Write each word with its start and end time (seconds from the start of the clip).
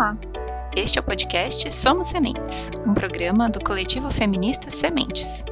Olá! 0.00 0.16
Este 0.74 0.98
é 0.98 1.02
o 1.02 1.04
podcast 1.04 1.70
Somos 1.74 2.06
Sementes, 2.06 2.70
um 2.86 2.94
programa 2.94 3.50
do 3.50 3.62
coletivo 3.62 4.10
feminista 4.10 4.70
Sementes. 4.70 5.44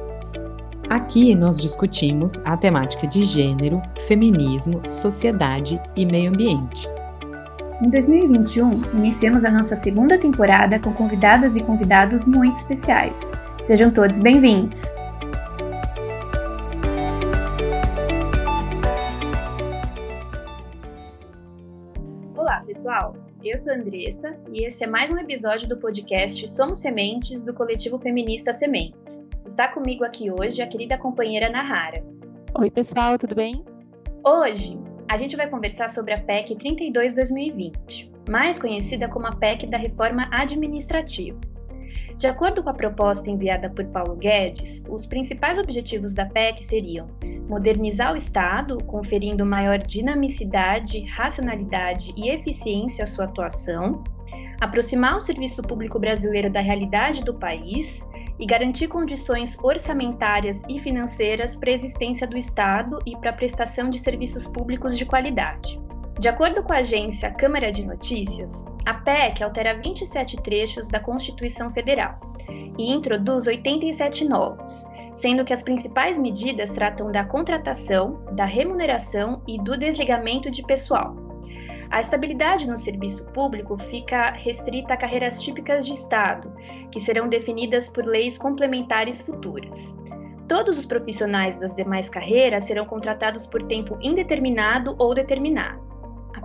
Aqui 0.89 1.35
nós 1.35 1.55
discutimos 1.59 2.39
a 2.39 2.57
temática 2.57 3.05
de 3.05 3.23
gênero, 3.23 3.79
feminismo, 4.07 4.81
sociedade 4.89 5.79
e 5.95 6.03
meio 6.03 6.31
ambiente. 6.31 6.89
Em 7.79 7.91
2021, 7.91 8.95
iniciamos 8.95 9.45
a 9.45 9.51
nossa 9.51 9.75
segunda 9.75 10.17
temporada 10.17 10.79
com 10.79 10.91
convidadas 10.93 11.55
e 11.55 11.61
convidados 11.61 12.25
muito 12.25 12.55
especiais. 12.55 13.31
Sejam 13.61 13.91
todos 13.91 14.19
bem-vindos! 14.19 14.91
Eu 23.49 23.57
sou 23.57 23.73
a 23.73 23.77
Andressa 23.77 24.37
e 24.53 24.63
esse 24.63 24.83
é 24.83 24.87
mais 24.87 25.09
um 25.09 25.17
episódio 25.17 25.67
do 25.67 25.75
podcast 25.75 26.47
Somos 26.47 26.77
Sementes 26.77 27.41
do 27.41 27.51
coletivo 27.51 27.97
feminista 27.97 28.53
Sementes. 28.53 29.25
Está 29.43 29.67
comigo 29.69 30.03
aqui 30.03 30.29
hoje 30.29 30.61
a 30.61 30.67
querida 30.67 30.99
companheira 30.99 31.49
Nahara. 31.49 32.03
Oi, 32.59 32.69
pessoal, 32.69 33.17
tudo 33.17 33.33
bem? 33.33 33.65
Hoje 34.23 34.77
a 35.09 35.17
gente 35.17 35.35
vai 35.35 35.49
conversar 35.49 35.89
sobre 35.89 36.13
a 36.13 36.21
PEC 36.21 36.57
32/2020, 36.57 38.11
mais 38.29 38.59
conhecida 38.59 39.09
como 39.09 39.25
a 39.25 39.35
PEC 39.35 39.65
da 39.65 39.79
Reforma 39.79 40.29
Administrativa. 40.31 41.39
De 42.19 42.27
acordo 42.27 42.61
com 42.61 42.69
a 42.69 42.73
proposta 42.73 43.31
enviada 43.31 43.69
por 43.69 43.85
Paulo 43.85 44.13
Guedes, 44.17 44.83
os 44.89 45.07
principais 45.07 45.57
objetivos 45.57 46.13
da 46.13 46.25
PEC 46.25 46.65
seriam 46.65 47.07
modernizar 47.47 48.11
o 48.11 48.17
Estado, 48.17 48.77
conferindo 48.83 49.45
maior 49.45 49.77
dinamicidade, 49.77 50.99
racionalidade 51.05 52.13
e 52.17 52.29
eficiência 52.29 53.05
à 53.05 53.07
sua 53.07 53.23
atuação, 53.23 54.03
aproximar 54.59 55.15
o 55.15 55.21
serviço 55.21 55.61
público 55.61 55.97
brasileiro 55.97 56.51
da 56.51 56.59
realidade 56.59 57.23
do 57.23 57.33
país 57.33 58.05
e 58.37 58.45
garantir 58.45 58.89
condições 58.89 59.57
orçamentárias 59.63 60.61
e 60.67 60.77
financeiras 60.81 61.55
para 61.55 61.69
a 61.69 61.73
existência 61.73 62.27
do 62.27 62.37
Estado 62.37 62.99
e 63.05 63.15
para 63.15 63.29
a 63.29 63.33
prestação 63.33 63.89
de 63.89 63.97
serviços 63.97 64.45
públicos 64.45 64.97
de 64.97 65.05
qualidade. 65.05 65.79
De 66.19 66.27
acordo 66.27 66.61
com 66.63 66.73
a 66.73 66.79
agência 66.79 67.31
Câmara 67.31 67.71
de 67.71 67.85
Notícias, 67.85 68.65
a 68.85 68.93
PEC 68.93 69.43
altera 69.43 69.79
27 69.79 70.41
trechos 70.41 70.87
da 70.87 70.99
Constituição 70.99 71.71
Federal 71.71 72.19
e 72.77 72.91
introduz 72.91 73.45
87 73.45 74.27
novos, 74.27 74.85
sendo 75.15 75.43
que 75.43 75.53
as 75.53 75.61
principais 75.61 76.17
medidas 76.17 76.71
tratam 76.71 77.11
da 77.11 77.23
contratação, 77.23 78.23
da 78.31 78.45
remuneração 78.45 79.41
e 79.47 79.59
do 79.61 79.77
desligamento 79.77 80.49
de 80.49 80.63
pessoal. 80.63 81.15
A 81.91 82.01
estabilidade 82.01 82.67
no 82.67 82.77
serviço 82.77 83.25
público 83.31 83.77
fica 83.77 84.31
restrita 84.31 84.93
a 84.93 84.97
carreiras 84.97 85.41
típicas 85.41 85.85
de 85.85 85.93
Estado, 85.93 86.53
que 86.91 87.01
serão 87.01 87.27
definidas 87.27 87.89
por 87.89 88.05
leis 88.05 88.37
complementares 88.37 89.21
futuras. 89.21 89.97
Todos 90.47 90.77
os 90.77 90.85
profissionais 90.85 91.59
das 91.59 91.75
demais 91.75 92.07
carreiras 92.07 92.65
serão 92.65 92.85
contratados 92.85 93.45
por 93.47 93.63
tempo 93.63 93.97
indeterminado 94.01 94.95
ou 94.99 95.13
determinado. 95.13 95.88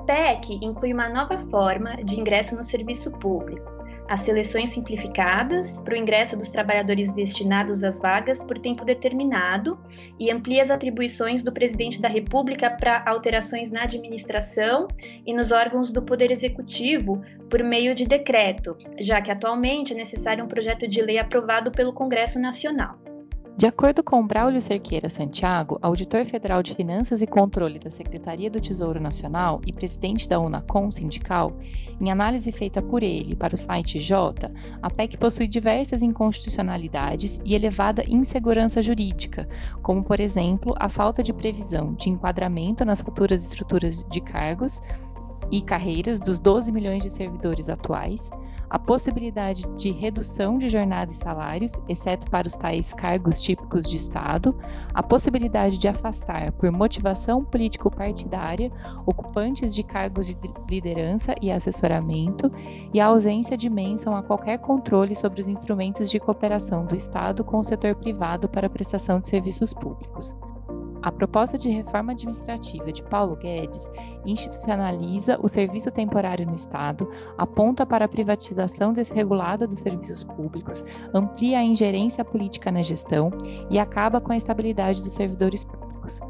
PEC 0.07 0.59
inclui 0.63 0.93
uma 0.93 1.09
nova 1.09 1.39
forma 1.51 1.97
de 2.05 2.21
ingresso 2.21 2.55
no 2.55 2.65
serviço 2.65 3.11
público, 3.19 3.73
as 4.09 4.21
seleções 4.21 4.71
simplificadas 4.71 5.81
para 5.81 5.95
o 5.95 5.97
ingresso 5.97 6.37
dos 6.37 6.49
trabalhadores 6.49 7.11
destinados 7.13 7.83
às 7.83 7.99
vagas 7.99 8.43
por 8.43 8.59
tempo 8.59 8.85
determinado 8.85 9.79
e 10.19 10.31
amplia 10.31 10.63
as 10.63 10.71
atribuições 10.71 11.43
do 11.43 11.53
presidente 11.53 12.03
da 12.03 12.09
República 12.09 12.71
para 12.71 13.03
alterações 13.07 13.71
na 13.71 13.85
administração 13.85 14.89
e 15.27 15.33
nos 15.33 15.51
órgãos 15.51 15.91
do 15.91 16.03
Poder 16.03 16.31
Executivo 16.31 17.23
por 17.49 17.63
meio 17.63 17.95
de 17.95 18.05
decreto, 18.05 18.77
já 19.01 19.23
que 19.23 19.31
atualmente 19.31 19.95
é 19.95 19.97
necessário 19.97 20.45
um 20.45 20.49
projeto 20.49 20.87
de 20.87 21.01
lei 21.01 21.19
aprovado 21.19 21.71
pelo 21.73 21.93
Congresso 21.93 22.39
Nacional. 22.39 23.04
De 23.57 23.69
acordo 23.69 24.03
com 24.03 24.27
Braulio 24.27 24.61
Cerqueira 24.61 25.09
Santiago, 25.09 25.79
auditor 25.81 26.25
federal 26.25 26.61
de 26.61 26.75
Finanças 26.75 27.23
e 27.23 27.27
Controle 27.27 27.79
da 27.79 27.89
Secretaria 27.89 28.51
do 28.51 28.61
Tesouro 28.61 29.01
Nacional 29.01 29.61
e 29.65 29.73
presidente 29.73 30.29
da 30.29 30.41
Unacom 30.41 30.91
Sindical, 30.91 31.53
em 32.01 32.11
análise 32.11 32.51
feita 32.51 32.83
por 32.83 33.05
ele 33.05 33.37
para 33.37 33.55
o 33.55 33.57
site 33.57 34.01
J, 34.01 34.51
a 34.83 34.91
PEC 34.91 35.17
possui 35.17 35.47
diversas 35.47 36.03
inconstitucionalidades 36.03 37.41
e 37.45 37.55
elevada 37.55 38.03
insegurança 38.09 38.83
jurídica, 38.83 39.49
como, 39.85 40.03
por 40.03 40.19
exemplo, 40.19 40.75
a 40.77 40.89
falta 40.89 41.23
de 41.23 41.33
previsão 41.33 41.95
de 41.95 42.11
enquadramento 42.11 42.85
nas 42.85 43.03
futuras 43.03 43.45
estruturas 43.45 44.05
de 44.11 44.21
cargos 44.21 44.83
e 45.53 45.63
carreiras 45.63 46.19
dos 46.19 46.41
12 46.41 46.73
milhões 46.73 47.05
de 47.05 47.11
servidores 47.11 47.69
atuais, 47.69 48.33
a 48.75 48.79
possibilidade 48.81 49.69
de 49.77 49.93
redução 49.93 50.59
de 50.59 50.69
jornada 50.69 51.13
e 51.13 51.15
salários, 51.15 51.81
exceto 51.89 52.29
para 52.29 52.49
os 52.49 52.57
tais 52.57 52.93
cargos 52.93 53.41
típicos 53.41 53.89
de 53.89 53.95
Estado, 53.95 54.53
a 54.93 55.01
possibilidade 55.01 55.79
de 55.79 55.87
afastar, 55.87 56.51
por 56.51 56.73
motivação 56.73 57.45
político-partidária, 57.45 58.73
ocupantes 59.07 59.73
de 59.73 59.85
cargos 59.85 60.27
de 60.27 60.37
liderança 60.69 61.37
e 61.41 61.53
assessoramento, 61.53 62.51
e 62.93 62.99
a 62.99 63.07
ausência 63.07 63.57
de 63.57 63.71
menção 63.71 64.17
a 64.17 64.25
qualquer 64.25 64.59
controle 64.59 65.15
sobre 65.15 65.41
os 65.41 65.47
instrumentos 65.47 66.11
de 66.11 66.19
cooperação 66.19 66.85
do 66.85 66.97
Estado 66.97 67.45
com 67.45 67.59
o 67.59 67.65
setor 67.65 67.95
privado 67.95 68.49
para 68.49 68.67
a 68.67 68.71
prestação 68.71 69.21
de 69.21 69.29
serviços 69.29 69.73
públicos. 69.73 70.35
A 71.05 71.13
proposta 71.13 71.59
de 71.59 71.69
reforma 71.69 72.13
administrativa 72.13 72.91
de 72.91 73.03
Paulo 73.03 73.37
Guedes 73.37 73.91
institucionaliza 74.25 75.39
o 75.43 75.51
serviço 75.51 75.91
temporário 75.91 76.47
no 76.47 76.55
Estado, 76.55 77.07
aponta 77.37 77.85
para 77.85 78.07
a 78.07 78.09
privatização 78.09 78.95
desregulada 78.95 79.67
dos 79.67 79.81
serviços 79.81 80.25
públicos, 80.25 80.83
amplia 81.13 81.59
a 81.59 81.63
ingerência 81.63 82.25
política 82.25 82.73
na 82.73 82.83
gestão 82.83 83.31
e 83.69 83.79
acaba 83.79 84.19
com 84.19 84.33
a 84.33 84.37
estabilidade 84.39 85.03
dos 85.03 85.13
servidores 85.13 85.63
públicos. 85.63 86.21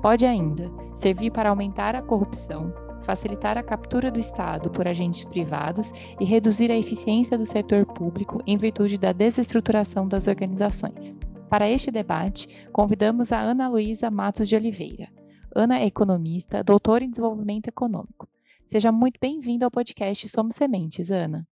Pode 0.00 0.24
ainda 0.24 0.70
servir 1.00 1.32
para 1.32 1.50
aumentar 1.50 1.96
a 1.96 2.02
corrupção, 2.02 2.72
facilitar 3.02 3.58
a 3.58 3.62
captura 3.62 4.08
do 4.08 4.20
Estado 4.20 4.70
por 4.70 4.86
agentes 4.86 5.24
privados 5.24 5.92
e 6.20 6.24
reduzir 6.24 6.70
a 6.70 6.78
eficiência 6.78 7.36
do 7.36 7.44
setor 7.44 7.84
público 7.86 8.40
em 8.46 8.56
virtude 8.56 8.96
da 8.96 9.10
desestruturação 9.10 10.06
das 10.06 10.28
organizações. 10.28 11.18
Para 11.50 11.68
este 11.68 11.90
debate, 11.90 12.46
convidamos 12.72 13.32
a 13.32 13.40
Ana 13.40 13.68
Luísa 13.68 14.08
Matos 14.08 14.48
de 14.48 14.54
Oliveira. 14.54 15.08
Ana 15.52 15.80
é 15.80 15.84
economista, 15.84 16.62
doutora 16.62 17.02
em 17.02 17.10
desenvolvimento 17.10 17.66
econômico. 17.66 18.28
Seja 18.68 18.92
muito 18.92 19.18
bem-vinda 19.20 19.64
ao 19.64 19.70
podcast 19.70 20.28
Somos 20.28 20.54
Sementes, 20.54 21.10
Ana. 21.10 21.44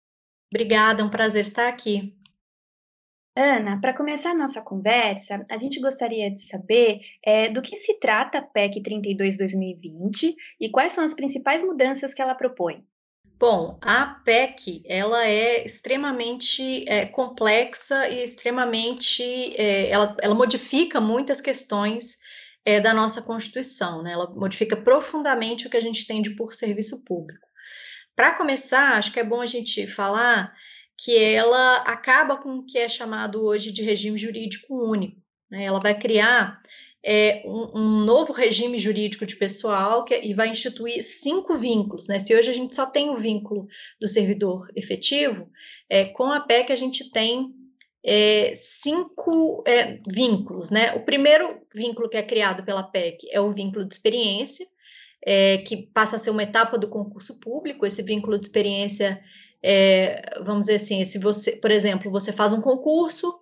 Obrigada, 0.53 1.01
é 1.01 1.03
um 1.03 1.09
prazer 1.09 1.41
estar 1.41 1.67
aqui. 1.67 2.15
Ana, 3.35 3.81
para 3.81 3.97
começar 3.97 4.31
a 4.31 4.37
nossa 4.37 4.61
conversa, 4.61 5.43
a 5.49 5.57
gente 5.57 5.79
gostaria 5.79 6.29
de 6.29 6.41
saber 6.41 7.01
é, 7.25 7.49
do 7.49 7.59
que 7.59 7.75
se 7.75 7.99
trata 7.99 8.37
a 8.37 8.41
PEC 8.43 8.83
32-2020 8.83 10.35
e 10.61 10.69
quais 10.69 10.93
são 10.93 11.03
as 11.03 11.15
principais 11.15 11.63
mudanças 11.63 12.13
que 12.13 12.21
ela 12.21 12.35
propõe. 12.35 12.85
Bom, 13.39 13.77
a 13.83 14.05
PEC 14.25 14.81
ela 14.87 15.27
é 15.27 15.63
extremamente 15.63 16.83
é, 16.89 17.05
complexa 17.05 18.09
e 18.09 18.23
extremamente 18.23 19.21
é, 19.55 19.91
ela, 19.91 20.17
ela, 20.19 20.33
modifica 20.33 20.99
muitas 20.99 21.39
questões 21.39 22.17
é, 22.65 22.79
da 22.79 22.95
nossa 22.95 23.21
Constituição, 23.21 24.01
né? 24.01 24.13
Ela 24.13 24.33
modifica 24.33 24.75
profundamente 24.75 25.67
o 25.67 25.69
que 25.69 25.77
a 25.77 25.81
gente 25.81 26.07
tem 26.07 26.19
de 26.21 26.31
por 26.31 26.53
serviço 26.53 27.03
público. 27.03 27.45
Para 28.15 28.33
começar, 28.33 28.97
acho 28.97 29.11
que 29.13 29.19
é 29.19 29.23
bom 29.23 29.39
a 29.39 29.45
gente 29.45 29.85
falar 29.85 30.51
que 30.97 31.15
ela 31.15 31.75
acaba 31.83 32.37
com 32.37 32.57
o 32.57 32.65
que 32.65 32.79
é 32.79 32.89
chamado 32.89 33.43
hoje 33.43 33.71
de 33.71 33.83
regime 33.83 34.17
jurídico 34.17 34.73
único. 34.75 35.21
Né? 35.47 35.65
Ela 35.65 35.79
vai 35.79 35.97
criar 35.97 36.59
é, 37.09 37.41
um, 37.45 37.79
um, 37.79 37.99
novo 38.03 38.33
regime 38.33 38.77
jurídico 38.77 39.25
de 39.25 39.37
pessoal 39.37 40.03
que, 40.03 40.13
e 40.13 40.33
vai 40.33 40.49
instituir 40.49 41.01
cinco 41.05 41.57
vínculos. 41.57 42.05
Né? 42.05 42.19
Se 42.19 42.35
hoje 42.35 42.51
a 42.51 42.53
gente 42.53 42.75
só 42.75 42.85
tem 42.85 43.09
o 43.09 43.17
vínculo 43.17 43.65
do 43.97 44.09
servidor 44.09 44.69
efetivo, 44.75 45.49
é, 45.89 46.03
com 46.03 46.25
a 46.25 46.41
PEC 46.41 46.69
a 46.69 46.75
gente 46.75 47.09
tem 47.09 47.53
é, 48.03 48.51
cinco 48.55 49.63
é, 49.65 49.97
vínculos. 50.05 50.69
Né? 50.69 50.95
O 50.95 51.05
primeiro 51.05 51.61
vínculo 51.73 52.09
que 52.09 52.17
é 52.17 52.23
criado 52.23 52.65
pela 52.65 52.83
PEC 52.83 53.25
é 53.31 53.39
o 53.39 53.53
vínculo 53.53 53.85
de 53.85 53.93
experiência, 53.93 54.67
é, 55.25 55.59
que 55.59 55.77
passa 55.77 56.17
a 56.17 56.19
ser 56.19 56.29
uma 56.29 56.43
etapa 56.43 56.77
do 56.77 56.89
concurso 56.89 57.39
público. 57.39 57.85
Esse 57.85 58.01
vínculo 58.01 58.37
de 58.37 58.47
experiência, 58.47 59.17
é, 59.63 60.37
vamos 60.43 60.63
dizer 60.67 60.75
assim, 60.75 61.05
se 61.05 61.17
você, 61.17 61.53
por 61.53 61.71
exemplo, 61.71 62.11
você 62.11 62.33
faz 62.33 62.51
um 62.51 62.59
concurso, 62.59 63.33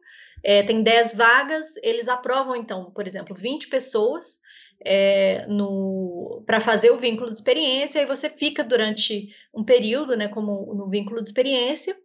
é, 0.44 0.64
tem 0.64 0.84
10 0.84 1.16
vagas, 1.16 1.76
eles 1.82 2.08
aprovam, 2.08 2.56
então, 2.56 2.92
por 2.92 3.08
exemplo, 3.08 3.36
20 3.36 3.68
pessoas 3.68 4.40
é, 4.84 5.48
para 6.46 6.60
fazer 6.60 6.92
o 6.92 6.98
vínculo 6.98 7.28
de 7.28 7.36
experiência, 7.36 8.02
e 8.02 8.06
você 8.06 8.30
fica 8.30 8.64
durante 8.64 9.30
um 9.54 9.64
período, 9.64 10.16
né, 10.16 10.28
como 10.28 10.74
no 10.74 10.88
vínculo 10.88 11.22
de 11.22 11.30
experiência, 11.30 11.98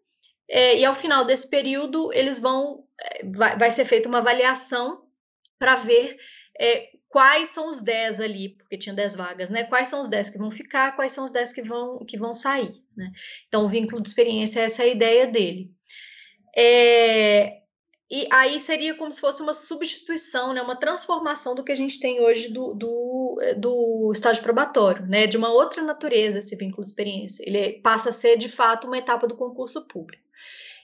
é, 0.48 0.78
e 0.78 0.84
ao 0.84 0.94
final 0.94 1.24
desse 1.24 1.48
período, 1.48 2.12
eles 2.12 2.40
vão, 2.40 2.84
é, 3.00 3.24
vai, 3.24 3.56
vai 3.56 3.70
ser 3.70 3.84
feita 3.84 4.08
uma 4.08 4.18
avaliação 4.18 5.04
para 5.58 5.76
ver 5.76 6.18
é, 6.58 6.88
quais 7.08 7.50
são 7.50 7.68
os 7.68 7.80
10 7.80 8.20
ali, 8.20 8.50
porque 8.50 8.78
tinha 8.78 8.94
10 8.94 9.14
vagas, 9.14 9.50
né? 9.50 9.64
Quais 9.64 9.88
são 9.88 10.00
os 10.00 10.08
10 10.08 10.30
que 10.30 10.38
vão 10.38 10.50
ficar, 10.50 10.96
quais 10.96 11.12
são 11.12 11.24
os 11.24 11.30
10 11.30 11.52
que 11.52 11.62
vão, 11.62 12.04
que 12.04 12.18
vão 12.18 12.34
sair, 12.34 12.72
né? 12.96 13.12
Então, 13.46 13.64
o 13.64 13.68
vínculo 13.68 14.00
de 14.02 14.08
experiência, 14.08 14.60
essa 14.60 14.82
é 14.82 14.86
a 14.86 14.88
ideia 14.88 15.26
dele. 15.26 15.70
É, 16.56 17.60
e 18.10 18.26
aí 18.32 18.58
seria 18.58 18.94
como 18.94 19.12
se 19.12 19.20
fosse 19.20 19.40
uma 19.40 19.54
substituição, 19.54 20.52
né, 20.52 20.60
uma 20.60 20.74
transformação 20.74 21.54
do 21.54 21.62
que 21.62 21.70
a 21.70 21.76
gente 21.76 22.00
tem 22.00 22.20
hoje 22.20 22.48
do, 22.48 22.74
do, 22.74 23.38
do 23.56 24.10
estágio 24.12 24.42
probatório, 24.42 25.06
né, 25.06 25.28
de 25.28 25.36
uma 25.36 25.48
outra 25.48 25.80
natureza 25.80 26.38
esse 26.38 26.56
vínculo 26.56 26.82
de 26.82 26.88
experiência. 26.88 27.44
Ele 27.46 27.74
passa 27.74 28.08
a 28.08 28.12
ser, 28.12 28.36
de 28.36 28.48
fato, 28.48 28.88
uma 28.88 28.98
etapa 28.98 29.28
do 29.28 29.36
concurso 29.36 29.86
público. 29.86 30.24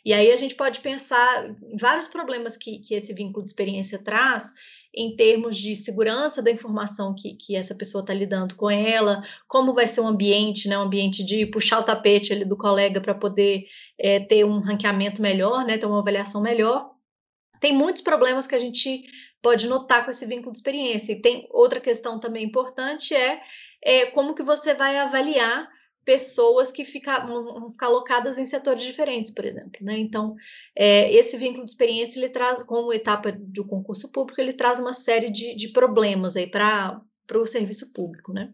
E 0.05 0.13
aí 0.13 0.31
a 0.31 0.37
gente 0.37 0.55
pode 0.55 0.79
pensar 0.79 1.49
em 1.49 1.77
vários 1.77 2.07
problemas 2.07 2.57
que, 2.57 2.79
que 2.79 2.95
esse 2.95 3.13
vínculo 3.13 3.45
de 3.45 3.51
experiência 3.51 3.99
traz, 3.99 4.55
em 4.95 5.17
termos 5.17 5.57
de 5.57 5.75
segurança 5.75 6.41
da 6.41 6.51
informação 6.51 7.13
que, 7.13 7.35
que 7.35 7.57
essa 7.57 7.75
pessoa 7.75 8.03
está 8.03 8.15
lidando 8.15 8.55
com 8.55 8.71
ela, 8.71 9.25
como 9.49 9.75
vai 9.75 9.89
ser 9.89 10.01
o 10.01 10.07
ambiente, 10.07 10.69
né, 10.69 10.79
um 10.79 10.83
ambiente 10.83 11.27
de 11.27 11.45
puxar 11.45 11.81
o 11.81 11.83
tapete 11.83 12.33
ali 12.33 12.45
do 12.45 12.57
colega 12.57 13.01
para 13.01 13.17
poder 13.17 13.67
é, 13.99 14.21
ter 14.21 14.45
um 14.45 14.61
ranqueamento 14.61 15.21
melhor, 15.21 15.67
né, 15.67 15.77
ter 15.77 15.87
uma 15.87 15.99
avaliação 15.99 16.41
melhor. 16.41 16.96
Tem 17.61 17.73
muitos 17.73 18.03
problemas 18.03 18.47
que 18.47 18.55
a 18.55 18.59
gente 18.59 19.05
pode 19.43 19.69
notar 19.69 20.05
com 20.05 20.11
esse 20.11 20.27
vínculo 20.27 20.53
de 20.53 20.59
experiência. 20.59 21.13
E 21.13 21.21
tem 21.21 21.47
outra 21.51 21.81
questão 21.81 22.19
também 22.19 22.45
importante 22.45 23.15
é, 23.15 23.41
é 23.83 24.07
como 24.07 24.35
que 24.35 24.43
você 24.43 24.75
vai 24.75 24.99
avaliar 24.99 25.69
pessoas 26.05 26.71
que 26.71 26.85
fica, 26.85 27.19
vão 27.19 27.71
ficar 27.73 27.87
alocadas 27.87 28.39
em 28.39 28.47
setores 28.47 28.85
diferentes, 28.85 29.35
por 29.35 29.45
exemplo. 29.45 29.73
Né? 29.81 29.99
Então, 29.99 30.37
é, 30.75 31.13
esse 31.13 31.37
vínculo 31.37 31.65
de 31.65 31.71
experiência, 31.71 32.19
ele 32.19 32.29
traz, 32.29 32.63
como 32.63 32.93
etapa 32.93 33.33
do 33.33 33.67
concurso 33.67 34.09
público, 34.11 34.41
ele 34.41 34.53
traz 34.53 34.79
uma 34.79 34.93
série 34.93 35.31
de, 35.31 35.57
de 35.57 35.69
problemas 35.69 36.37
aí 36.37 36.49
para 36.49 37.03
o 37.35 37.45
serviço 37.45 37.93
público. 37.93 38.33
Né? 38.33 38.53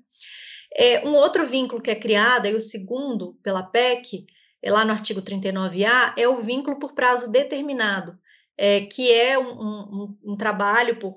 É, 0.74 1.06
um 1.06 1.14
outro 1.14 1.46
vínculo 1.46 1.82
que 1.82 1.90
é 1.90 1.94
criado, 1.94 2.46
aí 2.46 2.54
o 2.54 2.60
segundo, 2.60 3.38
pela 3.42 3.62
PEC, 3.62 4.24
é 4.62 4.70
lá 4.70 4.84
no 4.84 4.92
artigo 4.92 5.20
39A, 5.20 6.14
é 6.16 6.26
o 6.26 6.40
vínculo 6.40 6.78
por 6.78 6.94
prazo 6.94 7.30
determinado, 7.30 8.18
é, 8.56 8.82
que 8.82 9.12
é 9.12 9.38
um, 9.38 9.50
um, 9.52 10.18
um 10.24 10.36
trabalho 10.36 10.96
por 10.96 11.14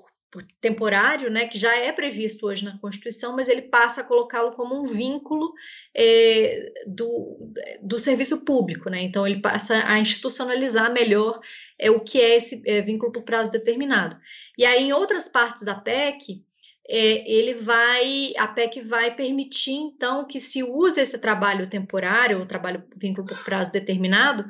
temporário, 0.60 1.30
né, 1.30 1.46
que 1.46 1.58
já 1.58 1.74
é 1.76 1.92
previsto 1.92 2.46
hoje 2.46 2.64
na 2.64 2.78
Constituição, 2.78 3.34
mas 3.34 3.48
ele 3.48 3.62
passa 3.62 4.00
a 4.00 4.04
colocá-lo 4.04 4.52
como 4.52 4.78
um 4.78 4.84
vínculo 4.84 5.52
é, 5.94 6.72
do, 6.86 7.52
do 7.80 7.98
serviço 7.98 8.44
público, 8.44 8.90
né? 8.90 9.00
Então 9.02 9.26
ele 9.26 9.40
passa 9.40 9.84
a 9.86 9.98
institucionalizar 9.98 10.92
melhor 10.92 11.40
é, 11.78 11.90
o 11.90 12.00
que 12.00 12.20
é 12.20 12.36
esse 12.36 12.62
é, 12.66 12.82
vínculo 12.82 13.12
por 13.12 13.22
prazo 13.22 13.50
determinado. 13.50 14.18
E 14.58 14.64
aí, 14.64 14.84
em 14.84 14.92
outras 14.92 15.28
partes 15.28 15.64
da 15.64 15.74
PEC, 15.74 16.44
é, 16.88 17.30
ele 17.30 17.54
vai, 17.54 18.32
a 18.38 18.46
PEC 18.46 18.82
vai 18.82 19.14
permitir, 19.14 19.74
então, 19.74 20.26
que 20.26 20.38
se 20.38 20.62
use 20.62 21.00
esse 21.00 21.18
trabalho 21.18 21.68
temporário, 21.68 22.40
o 22.40 22.46
trabalho 22.46 22.84
vínculo 22.96 23.26
por 23.26 23.44
prazo 23.44 23.72
determinado, 23.72 24.46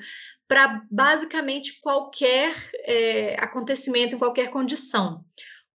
para 0.48 0.82
basicamente 0.90 1.80
qualquer 1.80 2.54
é, 2.84 3.34
acontecimento, 3.40 4.14
em 4.14 4.18
qualquer 4.18 4.50
condição. 4.50 5.24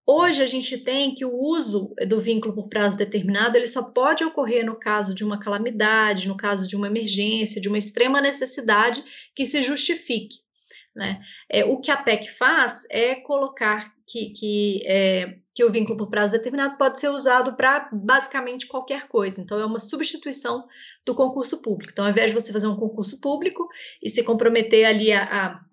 Hoje 0.05 0.41
a 0.41 0.47
gente 0.47 0.77
tem 0.77 1.13
que 1.13 1.23
o 1.23 1.33
uso 1.33 1.93
do 2.07 2.19
vínculo 2.19 2.53
por 2.53 2.67
prazo 2.67 2.97
determinado 2.97 3.55
ele 3.55 3.67
só 3.67 3.83
pode 3.83 4.23
ocorrer 4.23 4.65
no 4.65 4.77
caso 4.77 5.13
de 5.13 5.23
uma 5.23 5.39
calamidade, 5.39 6.27
no 6.27 6.35
caso 6.35 6.67
de 6.67 6.75
uma 6.75 6.87
emergência, 6.87 7.61
de 7.61 7.67
uma 7.67 7.77
extrema 7.77 8.19
necessidade 8.19 9.03
que 9.35 9.45
se 9.45 9.61
justifique. 9.61 10.37
Né? 10.95 11.21
É, 11.49 11.63
o 11.63 11.79
que 11.79 11.89
a 11.89 11.95
PEC 11.95 12.29
faz 12.37 12.85
é 12.89 13.15
colocar 13.15 13.93
que, 14.05 14.31
que, 14.31 14.83
é, 14.85 15.37
que 15.55 15.63
o 15.63 15.71
vínculo 15.71 15.97
por 15.97 16.09
prazo 16.09 16.33
determinado 16.33 16.77
pode 16.77 16.99
ser 16.99 17.09
usado 17.09 17.55
para 17.55 17.89
basicamente 17.93 18.67
qualquer 18.67 19.07
coisa. 19.07 19.39
Então, 19.39 19.59
é 19.59 19.65
uma 19.65 19.79
substituição 19.79 20.67
do 21.05 21.15
concurso 21.15 21.61
público. 21.61 21.93
Então, 21.93 22.03
ao 22.03 22.11
invés 22.11 22.31
de 22.31 22.39
você 22.39 22.51
fazer 22.51 22.67
um 22.67 22.75
concurso 22.75 23.19
público 23.21 23.69
e 24.03 24.09
se 24.09 24.21
comprometer 24.21 24.85
ali 24.85 25.13
a, 25.13 25.23
a 25.23 25.65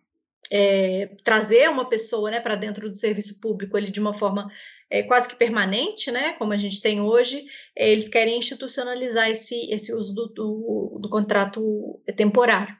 é, 0.50 1.16
trazer 1.24 1.68
uma 1.68 1.88
pessoa 1.88 2.30
né, 2.30 2.40
para 2.40 2.56
dentro 2.56 2.88
do 2.88 2.96
serviço 2.96 3.38
público 3.40 3.76
ele 3.76 3.90
de 3.90 4.00
uma 4.00 4.14
forma 4.14 4.50
é, 4.90 5.02
quase 5.02 5.28
que 5.28 5.36
permanente, 5.36 6.10
né, 6.10 6.32
como 6.34 6.52
a 6.52 6.56
gente 6.56 6.80
tem 6.80 7.00
hoje, 7.00 7.44
é, 7.76 7.90
eles 7.90 8.08
querem 8.08 8.38
institucionalizar 8.38 9.28
esse, 9.28 9.70
esse 9.70 9.92
uso 9.92 10.14
do, 10.14 10.28
do, 10.28 10.98
do 11.02 11.10
contrato 11.10 12.00
temporário. 12.16 12.74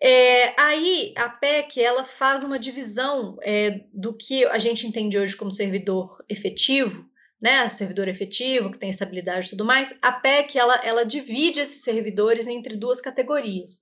É, 0.00 0.60
aí 0.60 1.14
a 1.16 1.28
PEC 1.28 1.80
ela 1.80 2.04
faz 2.04 2.44
uma 2.44 2.58
divisão 2.58 3.38
é, 3.42 3.80
do 3.92 4.14
que 4.14 4.44
a 4.46 4.58
gente 4.58 4.86
entende 4.86 5.18
hoje 5.18 5.36
como 5.36 5.50
servidor 5.50 6.22
efetivo, 6.28 7.10
né, 7.40 7.68
servidor 7.68 8.08
efetivo 8.08 8.70
que 8.70 8.78
tem 8.78 8.90
estabilidade 8.90 9.46
e 9.46 9.50
tudo 9.50 9.64
mais. 9.64 9.96
A 10.02 10.12
PEC 10.12 10.58
ela, 10.58 10.74
ela 10.84 11.04
divide 11.04 11.60
esses 11.60 11.82
servidores 11.82 12.46
entre 12.46 12.76
duas 12.76 13.00
categorias. 13.00 13.80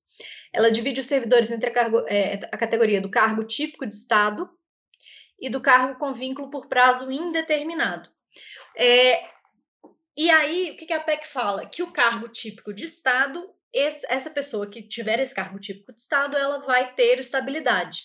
Ela 0.53 0.71
divide 0.71 1.01
os 1.01 1.07
servidores 1.07 1.51
entre 1.51 1.69
a, 1.69 1.73
cargo, 1.73 2.05
é, 2.07 2.35
a 2.53 2.57
categoria 2.57 3.01
do 3.01 3.11
cargo 3.11 3.43
típico 3.43 3.85
de 3.85 3.95
Estado 3.95 4.49
e 5.41 5.51
do 5.51 5.61
cargo 5.61 5.99
com 5.99 6.15
vínculo 6.15 6.49
por 6.49 6.69
prazo 6.69 7.11
indeterminado. 7.11 8.09
É, 8.77 9.29
e 10.17 10.31
aí, 10.31 10.71
o 10.71 10.77
que 10.77 10.93
a 10.93 11.01
PEC 11.01 11.27
fala? 11.27 11.67
Que 11.67 11.83
o 11.83 11.91
cargo 11.91 12.29
típico 12.29 12.73
de 12.73 12.85
Estado, 12.85 13.51
esse, 13.75 14.06
essa 14.09 14.31
pessoa 14.31 14.69
que 14.69 14.82
tiver 14.82 15.19
esse 15.19 15.35
cargo 15.35 15.59
típico 15.59 15.93
de 15.93 16.00
Estado, 16.00 16.37
ela 16.37 16.59
vai 16.59 16.94
ter 16.94 17.19
estabilidade. 17.19 18.05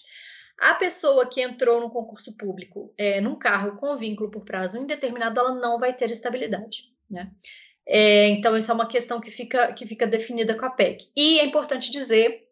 A 0.60 0.74
pessoa 0.74 1.30
que 1.30 1.42
entrou 1.42 1.80
no 1.80 1.90
concurso 1.90 2.36
público 2.36 2.94
é, 2.98 3.22
num 3.22 3.38
cargo 3.38 3.78
com 3.78 3.96
vínculo 3.96 4.30
por 4.30 4.44
prazo 4.44 4.78
indeterminado, 4.78 5.40
ela 5.40 5.56
não 5.56 5.80
vai 5.80 5.94
ter 5.94 6.12
estabilidade. 6.12 6.84
Né? 7.10 7.32
É, 7.88 8.28
então, 8.28 8.56
essa 8.56 8.72
é 8.72 8.76
uma 8.76 8.88
questão 8.88 9.22
que 9.22 9.32
fica, 9.32 9.72
que 9.74 9.86
fica 9.88 10.06
definida 10.06 10.56
com 10.56 10.66
a 10.66 10.70
PEC. 10.70 11.10
E 11.16 11.40
é 11.40 11.46
importante 11.46 11.90
dizer 11.90 12.50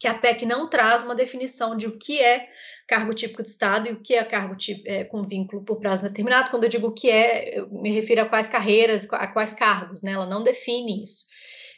que 0.00 0.08
a 0.08 0.14
PEC 0.14 0.44
não 0.44 0.68
traz 0.68 1.02
uma 1.04 1.14
definição 1.14 1.76
de 1.76 1.86
o 1.86 1.98
que 1.98 2.20
é 2.20 2.48
cargo 2.86 3.14
típico 3.14 3.42
de 3.42 3.50
Estado 3.50 3.88
e 3.88 3.92
o 3.92 4.00
que 4.00 4.14
é 4.14 4.24
cargo 4.24 4.56
típico, 4.56 4.88
é, 4.88 5.04
com 5.04 5.22
vínculo 5.22 5.64
por 5.64 5.78
prazo 5.78 6.04
determinado. 6.04 6.50
Quando 6.50 6.64
eu 6.64 6.70
digo 6.70 6.88
o 6.88 6.92
que 6.92 7.10
é, 7.10 7.58
eu 7.58 7.68
me 7.70 7.90
refiro 7.92 8.22
a 8.22 8.28
quais 8.28 8.48
carreiras, 8.48 9.06
a 9.12 9.26
quais 9.26 9.52
cargos, 9.52 10.02
né? 10.02 10.12
Ela 10.12 10.26
não 10.26 10.42
define 10.42 11.02
isso. 11.02 11.26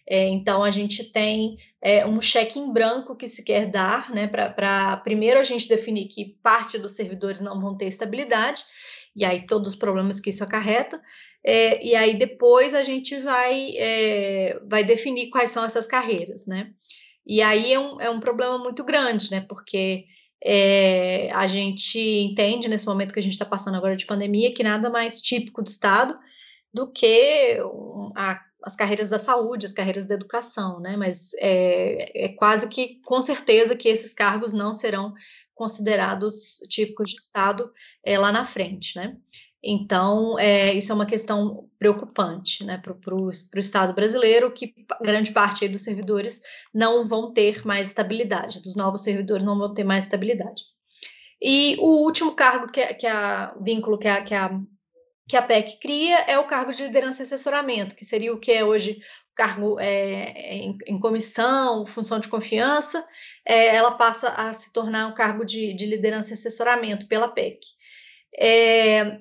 É, 0.09 0.27
então, 0.29 0.65
a 0.65 0.71
gente 0.71 1.05
tem 1.13 1.59
é, 1.83 2.07
um 2.07 2.21
cheque 2.21 2.59
em 2.59 2.73
branco 2.73 3.15
que 3.15 3.29
se 3.29 3.45
quer 3.45 3.67
dar, 3.67 4.11
né? 4.11 4.27
Para 4.27 4.97
primeiro 4.99 5.39
a 5.39 5.45
gente 5.45 5.69
definir 5.69 6.09
que 6.09 6.37
parte 6.43 6.79
dos 6.79 6.93
servidores 6.93 7.41
não 7.41 7.61
vão 7.61 7.77
ter 7.77 7.87
estabilidade, 7.87 8.63
e 9.15 9.25
aí 9.25 9.47
todos 9.47 9.69
os 9.69 9.77
problemas 9.77 10.19
que 10.19 10.31
isso 10.31 10.43
acarreta, 10.43 11.01
é, 11.45 11.85
e 11.85 11.95
aí 11.95 12.19
depois 12.19 12.75
a 12.75 12.83
gente 12.83 13.19
vai, 13.21 13.75
é, 13.77 14.59
vai 14.67 14.83
definir 14.83 15.29
quais 15.29 15.51
são 15.51 15.65
essas 15.65 15.87
carreiras, 15.87 16.47
né? 16.47 16.71
E 17.27 17.43
aí 17.43 17.73
é 17.73 17.79
um, 17.79 18.01
é 18.01 18.09
um 18.09 18.21
problema 18.21 18.59
muito 18.59 18.83
grande, 18.85 19.31
né? 19.31 19.45
Porque 19.47 20.07
é, 20.43 21.31
a 21.33 21.47
gente 21.47 21.99
entende 21.99 22.69
nesse 22.69 22.87
momento 22.87 23.13
que 23.13 23.19
a 23.19 23.23
gente 23.23 23.33
está 23.33 23.45
passando 23.45 23.77
agora 23.77 23.97
de 23.97 24.07
pandemia 24.07 24.55
que 24.55 24.63
nada 24.63 24.89
mais 24.89 25.21
típico 25.21 25.63
do 25.63 25.69
Estado 25.69 26.19
do 26.73 26.91
que 26.91 27.59
a, 28.17 28.41
as 28.63 28.75
carreiras 28.75 29.11
da 29.11 29.19
saúde, 29.19 29.67
as 29.67 29.73
carreiras 29.73 30.07
da 30.07 30.15
educação, 30.15 30.81
né? 30.81 30.97
Mas 30.97 31.31
é, 31.39 32.27
é 32.27 32.29
quase 32.31 32.69
que 32.69 33.01
com 33.05 33.21
certeza 33.21 33.77
que 33.77 33.89
esses 33.89 34.13
cargos 34.13 34.53
não 34.53 34.73
serão 34.73 35.15
considerados 35.55 36.59
típicos 36.69 37.11
de 37.11 37.17
Estado 37.17 37.73
é, 38.05 38.19
lá 38.19 38.31
na 38.31 38.45
frente, 38.45 38.97
né? 38.97 39.17
Então, 39.63 40.39
é, 40.39 40.73
isso 40.73 40.93
é 40.93 40.95
uma 40.95 41.07
questão 41.07 41.69
preocupante 41.79 42.65
né, 42.65 42.79
para 42.79 43.15
o 43.15 43.31
Estado 43.57 43.93
brasileiro, 43.93 44.53
que 44.53 44.73
grande 45.03 45.33
parte 45.33 45.67
dos 45.69 45.83
servidores 45.83 46.41
não 46.73 47.09
vão 47.09 47.33
ter 47.33 47.67
mais 47.67 47.89
estabilidade, 47.89 48.63
dos 48.63 48.77
novos 48.77 49.03
servidores 49.03 49.45
não 49.45 49.59
vão 49.59 49.75
ter 49.75 49.83
mais 49.83 50.05
estabilidade. 50.05 50.63
E 51.43 51.77
o 51.81 52.05
último 52.05 52.33
cargo 52.33 52.71
que, 52.71 52.85
que 52.95 53.07
a 53.07 53.55
vínculo 53.61 53.99
que 53.99 54.09
a, 54.09 54.23
que, 54.23 54.35
a, 54.35 54.51
que 55.29 55.37
a 55.37 55.43
PEC 55.43 55.79
cria 55.79 56.21
é 56.21 56.39
o 56.39 56.47
cargo 56.47 56.73
de 56.73 56.83
liderança 56.83 57.23
e 57.23 57.25
assessoramento, 57.25 57.95
que 57.95 58.05
seria 58.05 58.33
o 58.33 58.41
que 58.41 58.51
é 58.51 58.65
hoje 58.65 59.01
cargo 59.39 59.79
é, 59.79 60.33
em, 60.57 60.77
em, 60.85 60.99
comissão, 60.99 61.87
função 61.87 62.19
de 62.19 62.27
confiança, 62.27 63.07
é, 63.47 63.77
ela 63.77 63.93
passa 63.93 64.31
a 64.31 64.53
se 64.53 64.73
tornar 64.73 65.07
um 65.07 65.15
cargo 65.15 65.45
de, 65.45 65.75
de 65.75 65.87
liderança 65.87 66.31
e 66.31 66.33
assessoramento 66.33 67.07
pela 67.07 67.29
PEC. 67.29 67.61
É, 68.37 69.21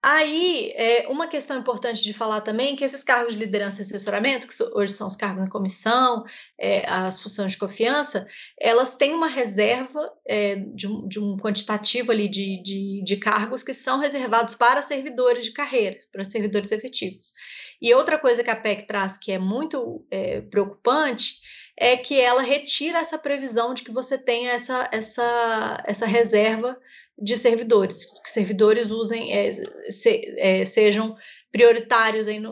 Aí, 0.00 0.72
é, 0.76 1.08
uma 1.08 1.26
questão 1.26 1.58
importante 1.58 2.04
de 2.04 2.14
falar 2.14 2.40
também 2.42 2.74
é 2.74 2.76
que 2.76 2.84
esses 2.84 3.02
cargos 3.02 3.34
de 3.34 3.40
liderança 3.40 3.80
e 3.80 3.82
assessoramento, 3.82 4.46
que 4.46 4.54
hoje 4.72 4.92
são 4.92 5.08
os 5.08 5.16
cargos 5.16 5.42
na 5.42 5.50
comissão, 5.50 6.24
é, 6.56 6.88
as 6.88 7.20
funções 7.20 7.52
de 7.52 7.58
confiança, 7.58 8.24
elas 8.60 8.94
têm 8.94 9.12
uma 9.12 9.26
reserva 9.26 10.12
é, 10.24 10.54
de, 10.54 10.86
um, 10.86 11.08
de, 11.08 11.18
um, 11.18 11.36
quantitativo 11.36 12.12
ali 12.12 12.28
de, 12.28 12.62
de, 12.62 13.02
de, 13.04 13.16
cargos 13.16 13.64
que 13.64 13.74
são 13.74 13.98
reservados 13.98 14.54
para 14.54 14.82
servidores 14.82 15.44
de 15.44 15.52
carreira, 15.52 15.98
para 16.12 16.22
servidores 16.22 16.70
efetivos. 16.70 17.34
E 17.82 17.92
outra 17.92 18.18
coisa 18.18 18.44
que 18.44 18.50
a 18.50 18.56
PEC 18.56 18.86
traz 18.86 19.18
que 19.18 19.32
é 19.32 19.38
muito 19.38 20.06
é, 20.12 20.40
preocupante 20.42 21.40
é 21.76 21.96
que 21.96 22.20
ela 22.20 22.42
retira 22.42 22.98
essa 22.98 23.18
previsão 23.18 23.74
de 23.74 23.82
que 23.82 23.90
você 23.90 24.16
tenha 24.16 24.52
essa, 24.52 24.88
essa, 24.92 25.82
essa 25.86 26.06
reserva 26.06 26.78
de 27.20 27.36
servidores, 27.36 28.20
que 28.22 28.30
servidores 28.30 28.90
usem, 28.90 29.32
é, 29.32 29.90
se, 29.90 30.34
é, 30.38 30.64
sejam 30.64 31.16
prioritários 31.50 32.28
em, 32.28 32.42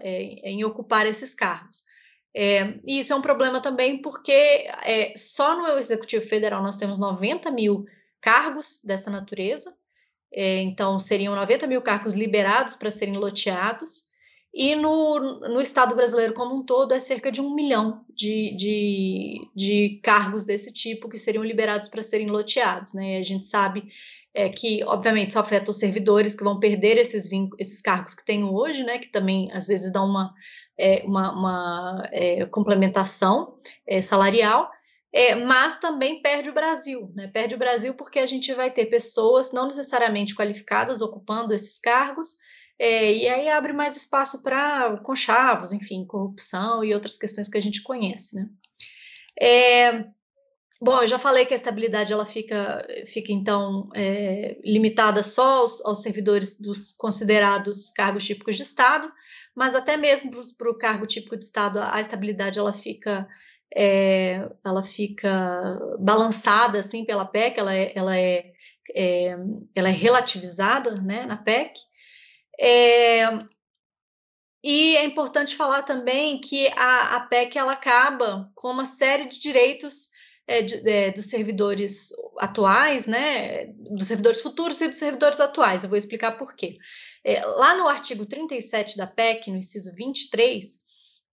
é, 0.00 0.50
em 0.50 0.64
ocupar 0.64 1.06
esses 1.06 1.34
cargos. 1.34 1.84
É, 2.34 2.74
e 2.84 2.98
isso 2.98 3.12
é 3.12 3.16
um 3.16 3.22
problema 3.22 3.62
também 3.62 4.02
porque 4.02 4.32
é, 4.32 5.14
só 5.16 5.56
no 5.56 5.78
Executivo 5.78 6.24
Federal 6.26 6.62
nós 6.62 6.76
temos 6.76 6.98
90 6.98 7.50
mil 7.50 7.86
cargos 8.20 8.82
dessa 8.84 9.10
natureza, 9.10 9.74
então 10.38 10.98
seriam 10.98 11.34
90 11.34 11.66
mil 11.66 11.80
cargos 11.80 12.12
liberados 12.12 12.74
para 12.74 12.90
serem 12.90 13.16
loteados, 13.16 14.10
e 14.56 14.74
no, 14.74 15.20
no 15.40 15.60
Estado 15.60 15.94
brasileiro 15.94 16.32
como 16.32 16.56
um 16.56 16.64
todo 16.64 16.94
é 16.94 16.98
cerca 16.98 17.30
de 17.30 17.42
um 17.42 17.54
milhão 17.54 18.06
de, 18.08 18.56
de, 18.56 19.50
de 19.54 20.00
cargos 20.02 20.46
desse 20.46 20.72
tipo 20.72 21.10
que 21.10 21.18
seriam 21.18 21.44
liberados 21.44 21.90
para 21.90 22.02
serem 22.02 22.30
loteados. 22.30 22.94
Né? 22.94 23.18
A 23.18 23.22
gente 23.22 23.44
sabe 23.44 23.86
é, 24.36 24.50
que, 24.50 24.84
obviamente, 24.84 25.32
só 25.32 25.40
afeta 25.40 25.70
os 25.70 25.78
servidores 25.78 26.34
que 26.34 26.44
vão 26.44 26.60
perder 26.60 26.98
esses, 26.98 27.26
esses 27.58 27.80
cargos 27.80 28.14
que 28.14 28.22
têm 28.22 28.44
hoje, 28.44 28.84
né? 28.84 28.98
que 28.98 29.08
também 29.08 29.50
às 29.50 29.66
vezes 29.66 29.90
dão 29.90 30.04
uma, 30.04 30.34
é, 30.76 31.02
uma, 31.06 31.32
uma 31.32 32.08
é, 32.12 32.44
complementação 32.44 33.58
é, 33.86 34.02
salarial, 34.02 34.70
é, 35.10 35.34
mas 35.34 35.78
também 35.78 36.20
perde 36.20 36.50
o 36.50 36.52
Brasil, 36.52 37.10
né? 37.14 37.28
Perde 37.28 37.54
o 37.54 37.58
Brasil 37.58 37.94
porque 37.94 38.18
a 38.18 38.26
gente 38.26 38.52
vai 38.52 38.70
ter 38.70 38.84
pessoas 38.86 39.50
não 39.50 39.64
necessariamente 39.64 40.34
qualificadas 40.34 41.00
ocupando 41.00 41.54
esses 41.54 41.80
cargos, 41.80 42.36
é, 42.78 43.14
e 43.14 43.26
aí 43.26 43.48
abre 43.48 43.72
mais 43.72 43.96
espaço 43.96 44.42
para 44.42 44.98
conchavos, 44.98 45.72
enfim, 45.72 46.04
corrupção 46.04 46.84
e 46.84 46.92
outras 46.92 47.16
questões 47.16 47.48
que 47.48 47.56
a 47.56 47.62
gente 47.62 47.82
conhece, 47.82 48.36
né? 48.36 48.46
É, 49.40 50.04
bom, 50.80 51.00
eu 51.00 51.08
já 51.08 51.18
falei 51.18 51.44
que 51.46 51.54
a 51.54 51.56
estabilidade 51.56 52.12
ela 52.12 52.26
fica, 52.26 52.86
fica 53.06 53.32
então 53.32 53.88
é, 53.94 54.58
limitada 54.64 55.22
só 55.22 55.60
aos, 55.60 55.84
aos, 55.84 56.02
servidores 56.02 56.60
dos 56.60 56.92
considerados 56.92 57.90
cargos 57.90 58.24
típicos 58.24 58.56
de 58.56 58.62
Estado, 58.62 59.10
mas 59.54 59.74
até 59.74 59.96
mesmo 59.96 60.30
para 60.56 60.70
o 60.70 60.78
cargo 60.78 61.06
típico 61.06 61.36
de 61.36 61.44
Estado 61.44 61.78
a, 61.78 61.96
a 61.96 62.00
estabilidade 62.00 62.58
ela 62.58 62.72
fica 62.72 63.28
é, 63.74 64.48
ela 64.64 64.82
fica 64.84 65.78
balançada 65.98 66.80
assim 66.80 67.04
pela 67.04 67.24
PEC, 67.24 67.58
ela 67.58 67.74
é, 67.74 67.92
ela 67.94 68.16
é, 68.16 68.52
é 68.94 69.36
ela 69.74 69.88
é 69.88 69.92
relativizada 69.92 70.94
né, 71.00 71.26
na 71.26 71.36
PEC. 71.36 71.78
É, 72.58 73.24
e 74.64 74.96
é 74.96 75.04
importante 75.04 75.54
falar 75.54 75.82
também 75.82 76.40
que 76.40 76.68
a, 76.68 77.16
a 77.16 77.20
PEC 77.20 77.56
ela 77.56 77.72
acaba 77.72 78.50
com 78.54 78.70
uma 78.70 78.84
série 78.84 79.26
de 79.26 79.38
direitos 79.38 80.08
é, 80.46 80.62
de, 80.62 80.88
é, 80.88 81.10
dos 81.10 81.26
servidores 81.26 82.12
atuais, 82.38 83.06
né, 83.06 83.66
dos 83.66 84.06
servidores 84.06 84.40
futuros 84.40 84.80
e 84.80 84.88
dos 84.88 84.98
servidores 84.98 85.40
atuais. 85.40 85.82
Eu 85.82 85.88
vou 85.88 85.98
explicar 85.98 86.32
por 86.32 86.54
quê. 86.54 86.76
É, 87.24 87.44
lá 87.44 87.76
no 87.76 87.88
artigo 87.88 88.26
37 88.26 88.96
da 88.96 89.06
PEC, 89.06 89.50
no 89.50 89.56
inciso 89.56 89.94
23, 89.94 90.78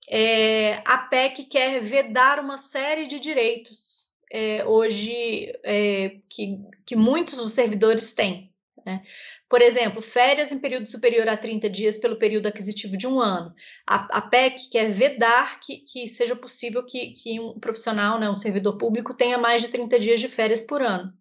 é, 0.10 0.82
a 0.86 0.98
PEC 0.98 1.46
quer 1.46 1.82
vedar 1.82 2.39
uma 2.39 2.58
série 2.58 3.08
de 3.08 3.20
direitos 3.20 4.03
é, 4.32 4.65
hoje 4.65 5.53
é, 5.63 6.17
que, 6.27 6.58
que 6.86 6.96
muitos 6.96 7.38
dos 7.38 7.51
servidores 7.51 8.13
têm. 8.13 8.52
Né? 8.85 9.01
Por 9.49 9.61
exemplo, 9.61 10.01
férias 10.01 10.51
em 10.51 10.59
período 10.59 10.87
superior 10.87 11.27
a 11.27 11.37
30 11.37 11.69
dias 11.69 11.97
pelo 11.97 12.17
período 12.17 12.47
aquisitivo 12.47 12.97
de 12.97 13.07
um 13.07 13.19
ano. 13.19 13.53
A, 13.87 14.17
a 14.17 14.21
PEC 14.21 14.69
quer 14.69 14.91
vedar 14.91 15.59
que, 15.59 15.77
que 15.77 16.07
seja 16.07 16.35
possível 16.35 16.85
que, 16.85 17.13
que, 17.13 17.39
um 17.39 17.59
profissional, 17.59 18.19
né, 18.19 18.29
um 18.29 18.35
servidor 18.35 18.77
público, 18.77 19.13
tenha 19.13 19.37
mais 19.37 19.61
de 19.61 19.69
30 19.69 19.99
dias 19.99 20.19
de 20.19 20.27
férias 20.27 20.61
por 20.61 20.81
ano. 20.81 21.13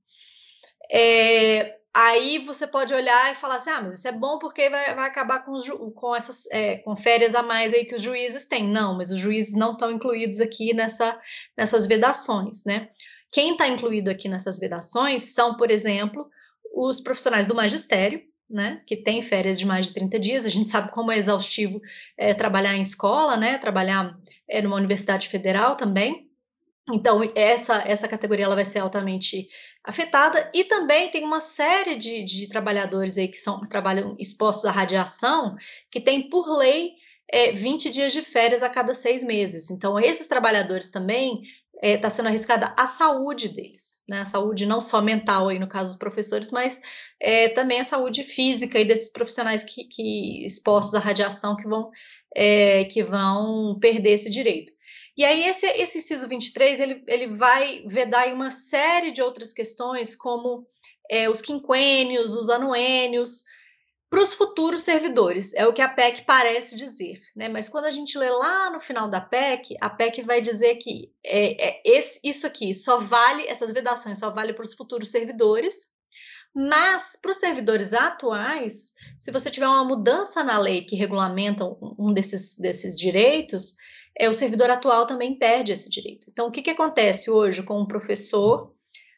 É, 0.91 1.77
aí 1.95 2.39
você 2.39 2.67
pode 2.67 2.93
olhar 2.93 3.33
e 3.33 3.37
falar 3.37 3.57
assim: 3.57 3.71
ah, 3.71 3.83
mas 3.83 3.95
isso 3.95 4.09
é 4.09 4.13
bom 4.13 4.39
porque 4.39 4.69
vai, 4.69 4.95
vai 4.95 5.09
acabar 5.09 5.45
com, 5.45 5.53
os, 5.53 5.69
com 5.95 6.17
essas 6.17 6.51
é, 6.51 6.79
com 6.79 6.97
férias 6.97 7.35
a 7.35 7.43
mais 7.43 7.73
aí 7.73 7.85
que 7.85 7.95
os 7.95 8.03
juízes 8.03 8.47
têm. 8.47 8.69
Não, 8.69 8.97
mas 8.97 9.11
os 9.11 9.21
juízes 9.21 9.55
não 9.55 9.73
estão 9.73 9.91
incluídos 9.91 10.41
aqui 10.41 10.75
nessa, 10.75 11.19
nessas 11.57 11.87
vedações, 11.87 12.65
né? 12.65 12.91
Quem 13.31 13.53
está 13.53 13.67
incluído 13.67 14.11
aqui 14.11 14.29
nessas 14.29 14.59
vedações 14.59 15.35
são, 15.35 15.57
por 15.57 15.71
exemplo, 15.71 16.29
os 16.75 17.01
profissionais 17.01 17.47
do 17.47 17.55
magistério, 17.55 18.23
né, 18.49 18.83
que 18.87 18.97
tem 18.97 19.23
férias 19.23 19.59
de 19.59 19.65
mais 19.65 19.87
de 19.87 19.95
30 19.95 20.19
dias, 20.19 20.45
a 20.45 20.51
gente 20.51 20.69
sabe 20.69 20.91
como 20.91 21.11
é 21.11 21.17
exaustivo 21.17 21.81
é, 22.19 22.35
trabalhar 22.35 22.75
em 22.75 22.83
escola, 22.83 23.37
né, 23.37 23.59
trabalhar 23.59 24.19
é, 24.49 24.61
numa 24.61 24.77
universidade 24.77 25.29
federal 25.29 25.75
também, 25.77 26.29
então 26.91 27.21
essa, 27.35 27.83
essa 27.87 28.09
categoria 28.09 28.45
ela 28.45 28.55
vai 28.55 28.65
ser 28.65 28.81
altamente 28.81 29.49
afetada, 29.85 30.51
e 30.53 30.65
também 30.65 31.11
tem 31.11 31.25
uma 31.25 31.41
série 31.41 31.97
de, 31.97 32.25
de 32.25 32.49
trabalhadores 32.49 33.17
aí 33.17 33.29
que 33.29 33.39
são, 33.39 33.61
trabalham 33.61 34.17
expostos 34.19 34.67
à 34.67 34.71
radiação, 34.71 35.57
que 35.91 36.01
tem 36.01 36.29
por 36.29 36.51
lei 36.57 36.93
é, 37.29 37.53
20 37.53 37.91
dias 37.91 38.13
de 38.13 38.21
férias 38.21 38.63
a 38.63 38.69
cada 38.69 38.95
seis 38.95 39.25
meses. 39.25 39.71
Então, 39.71 39.99
esses 39.99 40.27
trabalhadores 40.27 40.91
também 40.91 41.43
está 41.83 41.89
é, 41.89 41.97
tá 41.97 42.09
sendo 42.09 42.29
arriscada 42.29 42.73
a 42.77 42.87
saúde 42.87 43.49
deles, 43.49 44.01
né? 44.09 44.21
A 44.21 44.25
saúde 44.25 44.65
não 44.65 44.81
só 44.81 45.03
mental 45.03 45.49
aí 45.49 45.59
no 45.59 45.67
caso 45.67 45.91
dos 45.91 45.99
professores, 45.99 46.53
mas 46.53 46.81
é, 47.19 47.49
também 47.49 47.81
a 47.81 47.85
saúde 47.85 48.23
física 48.23 48.79
e 48.79 48.85
desses 48.85 49.13
profissionais 49.13 49.65
que, 49.65 49.85
que 49.85 50.47
expostos 50.47 50.95
à 50.95 51.01
radiação 51.01 51.57
que 51.57 51.67
vão 51.67 51.91
é, 52.35 52.85
que 52.85 53.03
vão 53.03 53.79
perder 53.81 54.13
esse 54.13 54.31
direito. 54.31 54.73
E 55.17 55.25
aí 55.25 55.45
esse, 55.45 55.67
esse 55.67 55.99
inciso 55.99 56.27
23, 56.29 56.81
ele, 56.81 57.03
ele 57.07 57.27
vai 57.27 57.83
vedar 57.87 58.33
uma 58.33 58.51
série 58.51 59.11
de 59.11 59.21
outras 59.21 59.53
questões, 59.53 60.15
como 60.15 60.67
é, 61.11 61.29
os 61.29 61.43
quinquênios, 61.43 62.35
os 62.35 62.49
anuênios, 62.49 63.45
para 64.13 64.23
os 64.23 64.35
futuros 64.35 64.83
servidores, 64.83 65.55
é 65.55 65.67
o 65.67 65.73
que 65.73 65.81
a 65.81 65.89
PEC 65.89 66.27
parece 66.27 66.77
dizer, 66.77 67.23
né? 67.35 67.49
Mas 67.49 67.67
quando 67.67 67.87
a 67.87 67.91
gente 67.91 68.19
lê 68.19 68.29
lá 68.29 68.69
no 68.69 68.79
final 68.79 69.09
da 69.09 69.23
PEC, 69.23 69.75
a 69.81 69.89
PEC 69.89 70.21
vai 70.21 70.43
dizer 70.43 70.75
que 70.75 71.11
é, 71.25 71.69
é 71.69 71.83
esse, 71.83 72.21
isso 72.23 72.47
aqui 72.47 72.75
só 72.75 73.01
vale, 73.01 73.47
essas 73.47 73.73
vedações 73.73 74.19
só 74.19 74.29
vale 74.29 74.53
para 74.53 74.67
os 74.67 74.75
futuros 74.75 75.11
servidores, 75.11 75.87
mas 76.55 77.19
para 77.23 77.31
os 77.31 77.39
servidores 77.39 77.95
atuais, 77.95 78.93
se 79.19 79.33
você 79.33 79.51
tiver 79.51 79.67
uma 79.67 79.83
mudança 79.83 80.45
na 80.45 80.59
lei 80.59 80.85
que 80.85 80.95
regulamenta 80.95 81.65
um 81.99 82.13
desses, 82.13 82.59
desses 82.59 82.99
direitos, 82.99 83.77
é, 84.15 84.29
o 84.29 84.35
servidor 84.35 84.69
atual 84.69 85.07
também 85.07 85.39
perde 85.39 85.73
esse 85.73 85.89
direito. 85.89 86.29
Então, 86.31 86.49
o 86.49 86.51
que, 86.53 86.61
que 86.61 86.69
acontece 86.69 87.31
hoje 87.31 87.63
com 87.63 87.81
um 87.81 87.87
professor 87.89 88.75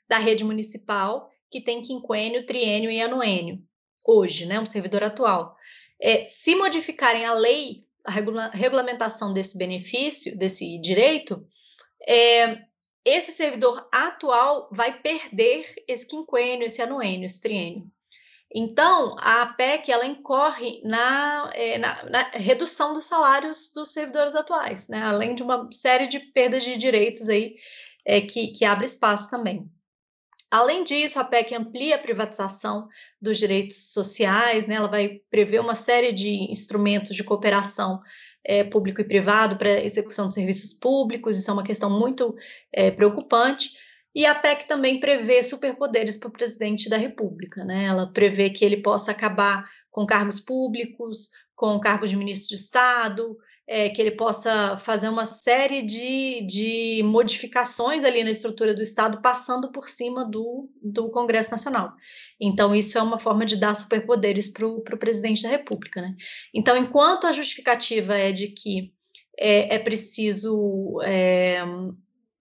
da 0.09 0.19
rede 0.19 0.45
municipal 0.45 1.29
que 1.51 1.61
tem 1.61 1.83
quinquênio, 1.83 2.47
triênio 2.47 2.93
e 2.93 3.03
anuênio? 3.03 3.61
Hoje, 4.05 4.47
né, 4.47 4.61
um 4.61 4.67
servidor 4.67 5.03
atual, 5.03 5.57
é, 6.01 6.27
se 6.27 6.55
modificarem 6.55 7.25
a 7.25 7.33
lei, 7.33 7.85
a 8.05 8.11
regula 8.11 8.51
regulamentação 8.53 9.33
desse 9.33 9.57
benefício, 9.57 10.37
desse 10.37 10.79
direito, 10.79 11.47
é, 12.07 12.59
esse 13.05 13.33
servidor 13.33 13.89
atual 13.93 14.69
vai 14.73 15.01
perder 15.01 15.75
esse 15.87 16.07
quinquênio, 16.07 16.67
esse 16.67 16.81
anuênio, 16.81 17.27
esse 17.27 17.41
triênio. 17.41 17.91
Então, 18.57 19.17
a 19.19 19.47
PEC 19.47 19.91
ela 19.91 20.07
incorre 20.07 20.81
na, 20.85 21.51
é, 21.55 21.77
na, 21.77 22.05
na, 22.05 22.23
redução 22.31 22.95
dos 22.95 23.05
salários 23.05 23.73
dos 23.75 23.93
servidores 23.93 24.37
atuais, 24.37 24.87
né? 24.87 25.03
além 25.03 25.35
de 25.35 25.43
uma 25.43 25.69
série 25.73 26.07
de 26.07 26.21
perdas 26.21 26.63
de 26.63 26.77
direitos 26.77 27.29
aí 27.29 27.57
é, 28.05 28.21
que, 28.21 28.49
que 28.53 28.65
abre 28.65 28.87
espaço 28.87 29.29
também. 29.29 29.69
Além 30.55 30.85
disso, 30.85 31.19
a 31.19 31.25
PEC 31.25 31.53
amplia 31.53 31.97
a 31.97 31.99
privatização 31.99 32.89
dos 33.21 33.39
direitos 33.39 33.93
sociais, 33.93 34.69
né? 34.69 34.77
ela 34.77 34.87
vai 34.87 35.21
prever 35.29 35.59
uma 35.59 35.75
série 35.75 36.13
de 36.13 36.49
instrumentos 36.49 37.17
de 37.17 37.25
cooperação 37.25 38.01
é, 38.45 38.63
público 38.63 39.01
e 39.01 39.05
privado 39.05 39.57
para 39.57 39.83
execução 39.85 40.29
de 40.29 40.35
serviços 40.35 40.73
públicos, 40.73 41.37
isso 41.37 41.51
é 41.51 41.53
uma 41.53 41.65
questão 41.65 41.91
muito 41.91 42.37
é, 42.73 42.89
preocupante. 42.93 43.73
E 44.15 44.25
a 44.25 44.33
PEC 44.33 44.69
também 44.69 45.01
prevê 45.01 45.43
superpoderes 45.43 46.17
para 46.17 46.29
o 46.29 46.33
presidente 46.33 46.89
da 46.89 46.99
República, 46.99 47.65
né? 47.65 47.87
Ela 47.87 48.13
prevê 48.13 48.49
que 48.49 48.65
ele 48.65 48.77
possa 48.77 49.11
acabar 49.11 49.69
com 49.91 50.07
cargos 50.07 50.39
públicos, 50.39 51.31
com 51.57 51.81
cargos 51.81 52.11
de 52.11 52.17
ministro 52.17 52.57
de 52.57 52.63
Estado, 52.63 53.37
é, 53.67 53.89
que 53.89 54.01
ele 54.01 54.11
possa 54.11 54.77
fazer 54.79 55.09
uma 55.09 55.25
série 55.25 55.83
de, 55.83 56.43
de 56.47 57.03
modificações 57.03 58.05
ali 58.05 58.23
na 58.23 58.31
estrutura 58.31 58.75
do 58.75 58.83
Estado, 58.83 59.23
passando 59.23 59.73
por 59.73 59.89
cima 59.89 60.25
do, 60.25 60.69
do 60.83 61.11
Congresso 61.11 61.51
Nacional. 61.51 61.93
Então, 62.41 62.75
isso 62.75 62.99
é 62.99 63.03
uma 63.03 63.19
forma 63.19 63.47
de 63.47 63.57
dar 63.57 63.75
superpoderes 63.75 64.49
para 64.49 64.67
o 64.67 64.83
presidente 64.99 65.43
da 65.43 65.49
República. 65.49 66.03
Né? 66.03 66.15
Então, 66.53 66.77
enquanto 66.77 67.27
a 67.27 67.33
justificativa 67.33 68.15
é 68.17 68.33
de 68.33 68.49
que 68.49 68.93
é, 69.39 69.77
é 69.77 69.79
preciso 69.79 71.01
é, 71.03 71.63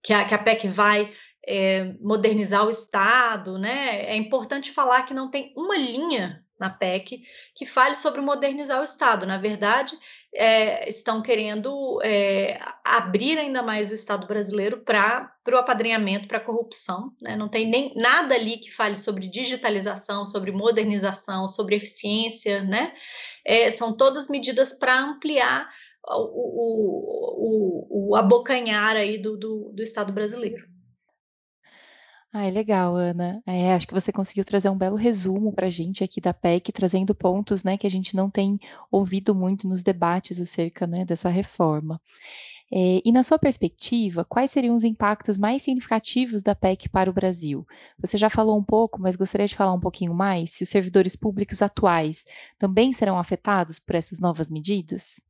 que, 0.02 0.12
a, 0.12 0.24
que 0.24 0.34
a 0.34 0.38
PEC 0.38 0.68
vai 0.68 1.12
é, 1.46 1.94
modernizar 2.00 2.66
o 2.66 2.70
Estado, 2.70 3.58
né? 3.58 4.02
É 4.06 4.16
importante 4.16 4.70
falar 4.70 5.02
que 5.02 5.14
não 5.14 5.30
tem 5.30 5.52
uma 5.56 5.76
linha 5.76 6.43
na 6.64 6.70
PEC 6.70 7.22
que 7.54 7.66
fale 7.66 7.94
sobre 7.94 8.20
modernizar 8.22 8.80
o 8.80 8.84
Estado. 8.84 9.26
Na 9.26 9.36
verdade, 9.36 9.92
é, 10.34 10.88
estão 10.88 11.22
querendo 11.22 12.00
é, 12.02 12.58
abrir 12.82 13.38
ainda 13.38 13.62
mais 13.62 13.90
o 13.90 13.94
Estado 13.94 14.26
brasileiro 14.26 14.78
para 14.78 15.30
o 15.52 15.56
apadrinhamento, 15.56 16.26
para 16.26 16.38
a 16.38 16.44
corrupção. 16.44 17.12
Né? 17.20 17.36
Não 17.36 17.48
tem 17.48 17.68
nem 17.68 17.92
nada 17.94 18.34
ali 18.34 18.56
que 18.56 18.72
fale 18.72 18.96
sobre 18.96 19.28
digitalização, 19.28 20.26
sobre 20.26 20.50
modernização, 20.50 21.46
sobre 21.46 21.76
eficiência. 21.76 22.62
Né? 22.64 22.92
É, 23.44 23.70
são 23.70 23.96
todas 23.96 24.28
medidas 24.28 24.72
para 24.72 24.98
ampliar 24.98 25.68
o, 26.06 26.22
o, 26.22 27.08
o, 27.38 28.10
o, 28.10 28.16
abocanhar 28.16 28.96
aí 28.96 29.18
do, 29.18 29.36
do, 29.36 29.72
do 29.72 29.82
Estado 29.82 30.12
brasileiro. 30.12 30.73
Ah, 32.36 32.44
é 32.46 32.50
legal, 32.50 32.96
Ana. 32.96 33.40
É, 33.46 33.72
acho 33.74 33.86
que 33.86 33.94
você 33.94 34.12
conseguiu 34.12 34.44
trazer 34.44 34.68
um 34.68 34.76
belo 34.76 34.96
resumo 34.96 35.52
para 35.52 35.66
a 35.68 35.70
gente 35.70 36.02
aqui 36.02 36.20
da 36.20 36.34
PEC, 36.34 36.72
trazendo 36.72 37.14
pontos 37.14 37.62
né, 37.62 37.78
que 37.78 37.86
a 37.86 37.90
gente 37.90 38.16
não 38.16 38.28
tem 38.28 38.58
ouvido 38.90 39.34
muito 39.34 39.68
nos 39.68 39.82
debates 39.84 40.40
acerca 40.40 40.84
né, 40.86 41.04
dessa 41.04 41.28
reforma. 41.28 42.00
É, 42.72 43.00
e 43.04 43.12
na 43.12 43.22
sua 43.22 43.38
perspectiva, 43.38 44.24
quais 44.24 44.50
seriam 44.50 44.76
os 44.76 44.84
impactos 44.84 45.38
mais 45.38 45.62
significativos 45.62 46.42
da 46.42 46.54
PEC 46.56 46.88
para 46.90 47.10
o 47.10 47.14
Brasil? 47.14 47.66
Você 48.00 48.18
já 48.18 48.30
falou 48.30 48.58
um 48.58 48.64
pouco, 48.64 49.00
mas 49.00 49.16
gostaria 49.16 49.46
de 49.48 49.56
falar 49.56 49.72
um 49.74 49.80
pouquinho 49.80 50.14
mais 50.14 50.52
se 50.52 50.64
os 50.64 50.70
servidores 50.70 51.16
públicos 51.16 51.62
atuais 51.62 52.24
também 52.58 52.92
serão 52.92 53.18
afetados 53.18 53.78
por 53.78 53.94
essas 53.96 54.20
novas 54.20 54.50
medidas? 54.50 55.22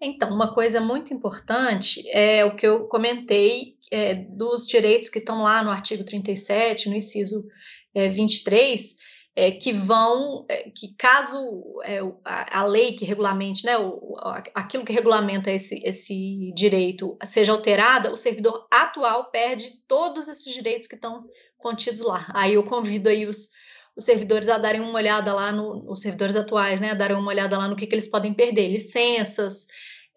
Então, 0.00 0.30
uma 0.30 0.52
coisa 0.54 0.80
muito 0.80 1.14
importante 1.14 2.06
é 2.10 2.44
o 2.44 2.54
que 2.54 2.66
eu 2.66 2.86
comentei 2.88 3.76
é, 3.90 4.14
dos 4.14 4.66
direitos 4.66 5.08
que 5.08 5.18
estão 5.18 5.42
lá 5.42 5.62
no 5.62 5.70
artigo 5.70 6.04
37, 6.04 6.88
no 6.88 6.96
inciso 6.96 7.46
é, 7.94 8.08
23, 8.08 8.96
é, 9.36 9.50
que 9.50 9.72
vão, 9.72 10.44
é, 10.48 10.70
que 10.70 10.94
caso 10.96 11.38
é, 11.84 12.00
a, 12.24 12.60
a, 12.60 12.64
lei 12.64 12.92
que 12.92 13.04
regulamente, 13.04 13.64
né, 13.64 13.76
o, 13.78 14.16
aquilo 14.54 14.84
que 14.84 14.92
regulamenta 14.92 15.50
esse, 15.50 15.80
esse 15.84 16.52
direito 16.54 17.16
seja 17.24 17.52
alterada, 17.52 18.12
o 18.12 18.16
servidor 18.16 18.66
atual 18.70 19.30
perde 19.30 19.72
todos 19.88 20.28
esses 20.28 20.52
direitos 20.52 20.86
que 20.86 20.94
estão 20.94 21.24
contidos 21.58 22.00
lá. 22.00 22.26
Aí 22.34 22.54
eu 22.54 22.62
convido 22.64 23.08
aí 23.08 23.26
os, 23.26 23.48
os 23.96 24.04
servidores 24.04 24.48
a 24.48 24.58
darem 24.58 24.80
uma 24.80 24.94
olhada 24.94 25.32
lá 25.32 25.52
no, 25.52 25.90
os 25.90 26.00
servidores 26.00 26.34
atuais, 26.36 26.80
né, 26.80 26.90
a 26.90 26.94
darem 26.94 27.16
uma 27.16 27.30
olhada 27.30 27.56
lá 27.56 27.68
no 27.68 27.76
que, 27.76 27.86
que 27.86 27.94
eles 27.94 28.08
podem 28.08 28.34
perder, 28.34 28.68
licenças, 28.68 29.66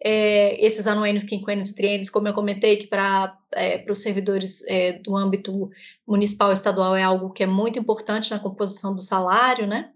é, 0.02 0.64
esses 0.64 0.86
anuênios, 0.86 1.24
quinquênios 1.24 1.72
triênios, 1.72 2.10
como 2.10 2.28
eu 2.28 2.34
comentei, 2.34 2.76
que 2.76 2.86
para 2.86 3.36
é, 3.54 3.84
os 3.90 4.00
servidores 4.00 4.64
é, 4.66 4.92
do 4.92 5.16
âmbito 5.16 5.70
municipal 6.06 6.50
e 6.50 6.54
estadual 6.54 6.94
é 6.94 7.02
algo 7.02 7.32
que 7.32 7.42
é 7.42 7.46
muito 7.46 7.78
importante 7.78 8.30
na 8.30 8.38
composição 8.38 8.94
do 8.94 9.02
salário, 9.02 9.66
né? 9.66 9.90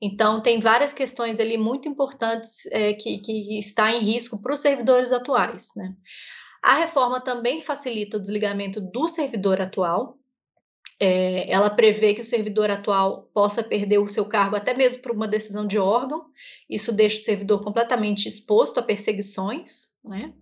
Então, 0.00 0.40
tem 0.40 0.58
várias 0.58 0.92
questões 0.92 1.38
ali 1.38 1.56
muito 1.56 1.88
importantes 1.88 2.66
é, 2.72 2.92
que, 2.94 3.18
que 3.18 3.58
está 3.58 3.92
em 3.92 4.00
risco 4.00 4.40
para 4.40 4.52
os 4.52 4.60
servidores 4.60 5.12
atuais, 5.12 5.68
né? 5.76 5.94
A 6.62 6.74
reforma 6.74 7.20
também 7.20 7.60
facilita 7.60 8.16
o 8.16 8.20
desligamento 8.20 8.80
do 8.80 9.06
servidor 9.06 9.60
atual, 9.60 10.18
é, 11.04 11.50
ela 11.50 11.68
prevê 11.68 12.14
que 12.14 12.20
o 12.20 12.24
servidor 12.24 12.70
atual 12.70 13.28
possa 13.34 13.60
perder 13.60 13.98
o 13.98 14.06
seu 14.06 14.24
cargo 14.24 14.54
até 14.54 14.72
mesmo 14.72 15.02
por 15.02 15.10
uma 15.10 15.26
decisão 15.26 15.66
de 15.66 15.76
órgão. 15.76 16.26
Isso 16.70 16.92
deixa 16.92 17.18
o 17.18 17.24
servidor 17.24 17.64
completamente 17.64 18.28
exposto 18.28 18.78
a 18.78 18.84
perseguições. 18.84 19.88
Né? 20.04 20.32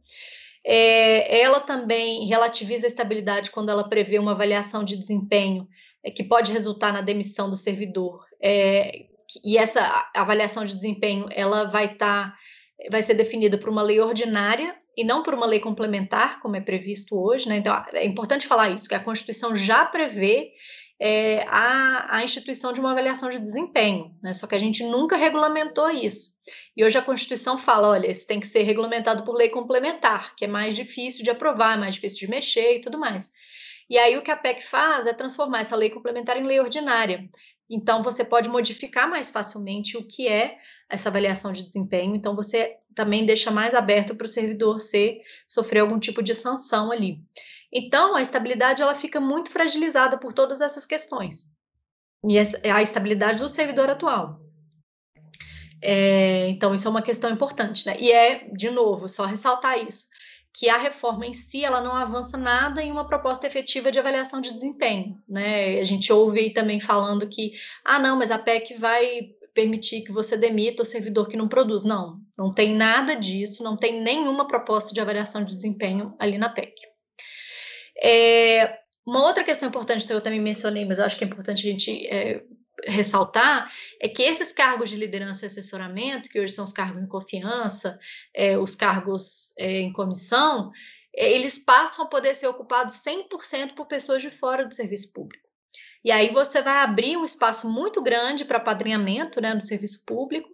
É, 0.63 1.41
ela 1.41 1.61
também 1.61 2.27
relativiza 2.27 2.87
a 2.87 2.89
estabilidade 2.89 3.51
quando 3.51 3.71
ela 3.71 3.89
prevê 3.89 4.19
uma 4.19 4.33
avaliação 4.33 4.85
de 4.85 4.99
desempenho 4.99 5.67
é, 6.05 6.11
que 6.11 6.23
pode 6.23 6.53
resultar 6.53 6.93
na 6.93 7.01
demissão 7.01 7.49
do 7.49 7.57
servidor. 7.57 8.23
É, 8.39 9.07
e 9.43 9.57
essa 9.57 10.11
avaliação 10.15 10.67
de 10.67 10.75
desempenho 10.75 11.27
ela 11.31 11.65
vai 11.71 11.87
estar 11.87 12.33
tá, 12.33 12.39
vai 12.91 13.01
ser 13.01 13.15
definida 13.15 13.57
por 13.57 13.71
uma 13.71 13.81
lei 13.81 13.99
ordinária 13.99 14.77
e 14.97 15.05
não 15.05 15.23
por 15.23 15.35
uma 15.35 15.47
lei 15.47 15.61
complementar, 15.61 16.41
como 16.41 16.57
é 16.57 16.61
previsto 16.61 17.19
hoje. 17.19 17.49
Né? 17.49 17.59
Então, 17.59 17.85
é 17.93 18.05
importante 18.05 18.47
falar 18.47 18.71
isso, 18.71 18.89
que 18.89 18.95
a 18.95 19.03
Constituição 19.03 19.55
já 19.55 19.85
prevê 19.85 20.53
é, 21.01 21.45
a, 21.49 22.19
a 22.19 22.25
instituição 22.25 22.73
de 22.73 22.81
uma 22.81 22.93
avaliação 22.93 23.31
de 23.31 23.39
desempenho, 23.39 24.15
né? 24.23 24.33
só 24.33 24.47
que 24.47 24.55
a 24.55 24.59
gente 24.59 24.85
nunca 24.85 25.17
regulamentou 25.17 25.89
isso. 25.91 26.35
E 26.77 26.85
hoje 26.85 26.99
a 26.99 27.03
Constituição 27.03 27.57
fala, 27.57 27.89
olha, 27.89 28.11
isso 28.11 28.27
tem 28.27 28.41
que 28.41 28.47
ser 28.47 28.63
regulamentado 28.63 29.25
por 29.25 29.35
lei 29.35 29.49
complementar, 29.49 30.35
que 30.37 30.45
é 30.45 30.49
mais 30.49 30.75
difícil 30.75 31.25
de 31.25 31.31
aprovar, 31.31 31.79
mais 31.79 31.95
difícil 31.95 32.27
de 32.27 32.31
mexer 32.31 32.77
e 32.77 32.81
tudo 32.81 32.99
mais. 32.99 33.31
E 33.89 33.99
aí 33.99 34.17
o 34.17 34.23
que 34.23 34.31
a 34.31 34.37
PEC 34.37 34.63
faz 34.63 35.07
é 35.07 35.13
transformar 35.13 35.61
essa 35.61 35.75
lei 35.75 35.91
complementar 35.91 36.37
em 36.37 36.45
lei 36.45 36.61
ordinária. 36.61 37.29
Então 37.69 38.03
você 38.03 38.25
pode 38.25 38.49
modificar 38.49 39.09
mais 39.09 39.31
facilmente 39.31 39.97
o 39.97 40.07
que 40.07 40.29
é 40.29 40.59
essa 40.89 41.09
avaliação 41.09 41.53
de 41.53 41.65
desempenho. 41.65 42.15
Então 42.15 42.35
você 42.35 42.77
também 42.95 43.25
deixa 43.25 43.51
mais 43.51 43.75
aberto 43.75 44.15
para 44.15 44.25
o 44.25 44.29
servidor 44.29 44.81
ser 44.81 45.21
sofrer 45.49 45.81
algum 45.81 45.99
tipo 45.99 46.23
de 46.23 46.35
sanção 46.35 46.91
ali. 46.91 47.21
Então 47.73 48.17
a 48.17 48.23
estabilidade 48.23 48.83
ela 48.83 48.95
fica 48.95 49.21
muito 49.21 49.51
fragilizada 49.51 50.19
por 50.19 50.33
todas 50.33 50.61
essas 50.61 50.85
questões. 50.85 51.51
E 52.25 52.39
a 52.39 52.83
estabilidade 52.83 53.41
do 53.41 53.49
servidor 53.49 53.89
atual. 53.89 54.41
É, 55.83 56.49
então 56.49 56.75
isso 56.75 56.87
é 56.87 56.91
uma 56.91 57.01
questão 57.01 57.31
importante, 57.31 57.87
né? 57.87 57.97
E 57.99 58.13
é 58.13 58.49
de 58.53 58.71
novo 58.71 59.09
só 59.09 59.25
ressaltar 59.25 59.79
isso 59.79 60.11
que 60.53 60.69
a 60.69 60.77
reforma 60.77 61.27
em 61.27 61.33
si 61.33 61.65
ela 61.65 61.81
não 61.81 61.95
avança 61.95 62.37
nada 62.37 62.83
em 62.83 62.91
uma 62.91 63.07
proposta 63.07 63.47
efetiva 63.47 63.93
de 63.93 63.99
avaliação 63.99 64.41
de 64.41 64.53
desempenho, 64.53 65.17
né? 65.29 65.79
A 65.79 65.85
gente 65.85 66.13
ouve 66.13 66.51
também 66.51 66.81
falando 66.81 67.29
que 67.29 67.53
ah 67.85 67.99
não, 67.99 68.17
mas 68.17 68.31
a 68.31 68.39
PEC 68.39 68.77
vai 68.77 69.31
permitir 69.55 70.03
que 70.03 70.13
você 70.13 70.37
demita 70.37 70.83
o 70.83 70.87
servidor 70.87 71.29
que 71.29 71.37
não 71.37 71.49
produz. 71.49 71.85
Não, 71.85 72.21
não 72.37 72.53
tem 72.53 72.75
nada 72.75 73.15
disso, 73.15 73.63
não 73.63 73.77
tem 73.77 74.03
nenhuma 74.03 74.47
proposta 74.47 74.93
de 74.93 75.01
avaliação 75.01 75.45
de 75.45 75.57
desempenho 75.57 76.15
ali 76.19 76.39
na 76.39 76.49
PEC. 76.49 76.75
É, 78.03 78.79
uma 79.07 79.25
outra 79.25 79.45
questão 79.45 79.69
importante 79.69 80.07
que 80.07 80.13
eu 80.13 80.21
também 80.21 80.41
mencionei, 80.41 80.85
mas 80.85 80.99
acho 80.99 81.17
que 81.17 81.25
é 81.25 81.27
importante 81.27 81.67
a 81.67 81.71
gente 81.71 82.07
é, 82.07 82.43
ressaltar, 82.87 83.71
é 84.01 84.09
que 84.09 84.23
esses 84.23 84.53
cargos 84.53 84.89
de 84.89 84.97
liderança 84.97 85.45
e 85.45 85.47
assessoramento, 85.47 86.29
que 86.29 86.41
hoje 86.41 86.53
são 86.53 86.65
os 86.65 86.73
cargos 86.73 87.03
em 87.03 87.07
confiança, 87.07 87.99
é, 88.35 88.59
os 88.59 88.75
cargos 88.75 89.53
é, 89.59 89.81
em 89.81 89.93
comissão, 89.93 90.71
é, 91.15 91.31
eles 91.31 91.59
passam 91.59 92.05
a 92.05 92.09
poder 92.09 92.35
ser 92.35 92.47
ocupados 92.47 93.03
100% 93.03 93.75
por 93.75 93.87
pessoas 93.87 94.23
de 94.23 94.31
fora 94.31 94.65
do 94.65 94.75
serviço 94.75 95.13
público. 95.13 95.50
E 96.05 96.11
aí 96.11 96.33
você 96.33 96.63
vai 96.63 96.83
abrir 96.83 97.17
um 97.17 97.25
espaço 97.25 97.71
muito 97.71 98.03
grande 98.03 98.45
para 98.45 98.59
padrinhamento 98.59 99.41
né, 99.41 99.55
no 99.55 99.63
serviço 99.63 100.05
público, 100.07 100.49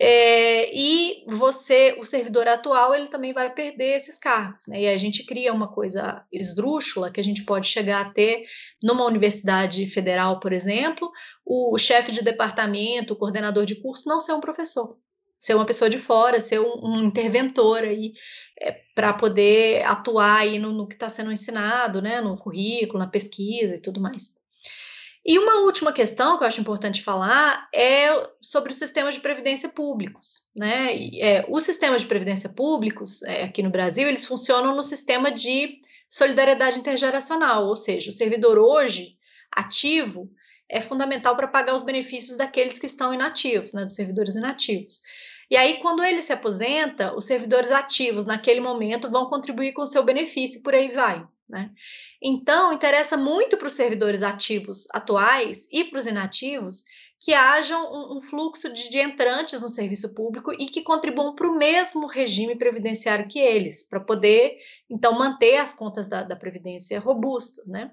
é, 0.00 0.74
e 0.74 1.22
você, 1.26 1.96
o 2.00 2.04
servidor 2.04 2.48
atual, 2.48 2.94
ele 2.94 3.08
também 3.08 3.32
vai 3.32 3.52
perder 3.52 3.96
esses 3.96 4.18
cargos, 4.18 4.66
né? 4.66 4.82
E 4.82 4.88
a 4.88 4.96
gente 4.96 5.24
cria 5.24 5.52
uma 5.52 5.68
coisa 5.68 6.24
esdrúxula 6.32 7.10
que 7.10 7.20
a 7.20 7.24
gente 7.24 7.44
pode 7.44 7.68
chegar 7.68 8.00
a 8.00 8.10
ter 8.10 8.46
numa 8.82 9.04
universidade 9.04 9.86
federal, 9.86 10.40
por 10.40 10.52
exemplo, 10.52 11.10
o 11.44 11.76
chefe 11.76 12.10
de 12.10 12.22
departamento, 12.22 13.12
o 13.12 13.16
coordenador 13.16 13.66
de 13.66 13.76
curso, 13.76 14.08
não 14.08 14.18
ser 14.18 14.32
um 14.32 14.40
professor, 14.40 14.96
ser 15.38 15.54
uma 15.54 15.66
pessoa 15.66 15.90
de 15.90 15.98
fora, 15.98 16.40
ser 16.40 16.58
um, 16.58 16.80
um 16.82 17.04
interventor 17.04 17.80
aí 17.82 18.14
é, 18.58 18.80
para 18.94 19.12
poder 19.12 19.84
atuar 19.84 20.40
aí 20.40 20.58
no, 20.58 20.72
no 20.72 20.88
que 20.88 20.94
está 20.94 21.10
sendo 21.10 21.30
ensinado, 21.30 22.00
né? 22.00 22.20
No 22.22 22.38
currículo, 22.38 22.98
na 22.98 23.06
pesquisa 23.06 23.74
e 23.74 23.80
tudo 23.80 24.00
mais. 24.00 24.41
E 25.24 25.38
uma 25.38 25.60
última 25.60 25.92
questão 25.92 26.36
que 26.36 26.42
eu 26.42 26.48
acho 26.48 26.60
importante 26.60 27.02
falar 27.02 27.68
é 27.72 28.08
sobre 28.40 28.72
os 28.72 28.78
sistemas 28.78 29.14
de 29.14 29.20
previdência 29.20 29.68
públicos. 29.68 30.48
Né? 30.54 31.10
É, 31.20 31.44
os 31.48 31.62
sistemas 31.62 32.02
de 32.02 32.08
previdência 32.08 32.50
públicos, 32.50 33.22
é, 33.22 33.44
aqui 33.44 33.62
no 33.62 33.70
Brasil, 33.70 34.08
eles 34.08 34.26
funcionam 34.26 34.74
no 34.74 34.82
sistema 34.82 35.30
de 35.30 35.80
solidariedade 36.10 36.78
intergeracional, 36.78 37.66
ou 37.66 37.76
seja, 37.76 38.10
o 38.10 38.12
servidor 38.12 38.58
hoje, 38.58 39.16
ativo, 39.50 40.28
é 40.68 40.80
fundamental 40.80 41.36
para 41.36 41.46
pagar 41.46 41.74
os 41.74 41.82
benefícios 41.82 42.36
daqueles 42.36 42.78
que 42.78 42.86
estão 42.86 43.14
inativos, 43.14 43.72
né, 43.72 43.84
dos 43.84 43.94
servidores 43.94 44.34
inativos. 44.34 45.00
E 45.50 45.56
aí, 45.56 45.78
quando 45.80 46.02
ele 46.02 46.22
se 46.22 46.32
aposenta, 46.32 47.14
os 47.14 47.26
servidores 47.26 47.70
ativos, 47.70 48.26
naquele 48.26 48.60
momento, 48.60 49.10
vão 49.10 49.26
contribuir 49.26 49.72
com 49.72 49.82
o 49.82 49.86
seu 49.86 50.02
benefício, 50.02 50.62
por 50.62 50.74
aí 50.74 50.90
vai. 50.90 51.24
Né? 51.52 51.70
Então, 52.20 52.72
interessa 52.72 53.14
muito 53.14 53.58
para 53.58 53.68
os 53.68 53.74
servidores 53.74 54.22
ativos 54.22 54.88
atuais 54.90 55.68
e 55.70 55.84
para 55.84 55.98
os 55.98 56.06
inativos 56.06 56.82
que 57.20 57.34
haja 57.34 57.78
um, 57.78 58.16
um 58.16 58.22
fluxo 58.22 58.72
de, 58.72 58.88
de, 58.88 58.98
entrantes 58.98 59.60
no 59.60 59.68
serviço 59.68 60.14
público 60.14 60.50
e 60.54 60.66
que 60.66 60.80
contribuam 60.80 61.34
para 61.34 61.46
o 61.46 61.56
mesmo 61.56 62.06
regime 62.06 62.56
previdenciário 62.56 63.28
que 63.28 63.38
eles, 63.38 63.82
para 63.82 64.00
poder, 64.00 64.56
então, 64.88 65.12
manter 65.12 65.58
as 65.58 65.74
contas 65.74 66.08
da, 66.08 66.22
da 66.22 66.34
Previdência 66.34 66.98
robustas. 66.98 67.68
Né? 67.68 67.92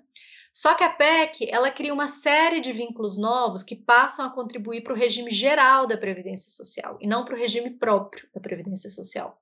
Só 0.54 0.74
que 0.74 0.84
a 0.84 0.89
PEC 0.89 1.50
ela 1.52 1.69
cria 1.69 1.93
uma 1.93 2.08
série 2.08 2.62
de 2.62 2.72
vínculos 2.72 3.17
novos 3.17 3.62
que 3.62 3.76
passam 3.76 4.26
a 4.26 4.32
contribuir 4.32 4.82
para 4.82 4.93
o 4.93 4.98
regime 4.98 5.32
geral 5.32 5.86
da 5.86 5.98
Previdência 5.98 6.50
Social 6.50 6.98
e 7.02 7.06
não 7.06 7.26
para 7.26 7.36
o 7.36 7.38
regime 7.38 7.72
próprio 7.72 8.26
da 8.34 8.39
Previdência 8.39 8.89
Social. 8.89 9.38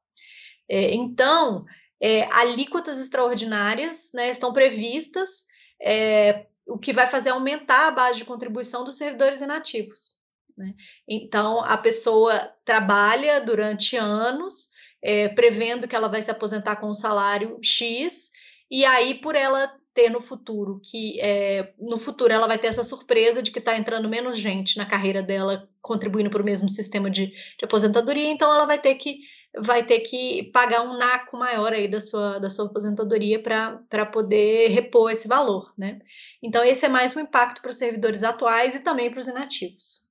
É, 0.68 0.94
então, 0.94 1.66
é, 2.02 2.24
alíquotas 2.32 3.00
extraordinárias 3.00 4.12
né, 4.14 4.30
estão 4.30 4.54
previstas, 4.54 5.46
é, 5.82 6.46
o 6.66 6.78
que 6.78 6.94
vai 6.94 7.08
fazer 7.08 7.30
aumentar 7.30 7.88
a 7.88 7.92
base 7.92 8.20
de 8.20 8.26
contribuição 8.26 8.84
dos 8.84 8.98
servidores 8.98 9.42
inativos. 9.42 10.16
Né? 10.58 10.74
Então, 11.08 11.64
a 11.64 11.78
pessoa 11.78 12.52
trabalha 12.66 13.40
durante 13.40 13.96
anos, 13.96 14.70
é, 15.02 15.30
prevendo 15.30 15.88
que 15.88 15.96
ela 15.96 16.08
vai 16.08 16.22
se 16.22 16.32
aposentar 16.32 16.78
com 16.78 16.90
um 16.90 16.94
salário 16.94 17.60
X, 17.62 18.32
e 18.70 18.84
aí, 18.84 19.16
por 19.16 19.36
ela 19.36 19.72
ter 19.98 20.12
no 20.12 20.20
futuro 20.20 20.80
que 20.84 21.20
é, 21.20 21.74
no 21.80 21.98
futuro 21.98 22.32
ela 22.32 22.46
vai 22.46 22.60
ter 22.60 22.68
essa 22.68 22.84
surpresa 22.84 23.42
de 23.42 23.50
que 23.50 23.58
está 23.58 23.76
entrando 23.76 24.08
menos 24.08 24.38
gente 24.38 24.78
na 24.78 24.86
carreira 24.86 25.24
dela 25.24 25.68
contribuindo 25.82 26.30
para 26.30 26.40
o 26.40 26.46
mesmo 26.46 26.70
sistema 26.70 27.10
de, 27.10 27.28
de, 27.28 27.66
aposentadoria, 27.66 28.30
então 28.30 28.54
ela 28.54 28.68
vai 28.68 28.80
ter 28.80 28.94
que 28.94 29.22
vai 29.62 29.86
ter 29.86 30.00
que 30.02 30.44
pagar 30.54 30.82
um 30.82 30.98
naco 30.98 31.38
maior 31.38 31.74
aí 31.74 31.88
da 31.88 32.00
sua, 32.00 32.40
da 32.40 32.50
sua 32.50 32.66
aposentadoria 32.66 33.42
para 33.42 34.06
poder 34.06 34.70
repor 34.70 35.12
esse 35.12 35.28
valor, 35.28 35.74
né? 35.78 36.00
Então 36.42 36.64
esse 36.64 36.86
é 36.86 36.90
mais 36.90 37.16
um 37.16 37.20
impacto 37.20 37.62
para 37.62 37.72
os 37.72 37.78
servidores 37.78 38.24
atuais 38.24 38.76
e 38.76 38.80
também 38.80 39.10
para 39.10 39.20
os 39.20 39.28
inativos. 39.28 40.08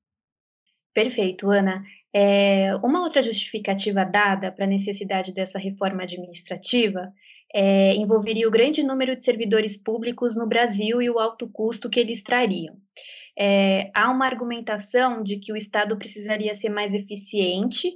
Perfeito, 0.95 1.51
Ana. 1.51 1.85
É, 2.13 2.75
uma 2.83 3.03
outra 3.03 3.23
justificativa 3.23 4.05
dada 4.05 4.51
para 4.51 4.65
a 4.65 4.69
necessidade 4.69 5.35
dessa 5.35 5.59
reforma 5.59 6.03
administrativa 6.05 7.13
é, 7.55 7.95
envolveria 7.95 8.49
o 8.49 8.51
grande 8.51 8.83
número 8.83 9.17
de 9.17 9.25
servidores 9.25 9.77
públicos 9.77 10.37
no 10.37 10.47
Brasil 10.47 11.01
e 11.01 11.11
o 11.11 11.19
alto 11.19 11.49
custo 11.49 11.91
que 11.91 12.01
eles 12.01 12.23
trariam. 12.23 12.77
É, 13.39 13.91
há 13.95 14.11
uma 14.11 14.25
argumentação 14.25 15.23
de 15.23 15.37
que 15.37 15.53
o 15.53 15.57
Estado 15.57 15.97
precisaria 15.97 16.55
ser 16.55 16.71
mais 16.71 16.95
eficiente 16.95 17.93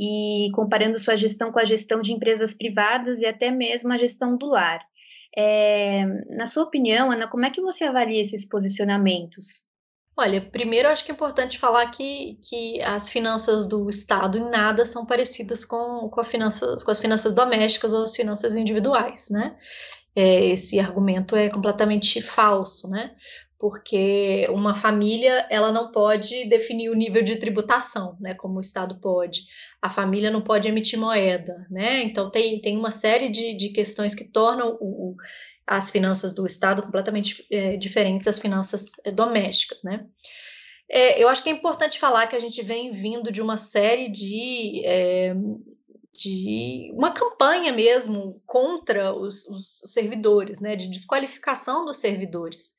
e 0.00 0.48
comparando 0.54 0.98
sua 0.98 1.14
gestão 1.14 1.52
com 1.52 1.58
a 1.58 1.64
gestão 1.64 2.00
de 2.00 2.14
empresas 2.14 2.54
privadas 2.54 3.20
e 3.20 3.26
até 3.26 3.50
mesmo 3.50 3.92
a 3.92 3.98
gestão 3.98 4.34
do 4.34 4.46
lar. 4.46 4.80
É, 5.36 6.06
na 6.30 6.46
sua 6.46 6.62
opinião, 6.62 7.12
Ana, 7.12 7.28
como 7.28 7.44
é 7.44 7.50
que 7.50 7.60
você 7.60 7.84
avalia 7.84 8.22
esses 8.22 8.48
posicionamentos? 8.48 9.62
Olha, 10.16 10.40
primeiro 10.40 10.88
acho 10.88 11.04
que 11.04 11.12
é 11.12 11.14
importante 11.14 11.58
falar 11.58 11.90
que, 11.90 12.38
que 12.42 12.80
as 12.82 13.10
finanças 13.10 13.66
do 13.66 13.88
Estado 13.90 14.38
em 14.38 14.50
nada 14.50 14.86
são 14.86 15.04
parecidas 15.04 15.64
com, 15.64 16.08
com, 16.08 16.24
finança, 16.24 16.78
com 16.82 16.90
as 16.90 16.98
finanças 16.98 17.34
domésticas 17.34 17.92
ou 17.92 18.02
as 18.02 18.16
finanças 18.16 18.56
individuais, 18.56 19.28
né? 19.30 19.56
É, 20.16 20.46
esse 20.46 20.80
argumento 20.80 21.36
é 21.36 21.48
completamente 21.48 22.20
falso, 22.22 22.88
né? 22.88 23.14
Porque 23.60 24.46
uma 24.48 24.74
família 24.74 25.46
ela 25.50 25.70
não 25.70 25.92
pode 25.92 26.46
definir 26.46 26.88
o 26.88 26.94
nível 26.94 27.22
de 27.22 27.36
tributação, 27.36 28.16
né? 28.18 28.32
Como 28.32 28.56
o 28.56 28.60
Estado 28.60 28.98
pode. 28.98 29.42
A 29.82 29.90
família 29.90 30.30
não 30.30 30.40
pode 30.40 30.66
emitir 30.66 30.98
moeda, 30.98 31.66
né? 31.70 32.02
Então 32.02 32.30
tem, 32.30 32.58
tem 32.58 32.78
uma 32.78 32.90
série 32.90 33.28
de, 33.28 33.54
de 33.54 33.68
questões 33.68 34.14
que 34.14 34.24
tornam 34.24 34.78
o, 34.80 35.14
as 35.66 35.90
finanças 35.90 36.32
do 36.32 36.46
Estado 36.46 36.82
completamente 36.82 37.46
é, 37.50 37.76
diferentes 37.76 38.24
das 38.24 38.38
finanças 38.38 38.92
é, 39.04 39.12
domésticas, 39.12 39.82
né? 39.82 40.06
É, 40.88 41.22
eu 41.22 41.28
acho 41.28 41.42
que 41.42 41.50
é 41.50 41.52
importante 41.52 42.00
falar 42.00 42.26
que 42.26 42.34
a 42.34 42.40
gente 42.40 42.62
vem 42.62 42.90
vindo 42.90 43.30
de 43.30 43.40
uma 43.40 43.56
série 43.56 44.08
de, 44.10 44.82
é, 44.84 45.34
de 46.12 46.90
uma 46.94 47.12
campanha 47.12 47.72
mesmo 47.72 48.42
contra 48.44 49.14
os, 49.14 49.46
os, 49.48 49.82
servidores, 49.92 50.60
né? 50.60 50.74
De 50.74 50.88
desqualificação 50.88 51.84
dos 51.84 51.98
servidores. 51.98 52.74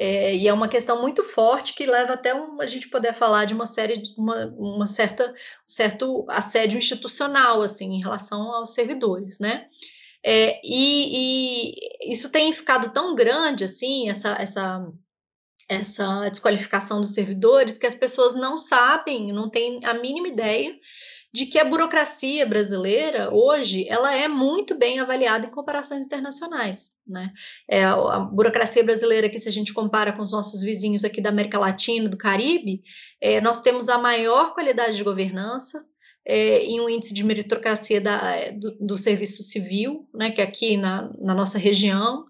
É, 0.00 0.32
e 0.32 0.46
é 0.46 0.52
uma 0.52 0.68
questão 0.68 1.02
muito 1.02 1.24
forte 1.24 1.74
que 1.74 1.84
leva 1.84 2.12
até 2.12 2.32
um, 2.32 2.60
a 2.60 2.66
gente 2.68 2.88
poder 2.88 3.12
falar 3.14 3.46
de 3.46 3.52
uma 3.52 3.66
série, 3.66 4.00
uma, 4.16 4.46
uma 4.56 4.86
certa, 4.86 5.30
um 5.30 5.34
certo 5.66 6.24
assédio 6.28 6.78
institucional 6.78 7.62
assim 7.62 7.94
em 7.94 8.00
relação 8.00 8.42
aos 8.54 8.74
servidores, 8.74 9.40
né? 9.40 9.66
É, 10.24 10.60
e, 10.64 11.72
e, 11.72 12.12
isso 12.12 12.30
tem 12.30 12.52
ficado 12.52 12.92
tão 12.92 13.16
grande 13.16 13.64
assim, 13.64 14.08
essa, 14.08 14.30
essa, 14.40 14.86
essa 15.68 16.28
desqualificação 16.28 17.00
dos 17.00 17.12
servidores, 17.12 17.76
que 17.76 17.86
as 17.86 17.96
pessoas 17.96 18.36
não 18.36 18.56
sabem, 18.56 19.32
não 19.32 19.50
têm 19.50 19.84
a 19.84 19.94
mínima 19.94 20.28
ideia 20.28 20.78
de 21.32 21.46
que 21.46 21.58
a 21.58 21.64
burocracia 21.64 22.46
brasileira 22.46 23.30
hoje 23.32 23.86
ela 23.88 24.14
é 24.14 24.26
muito 24.26 24.78
bem 24.78 24.98
avaliada 24.98 25.46
em 25.46 25.50
comparações 25.50 26.06
internacionais, 26.06 26.90
né? 27.06 27.32
É, 27.68 27.84
a 27.84 28.20
burocracia 28.20 28.82
brasileira 28.82 29.28
que 29.28 29.38
se 29.38 29.48
a 29.48 29.52
gente 29.52 29.74
compara 29.74 30.12
com 30.12 30.22
os 30.22 30.32
nossos 30.32 30.62
vizinhos 30.62 31.04
aqui 31.04 31.20
da 31.20 31.28
América 31.28 31.58
Latina, 31.58 32.08
do 32.08 32.16
Caribe, 32.16 32.82
é, 33.20 33.40
nós 33.40 33.60
temos 33.60 33.88
a 33.88 33.98
maior 33.98 34.54
qualidade 34.54 34.96
de 34.96 35.04
governança, 35.04 35.84
é, 36.28 36.62
em 36.64 36.80
um 36.80 36.88
índice 36.88 37.14
de 37.14 37.24
meritocracia 37.24 38.00
da, 38.00 38.36
é, 38.36 38.52
do, 38.52 38.76
do, 38.78 38.98
serviço 38.98 39.42
civil, 39.42 40.06
né, 40.14 40.30
que 40.30 40.42
é 40.42 40.44
aqui 40.44 40.76
na, 40.76 41.10
na 41.18 41.34
nossa 41.34 41.58
região. 41.58 42.26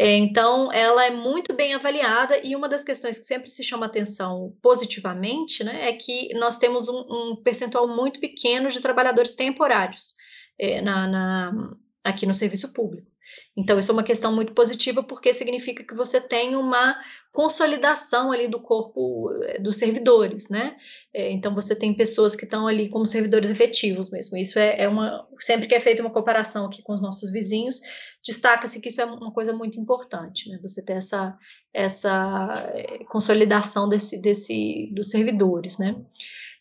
Então, 0.00 0.72
ela 0.72 1.04
é 1.04 1.10
muito 1.10 1.52
bem 1.52 1.74
avaliada 1.74 2.38
e 2.44 2.54
uma 2.54 2.68
das 2.68 2.84
questões 2.84 3.18
que 3.18 3.24
sempre 3.24 3.50
se 3.50 3.64
chama 3.64 3.86
atenção 3.86 4.56
positivamente 4.62 5.64
né, 5.64 5.88
é 5.88 5.92
que 5.92 6.32
nós 6.34 6.56
temos 6.56 6.88
um, 6.88 7.00
um 7.00 7.42
percentual 7.42 7.88
muito 7.88 8.20
pequeno 8.20 8.68
de 8.68 8.80
trabalhadores 8.80 9.34
temporários 9.34 10.14
é, 10.56 10.80
na, 10.80 11.08
na, 11.08 11.76
aqui 12.04 12.26
no 12.26 12.34
serviço 12.34 12.72
público. 12.72 13.10
Então, 13.56 13.78
isso 13.78 13.90
é 13.90 13.94
uma 13.94 14.04
questão 14.04 14.32
muito 14.32 14.52
positiva, 14.52 15.02
porque 15.02 15.32
significa 15.32 15.82
que 15.82 15.94
você 15.94 16.20
tem 16.20 16.54
uma 16.54 16.96
consolidação 17.32 18.30
ali 18.30 18.46
do 18.46 18.60
corpo 18.60 19.32
eh, 19.42 19.58
dos 19.58 19.76
servidores, 19.76 20.48
né? 20.48 20.76
É, 21.12 21.30
então, 21.30 21.54
você 21.54 21.74
tem 21.74 21.92
pessoas 21.92 22.36
que 22.36 22.44
estão 22.44 22.68
ali 22.68 22.88
como 22.88 23.04
servidores 23.04 23.50
efetivos 23.50 24.10
mesmo. 24.10 24.36
Isso 24.36 24.58
é, 24.58 24.82
é 24.82 24.88
uma. 24.88 25.26
Sempre 25.40 25.66
que 25.66 25.74
é 25.74 25.80
feita 25.80 26.02
uma 26.02 26.12
comparação 26.12 26.66
aqui 26.66 26.82
com 26.82 26.94
os 26.94 27.02
nossos 27.02 27.32
vizinhos, 27.32 27.80
destaca-se 28.24 28.80
que 28.80 28.88
isso 28.88 29.00
é 29.00 29.04
uma 29.04 29.32
coisa 29.32 29.52
muito 29.52 29.80
importante, 29.80 30.48
né? 30.48 30.58
Você 30.62 30.84
ter 30.84 30.94
essa, 30.94 31.36
essa 31.74 32.72
eh, 32.74 33.04
consolidação 33.08 33.88
desse, 33.88 34.22
desse, 34.22 34.90
dos 34.94 35.10
servidores, 35.10 35.78
né? 35.78 35.96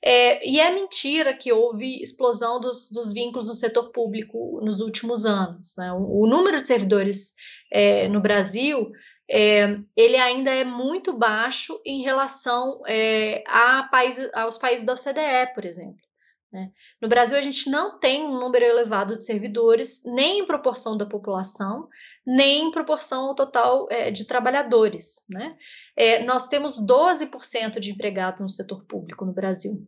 É, 0.04 0.48
e 0.48 0.60
é 0.60 0.72
mentira 0.72 1.34
que 1.34 1.52
houve 1.52 2.02
explosão 2.02 2.60
dos, 2.60 2.92
dos, 2.92 3.14
vínculos 3.14 3.48
no 3.48 3.56
setor 3.56 3.92
público 3.92 4.60
nos 4.64 4.80
últimos 4.80 5.26
anos. 5.26 5.76
Né? 5.78 5.92
O, 5.94 6.24
o, 6.24 6.28
número 6.28 6.62
de 6.62 6.68
servidores 6.68 7.34
é, 7.72 8.08
no 8.08 8.22
Brasil 8.22 8.92
é, 9.30 9.78
ele 9.96 10.16
ainda 10.16 10.52
é 10.52 10.64
muito 10.64 11.18
baixo 11.18 11.82
em 11.86 12.02
relação 12.02 12.82
é, 12.88 13.44
a 13.48 13.84
países, 13.84 14.30
aos 14.34 14.58
países 14.58 14.86
da 14.86 14.94
OCDE, 14.94 15.54
por 15.54 15.66
exemplo. 15.66 16.07
Né? 16.52 16.72
No 17.02 17.10
Brasil, 17.10 17.38
a 17.38 17.42
gente 17.42 17.70
não 17.70 18.00
tem 18.00 18.24
um 18.24 18.40
número 18.40 18.66
elevado 18.66 19.18
de 19.18 19.26
servidores, 19.26 20.02
nem 20.06 20.40
em 20.40 20.46
proporção 20.46 20.98
da 20.98 21.06
população, 21.06 21.88
nem 22.26 22.68
em 22.68 22.72
proporção 22.72 23.26
ao 23.26 23.36
total 23.36 23.88
é, 23.90 24.12
de 24.12 24.26
trabalhadores. 24.26 25.26
Né? 25.30 25.58
É, 25.96 26.24
nós 26.24 26.48
temos 26.48 26.80
12% 26.80 27.80
de 27.80 27.92
empregados 27.92 28.42
no 28.42 28.50
setor 28.50 28.86
público 28.86 29.26
no 29.26 29.34
Brasil 29.34 29.88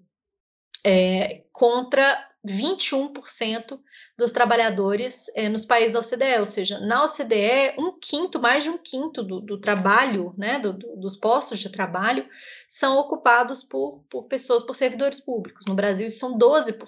é, 0.86 1.43
contra 1.52 2.29
21% 2.45 3.80
dos 4.17 4.32
trabalhadores 4.32 5.25
é, 5.36 5.49
nos 5.49 5.65
países 5.65 5.93
da 5.93 5.99
OCDE, 5.99 6.39
ou 6.39 6.45
seja, 6.45 6.80
na 6.80 7.04
OCDE, 7.04 7.75
um 7.78 7.97
quinto, 7.99 8.39
mais 8.39 8.63
de 8.63 8.69
um 8.69 8.78
quinto 8.78 9.23
do, 9.23 9.41
do 9.41 9.60
trabalho, 9.60 10.34
né, 10.38 10.60
do, 10.60 10.73
do, 10.73 10.95
dos 10.97 11.17
postos 11.17 11.60
de 11.60 11.69
trabalho, 11.69 12.28
são 12.67 12.97
ocupados 12.97 13.63
por, 13.63 14.04
por 14.10 14.23
pessoas, 14.23 14.63
por 14.63 14.75
servidores 14.75 15.19
públicos. 15.19 15.65
No 15.67 15.75
Brasil, 15.75 16.08
isso 16.08 16.19
são 16.19 16.38
12%, 16.38 16.80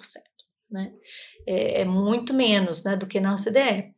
né? 0.70 0.92
É, 1.46 1.80
é 1.80 1.84
muito 1.84 2.32
menos 2.32 2.84
né, 2.84 2.96
do 2.96 3.06
que 3.06 3.20
na 3.20 3.34
OCDE. 3.34 3.92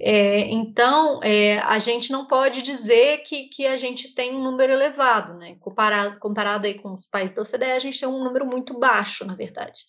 É, 0.00 0.40
então, 0.50 1.20
é, 1.22 1.58
a 1.58 1.78
gente 1.78 2.10
não 2.10 2.26
pode 2.26 2.62
dizer 2.62 3.18
que, 3.18 3.48
que 3.48 3.66
a 3.66 3.76
gente 3.76 4.14
tem 4.14 4.34
um 4.34 4.42
número 4.42 4.72
elevado, 4.72 5.34
né? 5.34 5.56
Comparado, 5.60 6.18
comparado 6.18 6.66
aí 6.66 6.74
com 6.74 6.94
os 6.94 7.06
países 7.06 7.34
da 7.34 7.42
OCDE, 7.42 7.72
a 7.72 7.78
gente 7.78 8.00
tem 8.00 8.08
um 8.08 8.24
número 8.24 8.46
muito 8.46 8.78
baixo, 8.78 9.24
na 9.24 9.34
verdade. 9.34 9.80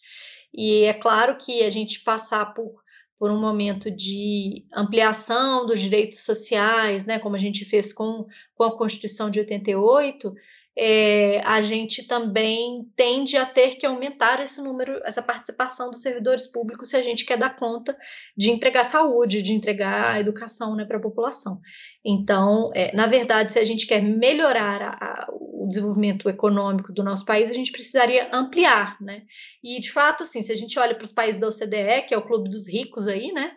E 0.53 0.83
é 0.83 0.93
claro 0.93 1.37
que 1.37 1.63
a 1.63 1.69
gente 1.69 2.01
passar 2.01 2.53
por, 2.53 2.81
por 3.17 3.31
um 3.31 3.39
momento 3.39 3.91
de 3.91 4.65
ampliação 4.73 5.65
dos 5.65 5.79
direitos 5.79 6.23
sociais, 6.23 7.05
né, 7.05 7.19
como 7.19 7.35
a 7.35 7.39
gente 7.39 7.65
fez 7.65 7.93
com, 7.93 8.25
com 8.55 8.63
a 8.63 8.77
Constituição 8.77 9.29
de 9.29 9.39
88, 9.39 10.33
é, 10.81 11.41
a 11.43 11.61
gente 11.61 12.07
também 12.07 12.89
tende 12.95 13.35
a 13.35 13.45
ter 13.45 13.75
que 13.75 13.85
aumentar 13.85 14.41
esse 14.41 14.61
número, 14.61 15.01
essa 15.03 15.21
participação 15.21 15.91
dos 15.91 16.01
servidores 16.01 16.47
públicos 16.47 16.87
se 16.87 16.95
a 16.95 17.03
gente 17.03 17.25
quer 17.25 17.37
dar 17.37 17.57
conta 17.57 17.97
de 18.37 18.49
entregar 18.49 18.85
saúde, 18.85 19.43
de 19.43 19.51
entregar 19.51 20.17
educação 20.21 20.77
né, 20.77 20.85
para 20.85 20.95
a 20.95 21.01
população. 21.01 21.59
Então, 22.03 22.71
é, 22.73 22.95
na 22.95 23.07
verdade, 23.07 23.51
se 23.51 23.59
a 23.59 23.65
gente 23.65 23.85
quer 23.85 24.01
melhorar 24.01 24.81
a, 24.81 24.89
a, 24.91 25.27
o 25.33 25.67
desenvolvimento 25.67 26.29
econômico 26.29 26.93
do 26.93 27.03
nosso 27.03 27.25
país, 27.25 27.51
a 27.51 27.53
gente 27.53 27.73
precisaria 27.73 28.29
ampliar, 28.31 28.95
né? 29.01 29.23
E, 29.61 29.81
de 29.81 29.91
fato, 29.91 30.23
assim, 30.23 30.41
se 30.41 30.53
a 30.53 30.55
gente 30.55 30.79
olha 30.79 30.95
para 30.95 31.03
os 31.03 31.11
países 31.11 31.41
da 31.41 31.49
OCDE, 31.49 32.05
que 32.07 32.13
é 32.13 32.17
o 32.17 32.25
clube 32.25 32.49
dos 32.49 32.69
ricos 32.69 33.05
aí, 33.05 33.33
né? 33.33 33.51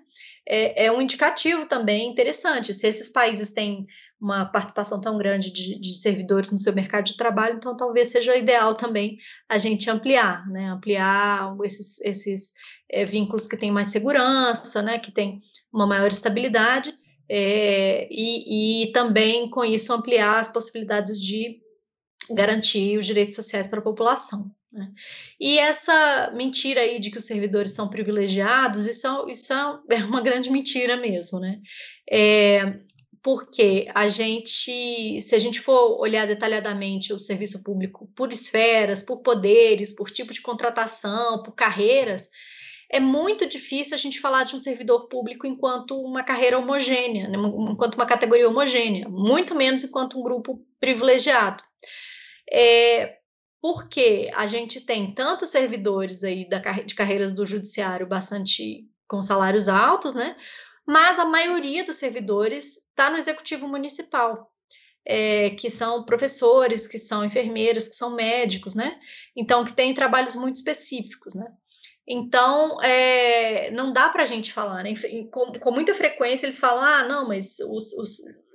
É, 0.44 0.86
é 0.86 0.92
um 0.92 1.00
indicativo 1.00 1.66
também 1.66 2.10
interessante. 2.10 2.74
Se 2.74 2.88
esses 2.88 3.08
países 3.08 3.52
têm 3.52 3.86
uma 4.22 4.44
participação 4.44 5.00
tão 5.00 5.18
grande 5.18 5.50
de, 5.50 5.80
de, 5.80 5.94
servidores 6.00 6.52
no 6.52 6.58
seu 6.58 6.72
mercado 6.72 7.06
de 7.06 7.16
trabalho, 7.16 7.56
então 7.56 7.76
talvez 7.76 8.08
seja 8.08 8.36
ideal 8.36 8.76
também 8.76 9.18
a 9.48 9.58
gente 9.58 9.90
ampliar, 9.90 10.48
né? 10.48 10.66
Ampliar 10.70 11.56
esses, 11.64 12.00
esses 12.02 12.52
é, 12.88 13.04
vínculos 13.04 13.48
que 13.48 13.56
têm 13.56 13.72
mais 13.72 13.88
segurança, 13.88 14.80
né? 14.80 15.00
Que 15.00 15.10
têm 15.10 15.40
uma 15.72 15.88
maior 15.88 16.10
estabilidade, 16.10 16.94
é, 17.28 18.06
e, 18.10 18.84
e 18.84 18.92
também 18.92 19.50
com 19.50 19.64
isso 19.64 19.92
ampliar 19.92 20.38
as 20.38 20.52
possibilidades 20.52 21.20
de 21.20 21.60
garantir 22.30 22.96
os 22.98 23.06
direitos 23.06 23.34
sociais 23.34 23.66
para 23.66 23.80
a 23.80 23.82
população. 23.82 24.50
Né? 24.72 24.90
E 25.38 25.58
essa 25.58 26.30
mentira 26.34 26.80
aí 26.80 26.98
de 26.98 27.10
que 27.10 27.18
os 27.18 27.26
servidores 27.26 27.72
são 27.72 27.88
privilegiados, 27.88 28.86
isso, 28.86 29.06
é, 29.06 29.32
isso 29.32 29.52
é, 29.52 29.80
é 29.98 30.04
uma 30.04 30.20
grande 30.20 30.50
mentira 30.50 30.96
mesmo, 30.96 31.40
né? 31.40 31.60
É, 32.10 32.80
porque 33.22 33.88
a 33.94 34.08
gente, 34.08 35.20
se 35.22 35.34
a 35.34 35.38
gente 35.38 35.60
for 35.60 36.00
olhar 36.00 36.26
detalhadamente 36.26 37.12
o 37.12 37.20
serviço 37.20 37.62
público 37.62 38.10
por 38.16 38.32
esferas, 38.32 39.02
por 39.02 39.18
poderes, 39.18 39.94
por 39.94 40.10
tipo 40.10 40.32
de 40.32 40.40
contratação, 40.40 41.42
por 41.42 41.52
carreiras, 41.52 42.28
é 42.90 42.98
muito 42.98 43.48
difícil 43.48 43.94
a 43.94 43.98
gente 43.98 44.20
falar 44.20 44.44
de 44.44 44.56
um 44.56 44.58
servidor 44.58 45.08
público 45.08 45.46
enquanto 45.46 45.98
uma 45.98 46.24
carreira 46.24 46.58
homogênea, 46.58 47.28
né? 47.28 47.38
enquanto 47.70 47.94
uma 47.94 48.04
categoria 48.06 48.48
homogênea, 48.48 49.08
muito 49.08 49.54
menos 49.54 49.84
enquanto 49.84 50.18
um 50.18 50.22
grupo 50.22 50.60
privilegiado. 50.80 51.62
É, 52.52 53.18
porque 53.62 54.30
a 54.34 54.48
gente 54.48 54.80
tem 54.80 55.14
tantos 55.14 55.50
servidores 55.50 56.24
aí 56.24 56.46
da, 56.46 56.58
de 56.58 56.94
carreiras 56.94 57.32
do 57.32 57.46
judiciário 57.46 58.06
bastante 58.06 58.84
com 59.06 59.22
salários 59.22 59.68
altos, 59.68 60.14
né? 60.14 60.36
Mas 60.86 61.18
a 61.18 61.24
maioria 61.24 61.84
dos 61.84 61.96
servidores 61.96 62.78
está 62.88 63.10
no 63.10 63.18
executivo 63.18 63.68
municipal. 63.68 64.50
É, 65.04 65.50
que 65.50 65.68
são 65.68 66.04
professores, 66.04 66.86
que 66.86 66.96
são 66.96 67.24
enfermeiros, 67.24 67.88
que 67.88 67.96
são 67.96 68.14
médicos, 68.14 68.76
né? 68.76 69.00
Então, 69.34 69.64
que 69.64 69.72
têm 69.72 69.92
trabalhos 69.92 70.36
muito 70.36 70.54
específicos, 70.56 71.34
né? 71.34 71.44
Então, 72.06 72.80
é, 72.82 73.70
não 73.70 73.92
dá 73.92 74.08
para 74.08 74.24
a 74.24 74.26
gente 74.26 74.52
falar, 74.52 74.82
né? 74.82 74.92
Com, 75.30 75.52
com, 75.52 75.70
muita 75.70 75.94
frequência 75.94 76.46
eles 76.46 76.58
falam: 76.58 76.82
ah, 76.82 77.04
não, 77.04 77.28
mas 77.28 77.58
o 77.60 77.78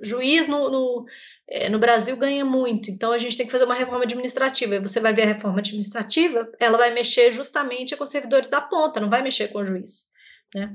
juiz 0.01 0.47
no, 0.49 0.69
no, 0.69 1.05
é, 1.49 1.69
no, 1.69 1.79
Brasil 1.79 2.17
ganha 2.17 2.43
muito, 2.43 2.91
então 2.91 3.11
a 3.11 3.17
gente 3.17 3.37
tem 3.37 3.45
que 3.45 3.51
fazer 3.51 3.63
uma 3.63 3.73
reforma 3.73 4.03
administrativa. 4.03 4.75
E 4.75 4.81
você 4.81 4.99
vai 4.99 5.13
ver 5.13 5.23
a 5.23 5.33
reforma 5.33 5.59
administrativa, 5.59 6.51
ela 6.59 6.77
vai 6.77 6.91
mexer 6.93 7.31
justamente 7.31 7.95
com 7.95 8.03
os 8.03 8.09
servidores 8.09 8.49
da 8.49 8.59
ponta, 8.59 8.99
não 8.99 9.09
vai 9.09 9.21
mexer 9.21 9.47
com 9.47 9.59
o 9.59 9.65
juiz, 9.65 10.11
né? 10.53 10.73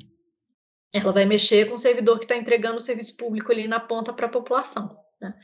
Ela 0.92 1.12
vai 1.12 1.24
mexer 1.24 1.68
com 1.68 1.74
o 1.74 1.78
servidor 1.78 2.18
que 2.18 2.24
está 2.24 2.36
entregando 2.36 2.76
o 2.76 2.80
serviço 2.80 3.16
público 3.16 3.50
ali 3.50 3.66
na 3.66 3.80
ponta 3.80 4.12
para 4.12 4.26
a 4.26 4.30
população. 4.30 4.96
Né? 5.20 5.34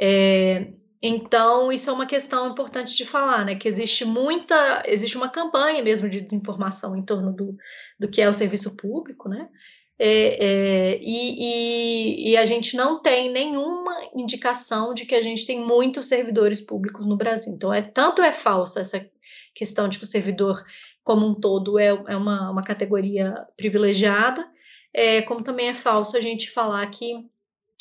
É, 0.00 0.72
então, 1.02 1.70
isso 1.70 1.90
é 1.90 1.92
uma 1.92 2.06
questão 2.06 2.50
importante 2.50 2.96
de 2.96 3.04
falar, 3.04 3.44
né? 3.44 3.54
Que 3.54 3.68
existe 3.68 4.04
muita, 4.04 4.82
existe 4.86 5.16
uma 5.16 5.28
campanha 5.28 5.82
mesmo 5.82 6.08
de 6.08 6.20
desinformação 6.20 6.96
em 6.96 7.02
torno 7.02 7.32
do, 7.32 7.56
do 7.98 8.08
que 8.08 8.20
é 8.20 8.28
o 8.28 8.34
serviço 8.34 8.76
público, 8.76 9.28
né? 9.28 9.48
É, 10.00 10.46
é, 10.46 10.98
e, 11.00 11.34
e, 11.38 12.30
e, 12.30 12.36
a 12.36 12.46
gente 12.46 12.76
não 12.76 13.02
tem 13.02 13.32
nenhuma 13.32 13.92
indicação 14.14 14.94
de 14.94 15.04
que 15.04 15.14
a 15.14 15.20
gente 15.20 15.44
tem 15.44 15.60
muitos 15.60 16.06
servidores 16.06 16.60
públicos 16.60 17.04
no 17.04 17.16
Brasil. 17.16 17.52
Então, 17.52 17.74
é 17.74 17.82
tanto 17.82 18.22
é 18.22 18.32
falsa 18.32 18.80
essa 18.80 19.04
questão 19.52 19.88
de 19.88 19.98
que 19.98 20.04
o 20.04 20.06
servidor 20.06 20.64
como 21.02 21.26
um 21.26 21.34
todo 21.34 21.78
é, 21.80 21.86
é 21.86 22.16
uma, 22.16 22.50
uma 22.50 22.62
categoria 22.62 23.34
privilegiada, 23.56 24.48
é, 24.92 25.22
como 25.22 25.42
também 25.42 25.68
é 25.68 25.74
falso 25.74 26.16
a 26.16 26.20
gente 26.20 26.50
falar 26.50 26.86
que, 26.90 27.28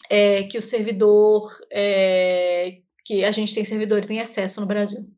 é, 0.09 0.43
que 0.43 0.57
o 0.57 0.63
servidor, 0.63 1.51
é, 1.71 2.81
que 3.03 3.23
a 3.23 3.31
gente 3.31 3.53
tem 3.53 3.65
servidores 3.65 4.09
em 4.09 4.19
excesso 4.19 4.61
no 4.61 4.67
Brasil. 4.67 5.11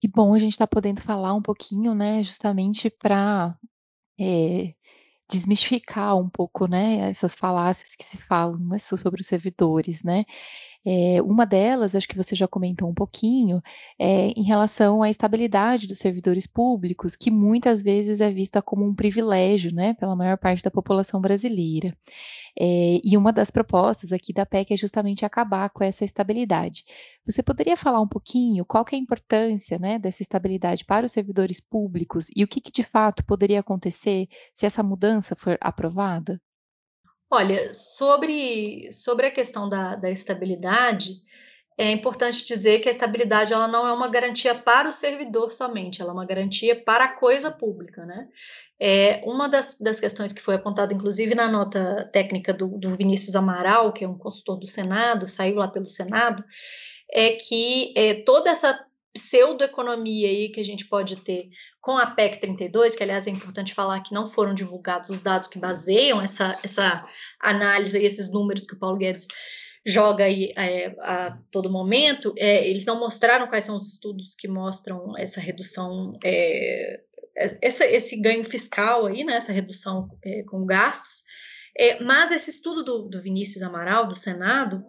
Que 0.00 0.08
bom 0.08 0.34
a 0.34 0.38
gente 0.38 0.52
estar 0.52 0.66
tá 0.66 0.70
podendo 0.70 1.00
falar 1.00 1.32
um 1.34 1.42
pouquinho, 1.42 1.94
né, 1.94 2.22
justamente 2.22 2.90
para 2.90 3.56
é, 4.20 4.74
desmistificar 5.30 6.16
um 6.16 6.28
pouco, 6.28 6.66
né, 6.66 7.10
essas 7.10 7.34
falácias 7.34 7.96
que 7.96 8.04
se 8.04 8.18
falam 8.18 8.58
né, 8.58 8.78
sobre 8.78 9.20
os 9.20 9.26
servidores, 9.26 10.02
né, 10.02 10.24
é, 10.86 11.22
uma 11.22 11.46
delas, 11.46 11.96
acho 11.96 12.08
que 12.08 12.16
você 12.16 12.36
já 12.36 12.46
comentou 12.46 12.88
um 12.88 12.94
pouquinho, 12.94 13.62
é 13.98 14.28
em 14.36 14.42
relação 14.42 15.02
à 15.02 15.08
estabilidade 15.08 15.86
dos 15.86 15.98
servidores 15.98 16.46
públicos, 16.46 17.16
que 17.16 17.30
muitas 17.30 17.82
vezes 17.82 18.20
é 18.20 18.30
vista 18.30 18.60
como 18.60 18.84
um 18.84 18.94
privilégio, 18.94 19.72
né, 19.74 19.94
pela 19.94 20.14
maior 20.14 20.36
parte 20.36 20.62
da 20.62 20.70
população 20.70 21.20
brasileira. 21.20 21.96
É, 22.58 23.00
e 23.02 23.16
uma 23.16 23.32
das 23.32 23.50
propostas 23.50 24.12
aqui 24.12 24.32
da 24.32 24.46
PEC 24.46 24.74
é 24.74 24.76
justamente 24.76 25.24
acabar 25.24 25.70
com 25.70 25.82
essa 25.82 26.04
estabilidade. 26.04 26.84
Você 27.26 27.42
poderia 27.42 27.76
falar 27.76 28.00
um 28.00 28.08
pouquinho 28.08 28.64
qual 28.64 28.84
é 28.92 28.96
a 28.96 28.98
importância 28.98 29.78
né, 29.78 29.98
dessa 29.98 30.22
estabilidade 30.22 30.84
para 30.84 31.06
os 31.06 31.12
servidores 31.12 31.60
públicos 31.60 32.28
e 32.34 32.44
o 32.44 32.48
que, 32.48 32.60
que 32.60 32.70
de 32.72 32.82
fato 32.84 33.24
poderia 33.24 33.60
acontecer 33.60 34.28
se 34.52 34.66
essa 34.66 34.82
mudança 34.82 35.34
for 35.34 35.58
aprovada? 35.60 36.40
Olha, 37.30 37.72
sobre, 37.74 38.90
sobre 38.92 39.26
a 39.26 39.30
questão 39.30 39.68
da, 39.68 39.96
da 39.96 40.10
estabilidade, 40.10 41.10
é 41.76 41.90
importante 41.90 42.44
dizer 42.44 42.78
que 42.80 42.88
a 42.88 42.90
estabilidade 42.90 43.52
ela 43.52 43.66
não 43.66 43.86
é 43.86 43.92
uma 43.92 44.08
garantia 44.08 44.54
para 44.54 44.88
o 44.88 44.92
servidor 44.92 45.52
somente, 45.52 46.00
ela 46.00 46.10
é 46.10 46.14
uma 46.14 46.24
garantia 46.24 46.80
para 46.80 47.06
a 47.06 47.16
coisa 47.16 47.50
pública, 47.50 48.06
né? 48.06 48.28
É, 48.78 49.22
uma 49.24 49.48
das, 49.48 49.78
das 49.80 49.98
questões 49.98 50.32
que 50.32 50.40
foi 50.40 50.54
apontada, 50.54 50.94
inclusive, 50.94 51.34
na 51.34 51.48
nota 51.48 52.08
técnica 52.12 52.52
do, 52.52 52.68
do 52.78 52.90
Vinícius 52.90 53.34
Amaral, 53.34 53.92
que 53.92 54.04
é 54.04 54.08
um 54.08 54.18
consultor 54.18 54.58
do 54.58 54.66
Senado, 54.66 55.28
saiu 55.28 55.56
lá 55.56 55.68
pelo 55.68 55.86
Senado, 55.86 56.44
é 57.10 57.30
que 57.30 57.92
é, 57.96 58.14
toda 58.14 58.50
essa 58.50 58.84
pseudoeconomia 59.14 60.28
aí 60.28 60.48
que 60.48 60.60
a 60.60 60.64
gente 60.64 60.86
pode 60.86 61.16
ter 61.16 61.48
com 61.80 61.96
a 61.96 62.06
PEC 62.06 62.40
32, 62.40 62.96
que 62.96 63.02
aliás 63.02 63.26
é 63.26 63.30
importante 63.30 63.72
falar 63.72 64.02
que 64.02 64.12
não 64.12 64.26
foram 64.26 64.52
divulgados 64.52 65.08
os 65.08 65.22
dados 65.22 65.46
que 65.46 65.58
baseiam 65.58 66.20
essa, 66.20 66.58
essa 66.64 67.06
análise 67.40 67.96
e 67.96 68.04
esses 68.04 68.30
números 68.30 68.66
que 68.66 68.74
o 68.74 68.78
Paulo 68.78 68.98
Guedes 68.98 69.28
joga 69.86 70.24
aí 70.24 70.52
é, 70.56 70.96
a 70.98 71.38
todo 71.50 71.70
momento, 71.70 72.34
é, 72.36 72.66
eles 72.68 72.84
não 72.86 72.98
mostraram 72.98 73.46
quais 73.46 73.64
são 73.64 73.76
os 73.76 73.92
estudos 73.92 74.34
que 74.34 74.48
mostram 74.48 75.16
essa 75.16 75.40
redução, 75.40 76.18
é, 76.24 77.00
essa, 77.36 77.84
esse 77.84 78.16
ganho 78.16 78.44
fiscal 78.44 79.06
aí, 79.06 79.22
né, 79.22 79.34
essa 79.36 79.52
redução 79.52 80.08
é, 80.24 80.42
com 80.44 80.64
gastos, 80.64 81.22
é, 81.78 82.02
mas 82.02 82.30
esse 82.30 82.50
estudo 82.50 82.82
do, 82.82 83.08
do 83.08 83.22
Vinícius 83.22 83.62
Amaral, 83.62 84.08
do 84.08 84.16
Senado, 84.16 84.82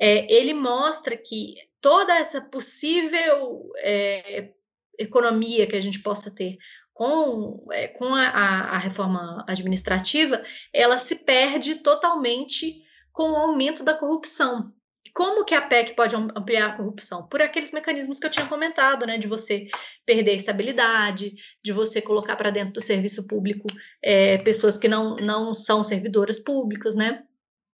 é, 0.00 0.32
ele 0.32 0.54
mostra 0.54 1.16
que 1.16 1.56
toda 1.80 2.16
essa 2.16 2.40
possível 2.40 3.70
é, 3.78 4.50
economia 4.98 5.66
que 5.66 5.76
a 5.76 5.80
gente 5.80 6.00
possa 6.00 6.30
ter 6.30 6.58
com, 6.92 7.64
é, 7.70 7.86
com 7.86 8.12
a, 8.12 8.26
a, 8.26 8.78
reforma 8.78 9.44
administrativa, 9.46 10.42
ela 10.72 10.98
se 10.98 11.14
perde 11.14 11.76
totalmente 11.76 12.82
com 13.12 13.30
o 13.30 13.36
aumento 13.36 13.84
da 13.84 13.94
corrupção. 13.94 14.72
Como 15.14 15.44
que 15.44 15.54
a 15.54 15.62
PEC 15.62 15.94
pode 15.94 16.16
ampliar 16.16 16.66
a 16.66 16.76
corrupção? 16.76 17.26
Por 17.28 17.40
aqueles 17.40 17.72
mecanismos 17.72 18.18
que 18.18 18.26
eu 18.26 18.30
tinha 18.30 18.46
comentado, 18.46 19.06
né? 19.06 19.16
De 19.16 19.28
você 19.28 19.68
perder 20.04 20.32
a 20.32 20.34
estabilidade, 20.34 21.34
de 21.64 21.72
você 21.72 22.02
colocar 22.02 22.36
para 22.36 22.50
dentro 22.50 22.74
do 22.74 22.80
serviço 22.80 23.26
público 23.26 23.66
é, 24.02 24.38
pessoas 24.38 24.76
que 24.76 24.88
não, 24.88 25.16
não 25.16 25.54
são 25.54 25.82
servidoras 25.82 26.38
públicas, 26.38 26.94
né? 26.94 27.24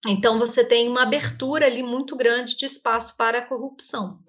Então, 0.07 0.39
você 0.39 0.63
tem 0.63 0.87
uma 0.87 1.03
abertura 1.03 1.65
ali 1.65 1.83
muito 1.83 2.15
grande 2.15 2.55
de 2.55 2.65
espaço 2.65 3.15
para 3.17 3.39
a 3.39 3.45
corrupção. 3.45 4.19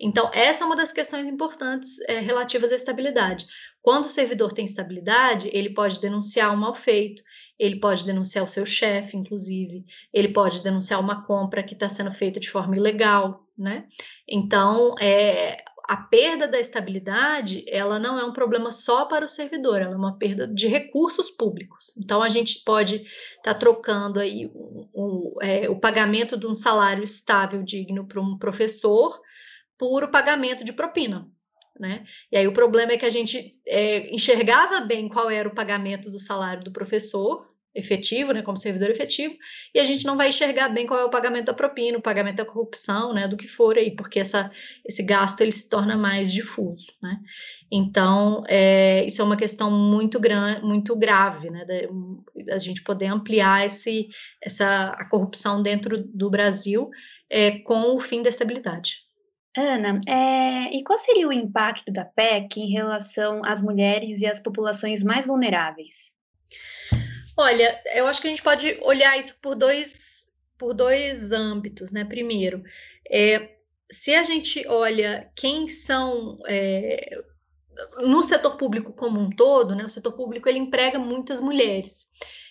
Então, 0.00 0.30
essa 0.32 0.64
é 0.64 0.66
uma 0.66 0.76
das 0.76 0.90
questões 0.90 1.26
importantes 1.26 2.00
é, 2.08 2.20
relativas 2.20 2.72
à 2.72 2.74
estabilidade. 2.74 3.46
Quando 3.82 4.06
o 4.06 4.10
servidor 4.10 4.52
tem 4.52 4.64
estabilidade, 4.64 5.50
ele 5.52 5.70
pode 5.70 6.00
denunciar 6.00 6.52
um 6.52 6.56
mal 6.56 6.74
feito, 6.74 7.22
ele 7.58 7.78
pode 7.78 8.06
denunciar 8.06 8.44
o 8.44 8.48
seu 8.48 8.64
chefe, 8.64 9.16
inclusive, 9.16 9.84
ele 10.12 10.28
pode 10.28 10.62
denunciar 10.62 10.98
uma 10.98 11.26
compra 11.26 11.62
que 11.62 11.74
está 11.74 11.88
sendo 11.90 12.12
feita 12.12 12.40
de 12.40 12.50
forma 12.50 12.76
ilegal, 12.76 13.46
né? 13.56 13.86
Então, 14.26 14.94
é, 14.98 15.62
a 15.90 15.96
perda 15.96 16.46
da 16.46 16.60
estabilidade, 16.60 17.64
ela 17.66 17.98
não 17.98 18.16
é 18.16 18.24
um 18.24 18.32
problema 18.32 18.70
só 18.70 19.06
para 19.06 19.24
o 19.24 19.28
servidor, 19.28 19.82
ela 19.82 19.94
é 19.94 19.96
uma 19.96 20.16
perda 20.16 20.46
de 20.46 20.68
recursos 20.68 21.32
públicos. 21.32 21.92
Então, 21.98 22.22
a 22.22 22.28
gente 22.28 22.62
pode 22.62 22.94
estar 23.38 23.54
tá 23.54 23.54
trocando 23.54 24.20
aí 24.20 24.48
o, 24.54 24.88
o, 24.94 25.38
é, 25.42 25.68
o 25.68 25.74
pagamento 25.80 26.36
de 26.36 26.46
um 26.46 26.54
salário 26.54 27.02
estável, 27.02 27.64
digno 27.64 28.06
para 28.06 28.20
um 28.20 28.38
professor, 28.38 29.20
por 29.76 30.04
o 30.04 30.08
pagamento 30.12 30.64
de 30.64 30.72
propina. 30.72 31.28
Né? 31.76 32.04
E 32.30 32.36
aí 32.36 32.46
o 32.46 32.54
problema 32.54 32.92
é 32.92 32.96
que 32.96 33.06
a 33.06 33.10
gente 33.10 33.60
é, 33.66 34.14
enxergava 34.14 34.78
bem 34.82 35.08
qual 35.08 35.28
era 35.28 35.48
o 35.48 35.54
pagamento 35.56 36.08
do 36.08 36.20
salário 36.20 36.62
do 36.62 36.70
professor, 36.70 37.49
efetivo, 37.74 38.32
né, 38.32 38.42
como 38.42 38.56
servidor 38.56 38.90
efetivo, 38.90 39.36
e 39.74 39.78
a 39.78 39.84
gente 39.84 40.04
não 40.04 40.16
vai 40.16 40.30
enxergar 40.30 40.68
bem 40.68 40.86
qual 40.86 40.98
é 40.98 41.04
o 41.04 41.10
pagamento 41.10 41.46
da 41.46 41.54
propina, 41.54 41.98
o 41.98 42.02
pagamento 42.02 42.36
da 42.36 42.44
corrupção, 42.44 43.12
né, 43.14 43.28
do 43.28 43.36
que 43.36 43.46
for 43.46 43.78
aí, 43.78 43.94
porque 43.94 44.18
essa, 44.18 44.50
esse 44.84 45.02
gasto 45.02 45.40
ele 45.40 45.52
se 45.52 45.68
torna 45.68 45.96
mais 45.96 46.32
difuso, 46.32 46.92
né. 47.02 47.18
Então, 47.70 48.42
é, 48.48 49.04
isso 49.06 49.22
é 49.22 49.24
uma 49.24 49.36
questão 49.36 49.70
muito, 49.70 50.18
gran, 50.18 50.60
muito 50.62 50.96
grave, 50.96 51.50
né, 51.50 51.64
da, 51.64 52.54
a 52.54 52.58
gente 52.58 52.82
poder 52.82 53.06
ampliar 53.06 53.64
esse, 53.66 54.08
essa, 54.42 54.88
a 54.88 55.08
corrupção 55.08 55.62
dentro 55.62 56.02
do 56.02 56.28
Brasil 56.28 56.90
é, 57.30 57.60
com 57.60 57.94
o 57.94 58.00
fim 58.00 58.22
da 58.22 58.28
estabilidade. 58.28 58.96
Ana, 59.56 59.98
é, 60.06 60.76
e 60.76 60.82
qual 60.84 60.98
seria 60.98 61.26
o 61.26 61.32
impacto 61.32 61.92
da 61.92 62.04
PEC 62.04 62.60
em 62.60 62.72
relação 62.72 63.42
às 63.44 63.60
mulheres 63.62 64.20
e 64.20 64.26
às 64.26 64.40
populações 64.40 65.02
mais 65.02 65.26
vulneráveis? 65.26 66.12
Olha, 67.40 67.82
eu 67.94 68.06
acho 68.06 68.20
que 68.20 68.26
a 68.26 68.30
gente 68.30 68.42
pode 68.42 68.78
olhar 68.82 69.18
isso 69.18 69.34
por 69.40 69.54
dois, 69.54 70.30
por 70.58 70.74
dois 70.74 71.32
âmbitos, 71.32 71.90
né? 71.90 72.04
Primeiro, 72.04 72.62
é, 73.10 73.56
se 73.90 74.14
a 74.14 74.22
gente 74.22 74.66
olha 74.68 75.30
quem 75.34 75.66
são 75.66 76.38
é, 76.46 77.10
no 78.02 78.22
setor 78.22 78.58
público 78.58 78.92
como 78.92 79.18
um 79.18 79.30
todo, 79.30 79.74
né, 79.74 79.82
o 79.84 79.88
setor 79.88 80.12
público 80.12 80.50
ele 80.50 80.58
emprega 80.58 80.98
muitas 80.98 81.40
mulheres. 81.40 82.06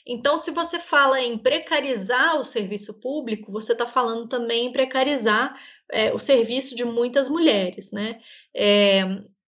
Então, 0.08 0.39
se 0.39 0.49
você 0.49 0.80
fala 0.80 1.21
em 1.21 1.38
precarizar 1.38 2.41
o 2.41 2.43
serviço 2.43 2.99
público, 2.99 3.52
você 3.52 3.73
está 3.73 3.86
falando 3.86 4.28
também 4.28 4.65
em 4.65 4.71
precarizar 4.71 5.56
é, 5.91 6.12
o 6.12 6.17
serviço 6.17 6.75
de 6.75 6.84
muitas 6.84 7.30
mulheres, 7.30 7.91
né? 7.91 8.19
É, 8.56 9.04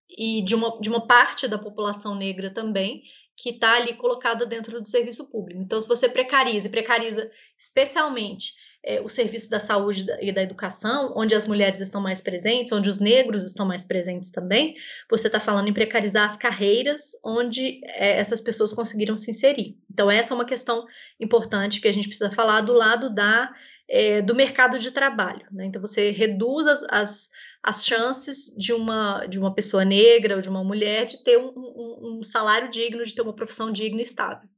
e 0.08 0.44
de 0.44 0.54
uma, 0.54 0.80
de 0.80 0.90
uma 0.90 1.08
parte 1.08 1.48
da 1.48 1.58
população 1.58 2.14
negra 2.14 2.54
também, 2.54 3.02
que 3.42 3.50
está 3.50 3.78
ali 3.78 3.94
colocada 3.94 4.46
dentro 4.46 4.80
do 4.80 4.88
serviço 4.88 5.30
público. 5.30 5.60
Então, 5.60 5.82
se 5.82 5.88
você 5.88 6.08
precariza, 6.08 6.68
e 6.68 6.70
precariza 6.70 7.32
especialmente 7.58 8.54
é, 8.84 9.02
o 9.02 9.10
serviço 9.10 9.50
da 9.50 9.60
saúde 9.60 10.06
e 10.22 10.32
da 10.32 10.44
educação, 10.44 11.12
onde 11.16 11.34
as 11.34 11.48
mulheres 11.48 11.82
estão 11.82 12.00
mais 12.00 12.22
presentes, 12.22 12.72
onde 12.72 12.88
os 12.88 13.00
negros 13.00 13.44
estão 13.44 13.66
mais 13.66 13.84
presentes 13.84 14.30
também, 14.30 14.76
você 15.10 15.26
está 15.26 15.40
falando 15.40 15.68
em 15.68 15.74
precarizar 15.74 16.26
as 16.26 16.38
carreiras 16.38 17.12
onde 17.24 17.82
é, 17.84 18.20
essas 18.20 18.40
pessoas 18.40 18.74
conseguiram 18.74 19.18
se 19.18 19.32
inserir. 19.32 19.76
Então, 19.92 20.10
essa 20.10 20.34
é 20.34 20.36
uma 20.36 20.46
questão 20.46 20.86
importante 21.20 21.82
que 21.82 21.88
a 21.88 21.94
gente 21.94 22.08
precisa 22.08 22.32
falar 22.32 22.62
do 22.62 22.74
lado 22.74 23.10
da, 23.10 23.52
é, 23.90 24.22
do 24.22 24.36
mercado 24.36 24.78
de 24.78 24.92
trabalho. 24.92 25.48
Né? 25.52 25.66
Então, 25.66 25.82
você 25.82 26.12
reduz 26.12 26.68
as, 26.68 26.84
as, 26.90 27.30
as, 27.64 27.86
chances 27.86 28.56
de 28.58 28.74
uma, 28.74 29.26
de 29.26 29.40
uma 29.40 29.54
pessoa 29.54 29.86
negra 29.86 30.36
ou 30.36 30.42
de 30.42 30.50
uma 30.50 30.64
mulher 30.64 31.06
de 31.06 31.24
ter 31.24 31.38
um, 31.38 31.52
um, 31.56 32.20
um 32.20 32.24
salário 32.24 32.70
digno, 32.70 33.04
de 33.04 33.14
ter 33.14 33.22
uma 33.22 33.36
profissão 33.36 33.72
digna 33.72 34.00
e 34.00 34.04
estável. 34.04 34.50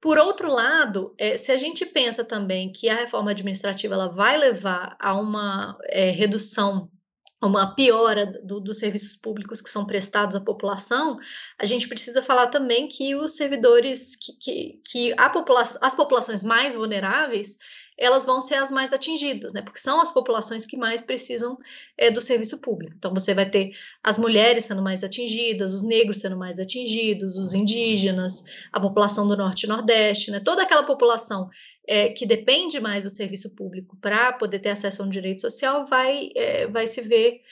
Por 0.00 0.16
outro 0.16 0.50
lado, 0.50 1.14
é, 1.18 1.36
se 1.36 1.52
a 1.52 1.58
gente 1.58 1.84
pensa 1.84 2.24
também 2.24 2.72
que 2.72 2.88
a 2.88 2.94
reforma 2.94 3.32
administrativa 3.32 3.94
ela 3.94 4.08
vai 4.08 4.38
levar 4.38 4.96
a 4.98 5.14
uma 5.14 5.76
é, 5.88 6.10
redução, 6.10 6.90
uma 7.42 7.74
piora 7.74 8.26
do, 8.42 8.60
dos 8.60 8.78
serviços 8.78 9.16
públicos 9.16 9.60
que 9.60 9.68
são 9.68 9.86
prestados 9.86 10.34
à 10.34 10.40
população, 10.40 11.18
a 11.58 11.66
gente 11.66 11.86
precisa 11.86 12.22
falar 12.22 12.46
também 12.46 12.88
que 12.88 13.14
os 13.14 13.36
servidores, 13.36 14.16
que, 14.16 14.32
que, 14.38 14.80
que 14.86 15.14
a 15.18 15.28
popula 15.28 15.68
as 15.80 15.94
populações 15.94 16.42
mais 16.42 16.74
vulneráveis, 16.74 17.58
elas 18.00 18.24
vão 18.24 18.40
ser 18.40 18.54
as 18.54 18.70
mais 18.70 18.94
atingidas, 18.94 19.52
né? 19.52 19.60
Porque 19.60 19.78
são 19.78 20.00
as 20.00 20.10
populações 20.10 20.64
que 20.64 20.76
mais 20.76 21.02
precisam 21.02 21.58
é, 21.98 22.10
do 22.10 22.20
serviço 22.20 22.58
público. 22.58 22.94
Então, 22.96 23.12
você 23.12 23.34
vai 23.34 23.48
ter 23.48 23.72
as 24.02 24.18
mulheres 24.18 24.64
sendo 24.64 24.80
mais 24.82 25.04
atingidas, 25.04 25.74
os 25.74 25.82
negros 25.82 26.18
sendo 26.20 26.36
mais 26.36 26.58
atingidos, 26.58 27.36
os 27.36 27.52
indígenas, 27.52 28.42
a 28.72 28.80
população 28.80 29.28
do 29.28 29.36
Norte 29.36 29.64
e 29.64 29.68
Nordeste, 29.68 30.30
né? 30.30 30.40
Toda 30.40 30.62
aquela 30.62 30.82
população 30.82 31.50
é, 31.86 32.08
que 32.08 32.24
depende 32.24 32.80
mais 32.80 33.04
do 33.04 33.10
serviço 33.10 33.54
público 33.54 33.96
para 34.00 34.32
poder 34.32 34.60
ter 34.60 34.70
acesso 34.70 35.02
a 35.02 35.06
um 35.06 35.10
direito 35.10 35.42
social 35.42 35.86
vai, 35.86 36.30
é, 36.34 36.66
vai 36.66 36.86
se 36.86 37.02
ver 37.02 37.42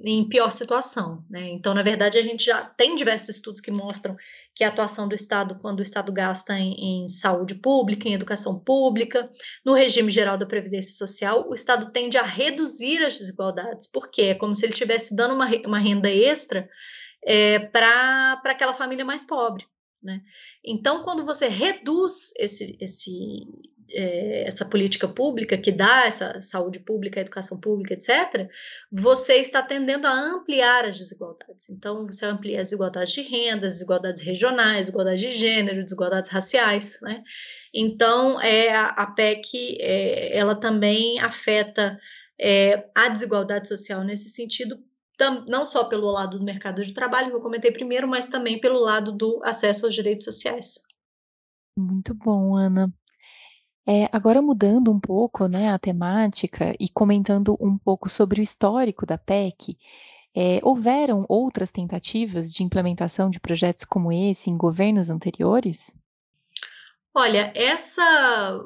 em 0.00 0.28
pior 0.28 0.50
situação. 0.50 1.24
Né? 1.30 1.48
Então, 1.50 1.72
na 1.74 1.82
verdade, 1.82 2.18
a 2.18 2.22
gente 2.22 2.44
já 2.44 2.62
tem 2.62 2.94
diversos 2.94 3.36
estudos 3.36 3.60
que 3.60 3.70
mostram 3.70 4.16
que 4.58 4.64
a 4.64 4.68
atuação 4.68 5.06
do 5.06 5.14
Estado, 5.14 5.56
quando 5.60 5.78
o 5.78 5.82
Estado 5.82 6.12
gasta 6.12 6.58
em, 6.58 7.04
em, 7.04 7.08
saúde 7.08 7.54
pública, 7.54 8.08
em 8.08 8.14
educação 8.14 8.58
pública, 8.58 9.30
no 9.64 9.72
regime 9.72 10.10
geral 10.10 10.36
da 10.36 10.44
Previdência 10.44 10.94
Social, 10.94 11.48
o 11.48 11.54
Estado 11.54 11.92
tende 11.92 12.18
a 12.18 12.24
reduzir 12.24 13.04
as 13.04 13.16
desigualdades, 13.16 13.88
porque 13.88 14.22
é 14.22 14.34
como 14.34 14.56
se 14.56 14.66
ele 14.66 14.72
estivesse 14.72 15.14
dando 15.14 15.34
uma, 15.34 15.46
uma 15.64 15.78
renda 15.78 16.10
extra 16.10 16.68
é, 17.24 17.60
para 17.60 18.42
aquela 18.46 18.74
família 18.74 19.04
mais 19.04 19.24
pobre. 19.24 19.64
Né? 20.02 20.22
Então, 20.64 21.04
quando 21.04 21.24
você 21.24 21.46
reduz 21.46 22.32
esse, 22.36 22.76
esse, 22.80 23.46
é, 23.90 24.44
essa 24.46 24.64
política 24.64 25.08
pública 25.08 25.56
que 25.56 25.72
dá 25.72 26.06
essa 26.06 26.40
saúde 26.40 26.80
pública, 26.80 27.20
educação 27.20 27.58
pública, 27.58 27.94
etc., 27.94 28.48
você 28.90 29.34
está 29.34 29.62
tendendo 29.62 30.06
a 30.06 30.12
ampliar 30.12 30.84
as 30.84 30.98
desigualdades. 30.98 31.68
Então, 31.68 32.06
você 32.06 32.26
amplia 32.26 32.60
as 32.60 32.68
desigualdades 32.68 33.12
de 33.12 33.22
renda, 33.22 33.68
desigualdades 33.68 34.22
regionais, 34.22 34.86
desigualdades 34.86 35.20
de 35.20 35.30
gênero, 35.30 35.82
desigualdades 35.82 36.30
raciais, 36.30 36.98
né? 37.02 37.22
Então, 37.72 38.40
é, 38.40 38.74
a, 38.74 38.86
a 38.88 39.06
PEC, 39.06 39.78
é, 39.80 40.36
ela 40.36 40.54
também 40.54 41.18
afeta 41.20 41.98
é, 42.40 42.88
a 42.94 43.08
desigualdade 43.08 43.68
social 43.68 44.04
nesse 44.04 44.28
sentido, 44.28 44.78
não 45.48 45.64
só 45.64 45.84
pelo 45.84 46.10
lado 46.10 46.38
do 46.38 46.44
mercado 46.44 46.82
de 46.82 46.94
trabalho, 46.94 47.30
que 47.30 47.36
eu 47.36 47.40
comentei 47.40 47.72
primeiro, 47.72 48.06
mas 48.06 48.28
também 48.28 48.60
pelo 48.60 48.78
lado 48.78 49.12
do 49.12 49.40
acesso 49.42 49.84
aos 49.84 49.94
direitos 49.94 50.24
sociais. 50.24 50.74
Muito 51.76 52.14
bom, 52.14 52.56
Ana. 52.56 52.92
É, 53.90 54.06
agora 54.12 54.42
mudando 54.42 54.92
um 54.92 55.00
pouco, 55.00 55.48
né, 55.48 55.70
a 55.70 55.78
temática 55.78 56.76
e 56.78 56.90
comentando 56.90 57.56
um 57.58 57.78
pouco 57.78 58.10
sobre 58.10 58.38
o 58.38 58.44
histórico 58.44 59.06
da 59.06 59.16
PEC, 59.16 59.78
é, 60.36 60.60
houveram 60.62 61.24
outras 61.26 61.72
tentativas 61.72 62.52
de 62.52 62.62
implementação 62.62 63.30
de 63.30 63.40
projetos 63.40 63.86
como 63.86 64.12
esse 64.12 64.50
em 64.50 64.58
governos 64.58 65.08
anteriores? 65.08 65.96
Olha, 67.14 67.50
essa 67.54 68.62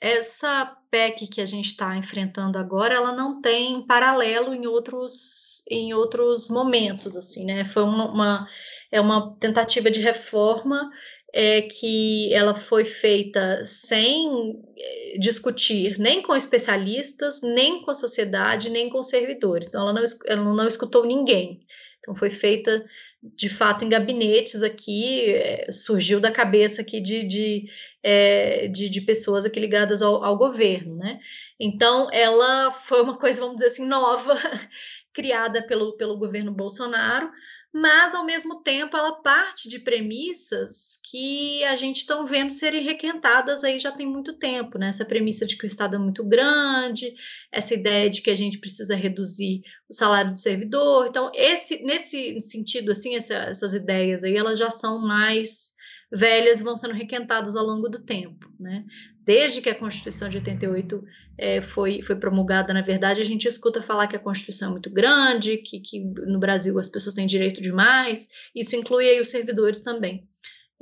essa 0.00 0.76
PEC 0.90 1.28
que 1.28 1.40
a 1.40 1.46
gente 1.46 1.68
está 1.68 1.96
enfrentando 1.96 2.58
agora, 2.58 2.92
ela 2.92 3.12
não 3.12 3.40
tem 3.40 3.86
paralelo 3.86 4.52
em 4.52 4.66
outros 4.66 5.62
em 5.70 5.94
outros 5.94 6.48
momentos, 6.48 7.16
assim, 7.16 7.44
né? 7.44 7.64
Foi 7.66 7.84
uma, 7.84 8.10
uma 8.10 8.48
é 8.90 9.00
uma 9.00 9.36
tentativa 9.36 9.90
de 9.90 10.00
reforma 10.00 10.90
é 11.38 11.60
que 11.60 12.32
ela 12.32 12.54
foi 12.54 12.86
feita 12.86 13.62
sem 13.66 14.58
eh, 14.74 15.18
discutir 15.18 15.98
nem 15.98 16.22
com 16.22 16.34
especialistas, 16.34 17.42
nem 17.42 17.82
com 17.82 17.90
a 17.90 17.94
sociedade, 17.94 18.70
nem 18.70 18.88
com 18.88 19.02
servidores. 19.02 19.68
Então, 19.68 19.82
ela 19.82 19.92
não, 19.92 20.02
ela 20.24 20.54
não 20.54 20.66
escutou 20.66 21.04
ninguém. 21.04 21.60
Então, 21.98 22.14
foi 22.14 22.30
feita 22.30 22.86
de 23.22 23.50
fato 23.50 23.84
em 23.84 23.88
gabinetes 23.90 24.62
aqui, 24.62 25.26
é, 25.34 25.70
surgiu 25.70 26.20
da 26.20 26.32
cabeça 26.32 26.80
aqui 26.80 27.02
de, 27.02 27.24
de, 27.24 27.68
é, 28.02 28.66
de, 28.68 28.88
de, 28.88 29.00
pessoas 29.02 29.44
aqui 29.44 29.60
ligadas 29.60 30.00
ao, 30.00 30.24
ao 30.24 30.38
governo, 30.38 30.96
né? 30.96 31.20
Então, 31.60 32.08
ela 32.12 32.72
foi 32.72 33.02
uma 33.02 33.18
coisa, 33.18 33.42
vamos 33.42 33.56
dizer 33.56 33.66
assim, 33.66 33.86
nova, 33.86 34.34
criada 35.12 35.66
pelo, 35.66 35.98
pelo 35.98 36.16
governo 36.16 36.50
Bolsonaro, 36.50 37.30
mas 37.78 38.14
ao 38.14 38.24
mesmo 38.24 38.62
tempo 38.62 38.96
ela 38.96 39.20
parte 39.20 39.68
de 39.68 39.78
premissas 39.78 40.98
que 41.04 41.62
a 41.64 41.76
gente 41.76 41.98
está 41.98 42.22
vendo 42.22 42.50
serem 42.50 42.82
requentadas 42.82 43.62
aí 43.62 43.78
já 43.78 43.92
tem 43.92 44.06
muito 44.06 44.38
tempo, 44.38 44.78
né? 44.78 44.88
Essa 44.88 45.04
premissa 45.04 45.44
de 45.44 45.58
que 45.58 45.64
o 45.64 45.66
Estado 45.66 45.96
é 45.96 45.98
muito 45.98 46.24
grande, 46.24 47.14
essa 47.52 47.74
ideia 47.74 48.08
de 48.08 48.22
que 48.22 48.30
a 48.30 48.34
gente 48.34 48.58
precisa 48.58 48.96
reduzir 48.96 49.60
o 49.90 49.92
salário 49.92 50.32
do 50.32 50.40
servidor. 50.40 51.06
Então, 51.06 51.30
esse, 51.34 51.82
nesse 51.82 52.40
sentido, 52.40 52.92
assim, 52.92 53.14
essa, 53.14 53.34
essas 53.34 53.74
ideias 53.74 54.24
aí, 54.24 54.34
elas 54.34 54.58
já 54.58 54.70
são 54.70 54.98
mais 54.98 55.76
velhas 56.10 56.62
vão 56.62 56.76
sendo 56.76 56.94
requentadas 56.94 57.56
ao 57.56 57.66
longo 57.66 57.90
do 57.90 58.02
tempo, 58.02 58.50
né? 58.58 58.86
Desde 59.26 59.60
que 59.60 59.68
a 59.68 59.74
Constituição 59.74 60.28
de 60.28 60.36
88 60.36 61.04
é, 61.36 61.60
foi, 61.60 62.00
foi 62.00 62.14
promulgada, 62.14 62.72
na 62.72 62.80
verdade, 62.80 63.20
a 63.20 63.24
gente 63.24 63.48
escuta 63.48 63.82
falar 63.82 64.06
que 64.06 64.14
a 64.14 64.20
Constituição 64.20 64.68
é 64.68 64.72
muito 64.72 64.88
grande, 64.88 65.56
que, 65.56 65.80
que 65.80 65.98
no 66.00 66.38
Brasil 66.38 66.78
as 66.78 66.88
pessoas 66.88 67.14
têm 67.16 67.26
direito 67.26 67.60
demais, 67.60 68.28
isso 68.54 68.76
inclui 68.76 69.08
aí 69.08 69.20
os 69.20 69.30
servidores 69.30 69.82
também. 69.82 70.28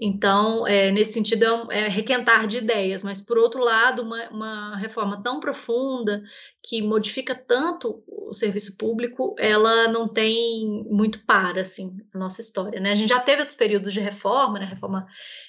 Então, 0.01 0.67
é, 0.67 0.91
nesse 0.91 1.13
sentido, 1.13 1.45
é, 1.45 1.53
um, 1.53 1.73
é, 1.73 1.89
requentar 1.89 2.49
de 2.49 2.59
ideias, 2.59 3.05
mas, 3.05 3.21
por 3.21 3.39
outro 3.39 3.63
lado, 3.63 4.03
uma, 4.03 4.29
uma, 4.31 4.77
reforma 4.77 5.23
tão 5.23 5.39
profunda, 5.39 6.21
que 6.63 6.83
modifica 6.83 7.33
tanto 7.35 8.03
o 8.09 8.35
serviço 8.35 8.77
público, 8.77 9.37
ela 9.39 9.87
não 9.89 10.09
tem 10.09 10.85
muito 10.91 11.25
para, 11.25 11.63
assim, 11.63 11.97
a 12.13 12.19
nossa 12.19 12.41
história, 12.41 12.81
né? 12.81 12.91
A 12.91 12.95
gente 12.97 13.11
já 13.11 13.21
teve 13.21 13.41
outros 13.41 13.57
períodos 13.57 13.93
de 13.93 14.01
reforma, 14.01 14.59
né? 14.59 14.67
Reforma 14.67 15.07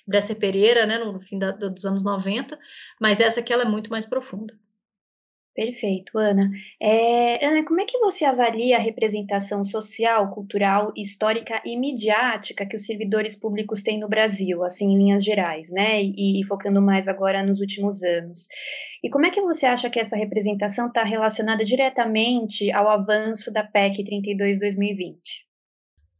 Bresser 0.07 0.35
Pereira, 0.37 0.85
né? 0.85 0.99
No, 0.99 1.19
fim 1.21 1.39
da, 1.39 1.51
dos 1.51 1.85
anos 1.85 2.03
90, 2.03 2.57
mas 3.01 3.19
essa 3.19 3.39
aqui 3.39 3.51
ela 3.51 3.63
é 3.63 3.67
muito 3.67 3.89
mais 3.89 4.05
profunda. 4.05 4.53
Perfeito, 5.55 6.17
Ana. 6.17 6.51
É, 6.81 7.45
Ana, 7.45 7.63
como 7.65 7.79
é 7.79 7.85
que 7.85 7.97
você 7.99 8.25
avalia 8.25 8.75
a 8.75 8.79
representação 8.79 9.63
social, 9.63 10.29
cultural, 10.31 10.91
histórica 10.97 11.61
e 11.63 11.77
midiática 11.77 12.65
que 12.65 12.75
os 12.75 12.85
servidores 12.85 13.37
públicos 13.37 13.81
têm 13.81 13.97
no 13.97 14.09
Brasil, 14.09 14.65
assim, 14.65 14.91
em 14.91 14.97
linhas 14.97 15.23
gerais, 15.23 15.71
né? 15.71 16.03
E, 16.03 16.41
e 16.41 16.43
focando 16.45 16.81
mais 16.81 17.07
agora 17.07 17.41
nos 17.41 17.61
últimos 17.61 18.03
anos. 18.03 18.49
E 19.01 19.09
como 19.09 19.25
é 19.27 19.31
que 19.31 19.39
você 19.39 19.65
acha 19.65 19.89
que 19.89 19.99
essa 19.99 20.17
representação 20.17 20.87
está 20.87 21.05
relacionada 21.05 21.63
diretamente 21.63 22.69
ao 22.73 22.89
avanço 22.89 23.49
da 23.49 23.63
PEC 23.63 24.03
32-2020? 24.03 25.44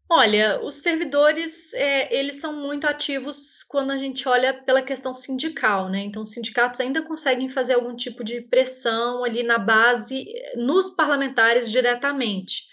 Olha, 0.09 0.61
os 0.63 0.75
servidores, 0.75 1.73
é, 1.73 2.15
eles 2.15 2.39
são 2.39 2.53
muito 2.53 2.85
ativos 2.85 3.63
quando 3.63 3.89
a 3.91 3.97
gente 3.97 4.27
olha 4.29 4.53
pela 4.53 4.83
questão 4.83 5.15
sindical, 5.17 5.89
né? 5.89 5.99
Então, 6.01 6.21
os 6.21 6.29
sindicatos 6.29 6.79
ainda 6.79 7.01
conseguem 7.01 7.49
fazer 7.49 7.73
algum 7.73 7.95
tipo 7.95 8.23
de 8.23 8.41
pressão 8.41 9.23
ali 9.23 9.41
na 9.41 9.57
base, 9.57 10.25
nos 10.55 10.91
parlamentares 10.91 11.71
diretamente. 11.71 12.65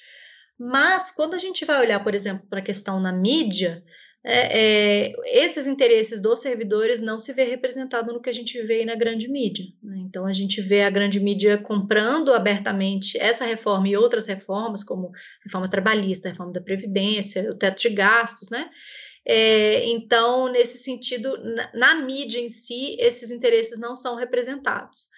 Mas, 0.59 1.11
quando 1.11 1.35
a 1.35 1.39
gente 1.39 1.65
vai 1.65 1.81
olhar, 1.81 2.05
por 2.05 2.15
exemplo, 2.15 2.47
para 2.49 2.59
a 2.59 2.63
questão 2.63 3.01
na 3.01 3.13
mídia, 3.13 3.83
é, 4.25 5.09
é, 5.09 5.13
esses 5.45 5.67
interesses 5.67 6.21
dos 6.21 6.41
servidores 6.41 7.01
não 7.01 7.19
se 7.19 7.33
vê 7.33 7.43
representado 7.45 8.13
no 8.13 8.21
que 8.23 8.31
a 8.31 8.33
gente 8.33 8.61
vê 8.63 8.85
na 8.85 8.95
grande 8.95 9.29
mídia. 9.29 9.67
Né? 9.83 9.97
Então, 9.99 10.25
a 10.27 10.33
gente 10.33 10.61
vê 10.61 10.83
a 10.83 10.91
grande 10.91 11.19
mídia 11.19 11.59
comprando 11.59 12.33
abertamente 12.33 13.19
essa 13.19 13.45
reforma 13.45 13.89
e 13.89 13.97
outras 13.97 14.27
reformas, 14.27 14.85
como 14.85 15.11
reforma 15.45 15.69
trabalhista, 15.69 16.29
reforma 16.29 16.53
da 16.53 16.61
Previdência, 16.61 17.51
o 17.51 17.57
teto 17.57 17.83
de 17.83 17.91
gastos, 17.91 18.49
né? 18.49 18.71
É, 19.25 19.87
então, 19.87 20.51
nesse 20.51 20.79
sentido, 20.79 21.37
na, 21.43 21.71
na 21.75 21.95
mídia 21.95 22.41
em 22.41 22.49
si, 22.49 22.97
esses 22.99 23.31
interesses 23.31 23.79
não 23.79 23.95
são 23.97 24.17
representados 24.17 25.09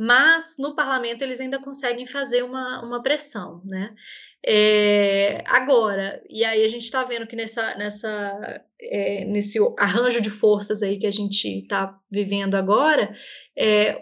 mas 0.00 0.54
no 0.56 0.76
parlamento 0.76 1.22
eles 1.22 1.40
ainda 1.40 1.58
conseguem 1.60 2.06
fazer 2.06 2.44
uma, 2.44 2.80
uma 2.84 3.02
pressão, 3.02 3.60
né? 3.64 3.92
É, 4.46 5.42
agora, 5.46 6.22
e 6.28 6.44
aí 6.44 6.64
a 6.64 6.68
gente 6.68 6.84
está 6.84 7.04
vendo 7.04 7.26
que 7.26 7.36
nessa, 7.36 7.74
nessa, 7.76 8.64
é, 8.80 9.24
nesse 9.24 9.58
arranjo 9.76 10.20
de 10.20 10.30
forças 10.30 10.82
aí 10.82 10.98
que 10.98 11.06
a 11.06 11.10
gente 11.10 11.46
está 11.60 11.98
vivendo 12.10 12.54
agora, 12.54 13.14
é, 13.58 14.00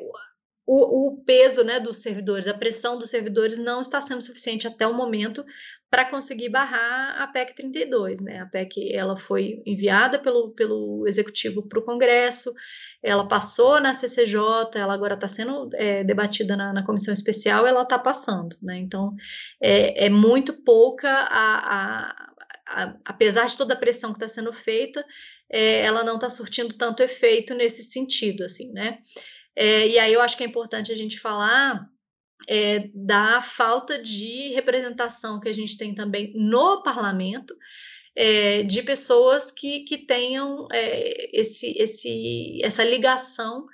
o, 0.67 1.09
o, 1.09 1.25
peso 1.25 1.63
né, 1.63 1.79
dos 1.79 1.99
servidores, 1.99 2.47
a 2.49 2.55
pressão 2.55 2.99
dos 2.99 3.09
servidores 3.09 3.57
não 3.57 3.81
está 3.81 4.01
sendo 4.01 4.21
suficiente 4.21 4.67
até 4.67 4.87
o 4.87 4.93
momento 4.93 5.45
para 5.89 6.05
conseguir 6.05 6.49
barrar 6.49 7.23
a 7.23 7.27
PEC 7.29 7.55
32. 7.55 8.21
Né? 8.21 8.41
A 8.41 8.47
PEC 8.47 8.93
ela 8.93 9.17
foi 9.17 9.63
enviada 9.65 10.19
pelo, 10.19 10.51
pelo 10.51 11.07
executivo 11.07 11.63
para 11.63 11.79
o 11.79 11.85
Congresso, 11.85 12.53
ela 13.07 13.29
passou 13.29 13.81
na 13.81 13.95
CCJ, 13.95 14.41
ela 14.75 14.93
agora 14.93 15.15
está 15.15 15.29
sendo 15.29 15.71
é, 15.75 16.03
debatida 16.03 16.57
na, 16.57 16.73
na, 16.73 16.85
comissão 16.85 17.15
especial, 17.15 17.65
ela 17.65 17.83
está 17.83 17.97
passando, 17.97 18.57
né? 18.61 18.79
Então 18.79 19.15
é, 19.61 20.07
é 20.07 20.11
muito 20.11 20.53
pouca 20.65 21.09
a, 21.09 21.75
a, 21.75 22.27
a, 22.67 22.97
apesar 23.05 23.47
de 23.47 23.57
toda 23.57 23.75
a 23.75 23.77
pressão 23.77 24.13
que 24.13 24.17
está 24.17 24.27
sendo 24.27 24.53
feita, 24.53 25.05
é, 25.49 25.83
ela 25.83 26.03
não 26.03 26.17
está 26.17 26.29
surtindo 26.29 26.75
tanto 26.75 27.01
efeito 27.01 27.55
nesse 27.55 27.85
sentido, 27.85 28.43
assim, 28.43 28.73
né? 28.73 28.99
É, 29.55 29.87
e 29.87 29.99
aí 30.01 30.13
eu 30.13 30.21
acho 30.21 30.37
que 30.37 30.43
é 30.43 30.47
importante 30.47 30.91
a 30.91 30.97
gente 30.97 31.21
falar 31.21 31.89
é, 32.49 32.91
da 32.93 33.41
falta 33.41 34.03
de 34.03 34.53
representação 34.53 35.39
que 35.39 35.49
a 35.49 35.55
gente 35.55 35.79
tem 35.79 35.95
também 35.95 36.33
no 36.35 36.83
parlamento 36.83 37.55
é, 38.17 38.63
de 38.63 38.83
pessoas 38.83 39.53
que, 39.53 39.81
que 39.81 39.99
tenham 39.99 40.67
é, 40.73 41.39
esse, 41.39 41.77
esse, 41.79 42.59
essa 42.65 42.83
ligação 42.83 43.67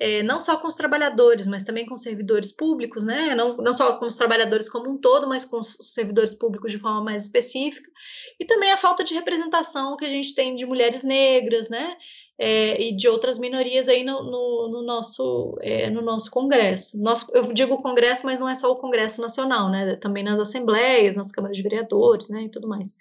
é, 0.00 0.22
não 0.22 0.40
só 0.40 0.56
com 0.56 0.66
os 0.66 0.74
trabalhadores, 0.74 1.46
mas 1.46 1.62
também 1.62 1.84
com 1.84 1.94
os 1.94 2.02
servidores 2.02 2.50
públicos, 2.50 3.04
né? 3.04 3.34
Não, 3.34 3.58
não 3.58 3.74
só 3.74 3.98
com 3.98 4.06
os 4.06 4.16
trabalhadores 4.16 4.66
como 4.66 4.88
um 4.90 4.96
todo, 4.96 5.28
mas 5.28 5.44
com 5.44 5.60
os 5.60 5.76
servidores 5.92 6.32
públicos 6.32 6.72
de 6.72 6.78
forma 6.78 7.04
mais 7.04 7.24
específica, 7.24 7.90
e 8.38 8.46
também 8.46 8.72
a 8.72 8.78
falta 8.78 9.04
de 9.04 9.12
representação 9.12 9.98
que 9.98 10.06
a 10.06 10.08
gente 10.08 10.34
tem 10.34 10.54
de 10.54 10.64
mulheres 10.64 11.02
negras, 11.02 11.68
né? 11.68 11.98
É, 12.38 12.80
e 12.80 12.96
de 12.96 13.06
outras 13.06 13.38
minorias 13.38 13.86
aí 13.86 14.02
no, 14.02 14.22
no, 14.22 14.68
no 14.72 14.82
nosso, 14.82 15.58
é, 15.60 15.90
no 15.90 16.00
nosso 16.00 16.30
Congresso. 16.30 16.98
Nosso, 16.98 17.30
eu 17.34 17.52
digo 17.52 17.82
Congresso, 17.82 18.24
mas 18.24 18.40
não 18.40 18.48
é 18.48 18.54
só 18.54 18.72
o 18.72 18.76
Congresso 18.76 19.20
Nacional, 19.20 19.70
né? 19.70 19.96
Também 19.96 20.24
nas 20.24 20.40
assembleias, 20.40 21.16
nas 21.16 21.30
câmaras 21.30 21.54
de 21.54 21.62
vereadores, 21.62 22.30
né? 22.30 22.44
E 22.44 22.48
tudo 22.48 22.66
mais. 22.66 22.96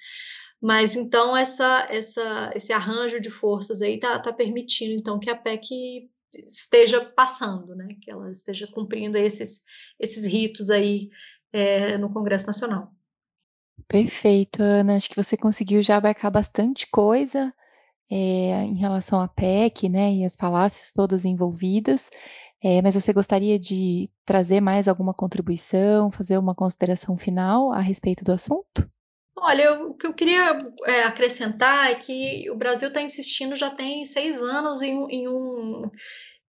Mas 0.61 0.95
então 0.95 1.35
essa, 1.35 1.87
essa, 1.89 2.51
esse 2.53 2.73
arranjo 2.73 3.19
de 3.19 3.29
forças 3.29 3.81
aí 3.81 3.95
está 3.95 4.19
tá 4.19 4.33
permitindo 4.33 4.93
então 4.93 5.19
que 5.19 5.29
a 5.29 5.35
PEC 5.35 6.09
esteja 6.33 7.03
passando, 7.03 7.75
né? 7.75 7.95
Que 8.01 8.11
ela 8.11 8.31
esteja 8.31 8.67
cumprindo 8.67 9.17
esses, 9.17 9.63
esses 9.99 10.25
ritos 10.25 10.69
aí 10.69 11.09
é, 11.51 11.97
no 11.97 12.11
Congresso 12.11 12.45
Nacional. 12.47 12.93
Perfeito, 13.87 14.61
Ana. 14.61 14.95
Acho 14.95 15.09
que 15.09 15.15
você 15.15 15.37
conseguiu 15.37 15.81
já 15.81 15.97
abarcar 15.97 16.31
bastante 16.31 16.85
coisa 16.91 17.53
é, 18.11 18.63
em 18.63 18.75
relação 18.75 19.21
à 19.21 19.27
PEC, 19.27 19.87
né? 19.87 20.13
E 20.13 20.25
as 20.25 20.35
falácias 20.35 20.91
todas 20.91 21.25
envolvidas. 21.25 22.09
É, 22.61 22.81
mas 22.81 22.95
você 22.95 23.13
gostaria 23.13 23.57
de 23.57 24.11
trazer 24.25 24.59
mais 24.59 24.89
alguma 24.89 25.13
contribuição, 25.13 26.11
fazer 26.11 26.37
uma 26.37 26.53
consideração 26.53 27.15
final 27.15 27.71
a 27.71 27.79
respeito 27.79 28.23
do 28.25 28.33
assunto? 28.33 28.89
Olha, 29.35 29.63
eu, 29.63 29.91
o 29.91 29.93
que 29.93 30.05
eu 30.05 30.13
queria 30.13 30.59
é, 30.85 31.03
acrescentar 31.03 31.91
é 31.91 31.95
que 31.95 32.49
o 32.51 32.55
Brasil 32.55 32.89
está 32.89 33.01
insistindo 33.01 33.55
já 33.55 33.69
tem 33.69 34.03
seis 34.05 34.41
anos 34.41 34.81
em, 34.81 34.93
em, 35.09 35.27
um, 35.29 35.89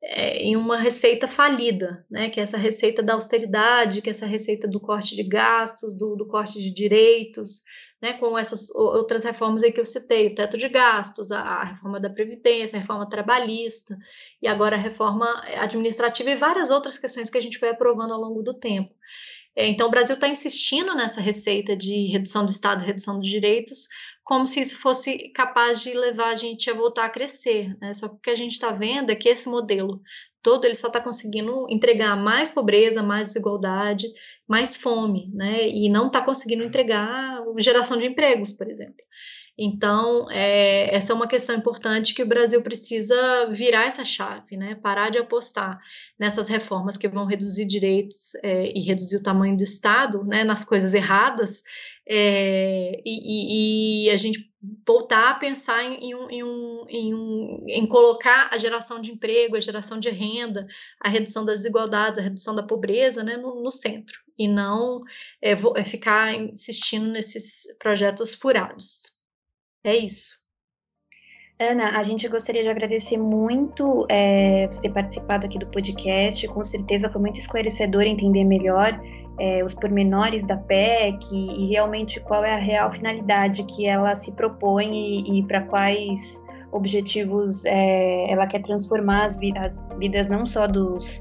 é, 0.02 0.38
em 0.42 0.56
uma 0.56 0.76
receita 0.78 1.28
falida, 1.28 2.04
né? 2.10 2.30
Que 2.30 2.40
é 2.40 2.42
essa 2.42 2.58
receita 2.58 3.02
da 3.02 3.14
austeridade, 3.14 4.02
que 4.02 4.10
é 4.10 4.12
essa 4.12 4.26
receita 4.26 4.66
do 4.66 4.80
corte 4.80 5.14
de 5.14 5.22
gastos, 5.22 5.96
do, 5.96 6.16
do 6.16 6.26
corte 6.26 6.58
de 6.58 6.72
direitos, 6.72 7.62
né? 8.02 8.14
Com 8.14 8.36
essas 8.36 8.68
outras 8.74 9.22
reformas 9.24 9.62
aí 9.62 9.72
que 9.72 9.80
eu 9.80 9.86
citei, 9.86 10.26
o 10.28 10.34
teto 10.34 10.58
de 10.58 10.68
gastos, 10.68 11.30
a, 11.30 11.40
a 11.40 11.64
reforma 11.64 12.00
da 12.00 12.10
Previdência, 12.10 12.76
a 12.76 12.80
reforma 12.80 13.08
trabalhista, 13.08 13.96
e 14.42 14.48
agora 14.48 14.74
a 14.76 14.78
reforma 14.78 15.26
administrativa 15.58 16.30
e 16.30 16.36
várias 16.36 16.70
outras 16.70 16.98
questões 16.98 17.30
que 17.30 17.38
a 17.38 17.42
gente 17.42 17.58
foi 17.58 17.68
aprovando 17.68 18.12
ao 18.14 18.20
longo 18.20 18.42
do 18.42 18.54
tempo. 18.54 18.90
É, 19.56 19.66
então, 19.66 19.88
o 19.88 19.90
Brasil 19.90 20.14
está 20.14 20.28
insistindo 20.28 20.94
nessa 20.94 21.20
receita 21.20 21.76
de 21.76 22.06
redução 22.06 22.44
do 22.44 22.50
Estado, 22.50 22.84
redução 22.84 23.18
dos 23.18 23.28
direitos, 23.28 23.88
como 24.22 24.46
se 24.46 24.60
isso 24.60 24.78
fosse 24.78 25.30
capaz 25.30 25.82
de 25.82 25.92
levar 25.92 26.28
a 26.28 26.34
gente 26.34 26.70
a 26.70 26.74
voltar 26.74 27.06
a 27.06 27.10
crescer. 27.10 27.76
Né? 27.80 27.92
Só 27.92 28.08
que 28.08 28.14
o 28.14 28.18
que 28.20 28.30
a 28.30 28.36
gente 28.36 28.52
está 28.52 28.70
vendo 28.70 29.10
é 29.10 29.16
que 29.16 29.28
esse 29.28 29.48
modelo 29.48 30.00
todo 30.42 30.64
ele 30.64 30.74
só 30.74 30.86
está 30.86 31.00
conseguindo 31.00 31.66
entregar 31.68 32.16
mais 32.16 32.50
pobreza, 32.50 33.02
mais 33.02 33.28
desigualdade, 33.28 34.06
mais 34.48 34.76
fome, 34.76 35.30
né? 35.34 35.68
E 35.68 35.88
não 35.90 36.06
está 36.06 36.22
conseguindo 36.22 36.64
entregar 36.64 37.42
geração 37.58 37.98
de 37.98 38.06
empregos, 38.06 38.52
por 38.52 38.68
exemplo. 38.68 39.04
Então, 39.62 40.26
é, 40.30 40.94
essa 40.94 41.12
é 41.12 41.14
uma 41.14 41.28
questão 41.28 41.54
importante 41.54 42.14
que 42.14 42.22
o 42.22 42.26
Brasil 42.26 42.62
precisa 42.62 43.46
virar 43.50 43.84
essa 43.84 44.06
chave, 44.06 44.56
né? 44.56 44.74
Parar 44.74 45.10
de 45.10 45.18
apostar 45.18 45.78
nessas 46.18 46.48
reformas 46.48 46.96
que 46.96 47.06
vão 47.06 47.26
reduzir 47.26 47.66
direitos 47.66 48.34
é, 48.42 48.72
e 48.74 48.80
reduzir 48.80 49.18
o 49.18 49.22
tamanho 49.22 49.58
do 49.58 49.62
Estado, 49.62 50.24
né? 50.24 50.44
Nas 50.44 50.64
coisas 50.64 50.94
erradas, 50.94 51.62
é, 52.08 53.02
e, 53.04 54.06
e, 54.06 54.10
a 54.10 54.16
gente 54.16 54.50
voltar 54.86 55.30
a 55.30 55.34
pensar 55.34 55.84
em, 55.84 56.08
em, 56.08 56.14
um, 56.14 56.86
em, 56.88 57.14
um, 57.14 57.64
em, 57.68 57.86
colocar 57.86 58.48
a 58.50 58.56
geração 58.56 58.98
de 58.98 59.12
emprego, 59.12 59.56
a 59.56 59.60
geração 59.60 59.98
de 60.00 60.08
renda, 60.08 60.66
a 60.98 61.08
redução 61.10 61.44
das 61.44 61.58
desigualdades, 61.58 62.18
a 62.18 62.22
redução 62.22 62.54
da 62.54 62.62
pobreza, 62.62 63.22
né? 63.22 63.36
No, 63.36 63.62
no 63.62 63.70
centro 63.70 64.18
e 64.38 64.48
não 64.48 65.02
é, 65.42 65.50
é 65.52 65.84
ficar 65.84 66.34
insistindo 66.34 67.08
nesses 67.08 67.66
projetos 67.78 68.34
furados. 68.34 69.19
É 69.84 69.96
isso. 69.96 70.40
Ana, 71.58 71.98
a 71.98 72.02
gente 72.02 72.26
gostaria 72.26 72.62
de 72.62 72.68
agradecer 72.68 73.18
muito 73.18 74.06
é, 74.08 74.66
você 74.66 74.80
ter 74.80 74.92
participado 74.92 75.46
aqui 75.46 75.58
do 75.58 75.66
podcast. 75.66 76.48
Com 76.48 76.64
certeza 76.64 77.10
foi 77.10 77.20
muito 77.20 77.38
esclarecedor 77.38 78.02
entender 78.02 78.44
melhor 78.44 78.98
é, 79.38 79.62
os 79.62 79.74
pormenores 79.74 80.46
da 80.46 80.56
PEC 80.56 81.18
e, 81.30 81.64
e, 81.64 81.68
realmente 81.68 82.18
qual 82.20 82.44
é 82.44 82.54
a 82.54 82.58
real 82.58 82.90
finalidade 82.92 83.62
que 83.64 83.86
ela 83.86 84.14
se 84.14 84.32
propõe 84.32 84.90
e, 84.90 85.38
e 85.38 85.42
para 85.42 85.62
quais 85.62 86.42
objetivos 86.72 87.64
é, 87.66 88.30
ela 88.30 88.46
quer 88.46 88.62
transformar 88.62 89.24
as 89.24 89.38
vidas, 89.38 89.82
as 89.82 89.98
vidas 89.98 90.28
não 90.28 90.46
só 90.46 90.66
dos 90.66 91.20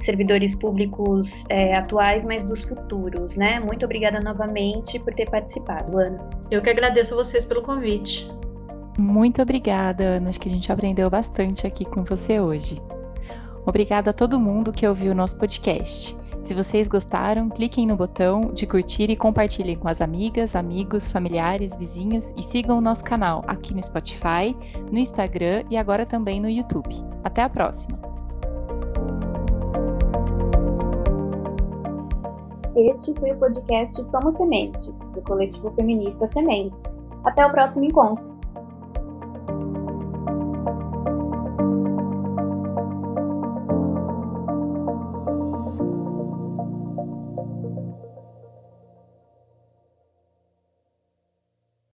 servidores 0.00 0.54
públicos 0.54 1.44
é, 1.48 1.74
atuais, 1.74 2.24
mas 2.24 2.44
dos 2.44 2.62
futuros, 2.62 3.36
né? 3.36 3.60
Muito 3.60 3.84
obrigada 3.84 4.20
novamente 4.20 4.98
por 4.98 5.14
ter 5.14 5.28
participado, 5.30 5.98
Ana. 5.98 6.28
Eu 6.50 6.62
que 6.62 6.70
agradeço 6.70 7.14
a 7.14 7.16
vocês 7.18 7.44
pelo 7.44 7.62
convite. 7.62 8.30
Muito 8.98 9.42
obrigada, 9.42 10.04
Ana. 10.04 10.30
Acho 10.30 10.40
que 10.40 10.48
a 10.48 10.52
gente 10.52 10.70
aprendeu 10.72 11.10
bastante 11.10 11.66
aqui 11.66 11.84
com 11.84 12.04
você 12.04 12.40
hoje. 12.40 12.80
Obrigada 13.66 14.10
a 14.10 14.14
todo 14.14 14.40
mundo 14.40 14.72
que 14.72 14.86
ouviu 14.86 15.12
o 15.12 15.14
nosso 15.14 15.36
podcast. 15.36 16.16
Se 16.46 16.54
vocês 16.54 16.86
gostaram, 16.86 17.48
cliquem 17.48 17.88
no 17.88 17.96
botão 17.96 18.52
de 18.54 18.68
curtir 18.68 19.10
e 19.10 19.16
compartilhem 19.16 19.76
com 19.76 19.88
as 19.88 20.00
amigas, 20.00 20.54
amigos, 20.54 21.10
familiares, 21.10 21.76
vizinhos 21.76 22.32
e 22.36 22.42
sigam 22.42 22.78
o 22.78 22.80
nosso 22.80 23.02
canal 23.02 23.42
aqui 23.48 23.74
no 23.74 23.82
Spotify, 23.82 24.56
no 24.92 24.96
Instagram 24.96 25.64
e 25.68 25.76
agora 25.76 26.06
também 26.06 26.40
no 26.40 26.48
YouTube. 26.48 26.94
Até 27.24 27.42
a 27.42 27.48
próxima! 27.48 28.15
Este 32.76 33.14
foi 33.18 33.32
o 33.32 33.38
podcast 33.38 34.04
Somos 34.04 34.34
Sementes, 34.34 35.06
do 35.06 35.22
coletivo 35.22 35.70
feminista 35.70 36.26
Sementes. 36.26 36.98
Até 37.24 37.46
o 37.46 37.50
próximo 37.50 37.86
encontro! 37.86 38.35